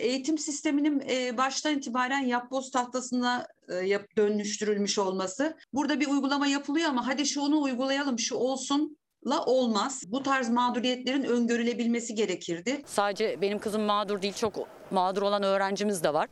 eğitim 0.00 0.38
sisteminin 0.38 1.02
e, 1.10 1.36
baştan 1.36 1.78
itibaren 1.78 2.26
yapboz 2.26 2.70
tahtasına 2.70 3.46
e, 3.68 3.98
dönüştürülmüş 4.16 4.98
olması. 4.98 5.56
Burada 5.72 6.00
bir 6.00 6.06
uygulama 6.06 6.46
yapılıyor 6.46 6.88
ama 6.88 7.06
hadi 7.06 7.26
şunu 7.26 7.62
uygulayalım 7.62 8.18
şu 8.18 8.34
olsun 8.34 8.99
la 9.26 9.44
olmaz. 9.44 10.02
Bu 10.06 10.22
tarz 10.22 10.48
mağduriyetlerin 10.50 11.24
öngörülebilmesi 11.24 12.14
gerekirdi. 12.14 12.82
Sadece 12.86 13.40
benim 13.40 13.58
kızım 13.58 13.82
mağdur 13.82 14.22
değil 14.22 14.34
çok 14.34 14.68
mağdur 14.90 15.22
olan 15.22 15.42
öğrencimiz 15.42 16.04
de 16.04 16.14
var. 16.14 16.28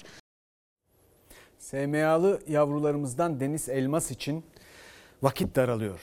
SMA'lı 1.58 2.40
yavrularımızdan 2.48 3.40
Deniz 3.40 3.68
Elmas 3.68 4.10
için 4.10 4.44
vakit 5.22 5.56
daralıyor. 5.56 6.00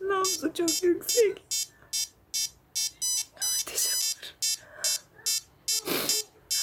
Nabzı 0.00 0.52
çok 0.54 0.82
yüksek. 0.82 1.42
Ateşi 3.36 3.88
var. 3.96 4.36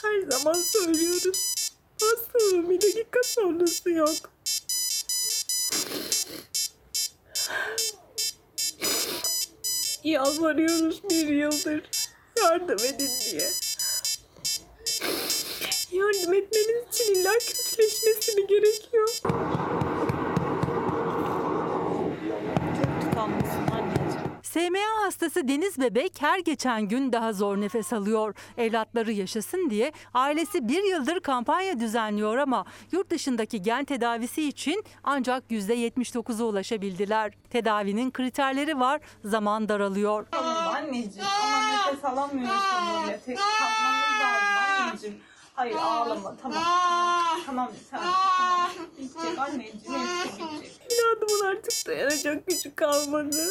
Her 0.03 0.31
zaman 0.31 0.53
söylüyoruz. 0.61 1.65
Hastalığın 2.01 2.69
bir 2.69 2.81
dakika 2.81 3.19
sonrası 3.23 3.89
yok. 3.89 4.09
Yalvarıyoruz 10.03 11.03
bir 11.09 11.27
yıldır. 11.27 11.83
Yardım 12.39 12.85
edin 12.85 13.09
diye. 13.31 13.49
Yardım 15.91 16.33
etmeniz 16.33 16.87
için 16.91 17.15
illa 17.15 17.31
kötüleşmesi 17.33 18.41
mi 18.41 18.47
gerekiyor? 18.47 19.09
SMA 24.53 25.05
hastası 25.05 25.47
Deniz 25.47 25.79
Bebek 25.79 26.21
her 26.21 26.39
geçen 26.39 26.81
gün 26.87 27.13
daha 27.13 27.33
zor 27.33 27.57
nefes 27.57 27.93
alıyor. 27.93 28.35
Evlatları 28.57 29.11
yaşasın 29.11 29.69
diye 29.69 29.91
ailesi 30.13 30.67
bir 30.67 30.83
yıldır 30.83 31.19
kampanya 31.19 31.79
düzenliyor 31.79 32.37
ama 32.37 32.65
yurt 32.91 33.09
dışındaki 33.09 33.61
gen 33.61 33.85
tedavisi 33.85 34.47
için 34.47 34.83
ancak 35.03 35.43
%79'a 35.51 36.45
ulaşabildiler. 36.45 37.33
Tedavinin 37.49 38.11
kriterleri 38.11 38.79
var, 38.79 39.01
zaman 39.23 39.69
daralıyor. 39.69 40.27
Anneciğim 40.31 41.27
ama 41.43 41.87
nefes 41.91 42.05
alamıyorsun 42.05 42.57
böyle. 43.03 43.19
Tek 43.25 43.37
kalkmamız 43.37 44.19
lazım 44.21 44.87
anneciğim. 44.87 45.15
Hayır 45.55 45.75
ağlama 45.75 46.35
tamam. 46.41 46.63
Tamam 47.45 47.71
bir 47.83 47.89
tane. 47.91 48.03
Tamam. 48.03 48.69
Bitecek 48.97 49.39
anneciğim. 49.39 50.07
Hepsi 50.23 50.39
bitecek. 50.39 50.81
Evladımın 50.91 51.45
artık 51.45 51.87
dayanacak 51.87 52.47
gücü 52.47 52.75
kalmadı. 52.75 53.49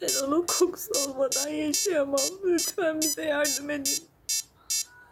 Ben 0.00 0.26
onun 0.26 0.46
kokusu 0.46 0.92
olmadan 1.06 1.48
yaşayamam. 1.48 2.20
Lütfen 2.44 3.00
bize 3.00 3.24
yardım 3.24 3.70
edin. 3.70 4.15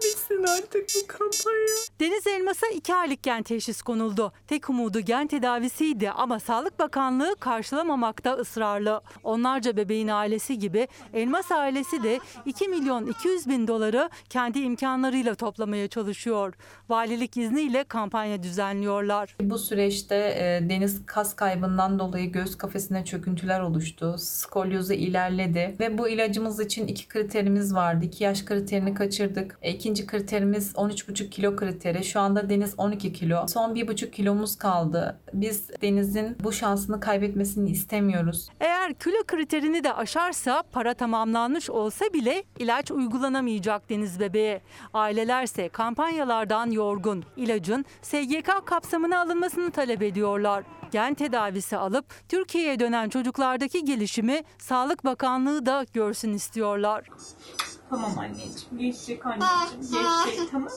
Bitsin 0.05 0.43
artık 0.43 0.87
bu 0.95 1.07
kampanya. 1.07 1.75
Deniz 2.01 2.27
Elmas'a 2.27 2.67
2 2.67 2.95
aylık 2.95 3.23
gen 3.23 3.43
teşhis 3.43 3.83
konuldu. 3.83 4.33
Tek 4.47 4.71
umudu 4.71 5.01
gen 5.01 5.27
tedavisiydi 5.27 6.11
ama 6.11 6.41
Sağlık 6.41 6.79
Bakanlığı 6.79 7.37
karşılamamakta 7.41 8.33
ısrarlı. 8.33 9.01
Onlarca 9.25 9.77
bebeğin 9.77 10.09
ailesi 10.09 10.59
gibi 10.59 10.89
Elmas 11.15 11.53
ailesi 11.53 12.03
de 12.03 12.21
2 12.47 12.69
milyon 12.69 13.07
200 13.07 13.49
bin 13.49 13.69
doları 13.69 14.11
kendi 14.29 14.59
imkanlarıyla 14.59 15.35
toplamaya 15.35 15.89
çalışıyor. 15.89 16.55
Valilik 16.89 17.37
izniyle 17.37 17.85
kampanya 17.85 18.43
düzenliyorlar. 18.43 19.37
Bu 19.41 19.59
süreçte 19.59 20.17
e, 20.17 20.69
deniz 20.69 21.07
kas 21.07 21.37
kaybından 21.37 21.99
dolayı 21.99 22.33
göğüs 22.33 22.59
kafesine 22.59 23.05
çöküntüler 23.05 23.61
oluştu. 23.61 24.15
Skolyozu 24.19 24.93
ilerledi 24.93 25.77
ve 25.81 25.99
bu 25.99 26.09
ilacımız 26.09 26.61
için 26.61 26.87
iki 26.87 27.09
kriterimiz 27.09 27.75
vardı. 27.75 28.05
2 28.05 28.25
yaş 28.25 28.45
kriterini 28.45 28.95
kaçırdık. 28.95 29.59
E, 29.63 29.73
İkinci 29.75 29.93
kriterimiz 30.03 30.72
13,5 30.72 31.30
kilo 31.30 31.57
kriteri. 31.57 32.05
Şu 32.05 32.20
anda 32.20 32.51
Deniz 32.51 32.74
12 32.78 33.12
kilo. 33.12 33.47
Son 33.49 33.74
1,5 33.74 34.11
kilomuz 34.11 34.57
kaldı. 34.57 35.20
Biz 35.32 35.70
Deniz'in 35.82 36.36
bu 36.45 36.53
şansını 36.53 37.01
kaybetmesini 37.01 37.70
istemiyoruz. 37.70 38.49
Eğer 38.61 38.95
kilo 38.95 39.24
kriterini 39.26 39.84
de 39.84 39.92
aşarsa 39.92 40.62
para 40.72 40.95
tamamlanmış 40.95 41.70
olsa 41.70 42.05
bile 42.05 42.45
ilaç 42.59 42.90
uygulanamayacak 42.90 43.90
Deniz 43.90 44.20
bebeğe. 44.20 44.61
Ailelerse 44.95 45.68
kampanyalardan 45.68 46.70
yorgun. 46.70 47.24
İlacın 47.36 47.84
SGK 48.03 48.66
kapsamına 48.66 49.20
alınmasını 49.20 49.70
talep 49.70 50.03
ediyorlar. 50.03 50.64
Gen 50.90 51.14
tedavisi 51.14 51.76
alıp 51.76 52.07
Türkiye'ye 52.28 52.80
dönen 52.80 53.09
çocuklardaki 53.09 53.84
gelişimi 53.84 54.42
Sağlık 54.59 55.05
Bakanlığı 55.05 55.66
da 55.66 55.86
görsün 55.92 56.32
istiyorlar. 56.32 57.05
Tamam 57.95 58.18
anneciğim. 58.18 58.53
Geçecek 58.78 59.26
anneciğim. 59.26 60.05
Geçecek 60.26 60.51
tamam. 60.51 60.68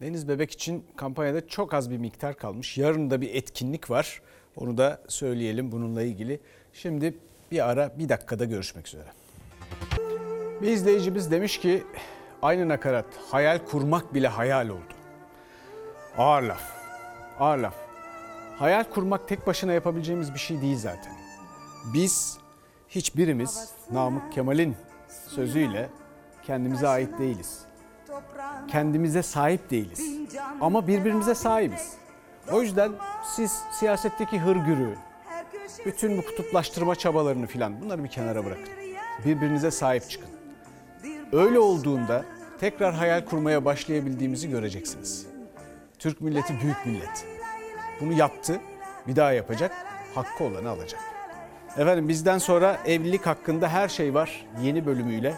Deniz 0.00 0.28
Bebek 0.28 0.50
için 0.50 0.84
kampanyada 0.96 1.48
çok 1.48 1.74
az 1.74 1.90
bir 1.90 1.98
miktar 1.98 2.36
kalmış. 2.36 2.78
Yarın 2.78 3.10
da 3.10 3.20
bir 3.20 3.34
etkinlik 3.34 3.90
var. 3.90 4.22
Onu 4.56 4.78
da 4.78 5.02
söyleyelim 5.08 5.72
bununla 5.72 6.02
ilgili. 6.02 6.40
Şimdi 6.72 7.18
bir 7.50 7.70
ara 7.70 7.98
bir 7.98 8.08
dakikada 8.08 8.44
görüşmek 8.44 8.88
üzere. 8.88 9.06
Bir 10.62 10.68
izleyicimiz 10.68 11.30
demiş 11.30 11.60
ki 11.60 11.84
aynı 12.42 12.68
nakarat 12.68 13.06
hayal 13.30 13.58
kurmak 13.58 14.14
bile 14.14 14.28
hayal 14.28 14.68
oldu. 14.68 14.94
Ağır 16.18 16.42
laf. 16.42 16.62
Ağır 17.38 17.58
laf. 17.58 17.74
Hayal 18.58 18.84
kurmak 18.84 19.28
tek 19.28 19.46
başına 19.46 19.72
yapabileceğimiz 19.72 20.34
bir 20.34 20.38
şey 20.38 20.60
değil 20.60 20.78
zaten. 20.78 21.16
Biz 21.94 22.38
hiçbirimiz 22.88 23.70
Namık 23.90 24.32
Kemal'in 24.32 24.76
sözüyle 25.34 25.90
kendimize 26.42 26.88
ait 26.88 27.18
değiliz. 27.18 27.60
Kendimize 28.68 29.22
sahip 29.22 29.70
değiliz. 29.70 30.12
Ama 30.60 30.86
birbirimize 30.86 31.34
sahibiz. 31.34 31.92
O 32.52 32.62
yüzden 32.62 32.92
siz 33.36 33.62
siyasetteki 33.72 34.38
hırgürü, 34.38 34.96
bütün 35.86 36.18
bu 36.18 36.22
kutuplaştırma 36.22 36.94
çabalarını 36.94 37.46
filan 37.46 37.80
bunları 37.80 38.04
bir 38.04 38.08
kenara 38.08 38.44
bırakın. 38.44 38.68
Birbirinize 39.24 39.70
sahip 39.70 40.10
çıkın. 40.10 40.28
Öyle 41.32 41.58
olduğunda 41.58 42.24
tekrar 42.60 42.94
hayal 42.94 43.24
kurmaya 43.24 43.64
başlayabildiğimizi 43.64 44.50
göreceksiniz. 44.50 45.26
Türk 45.98 46.20
milleti 46.20 46.60
büyük 46.62 46.86
millet. 46.86 47.26
Bunu 48.00 48.12
yaptı, 48.12 48.60
bir 49.06 49.16
daha 49.16 49.32
yapacak, 49.32 49.72
hakkı 50.14 50.44
olanı 50.44 50.70
alacak. 50.70 51.00
Efendim 51.76 52.08
bizden 52.08 52.38
sonra 52.38 52.78
evlilik 52.86 53.26
hakkında 53.26 53.68
her 53.68 53.88
şey 53.88 54.14
var 54.14 54.46
yeni 54.62 54.86
bölümüyle. 54.86 55.34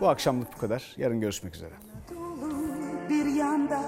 Bu 0.00 0.08
akşamlık 0.08 0.54
bu 0.56 0.58
kadar. 0.58 0.94
Yarın 0.96 1.20
görüşmek 1.20 1.54
üzere. 1.54 1.74
bir 3.10 3.26
yanda 3.26 3.80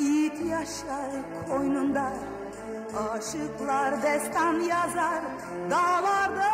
Yiğit 0.00 0.40
yaşar 0.50 1.10
koynunda 1.48 2.12
Aşıklar 3.12 4.02
destan 4.02 4.60
yazar 4.60 5.22
dağlarda 5.70 6.52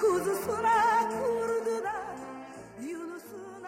Kuzusuna 0.00 1.10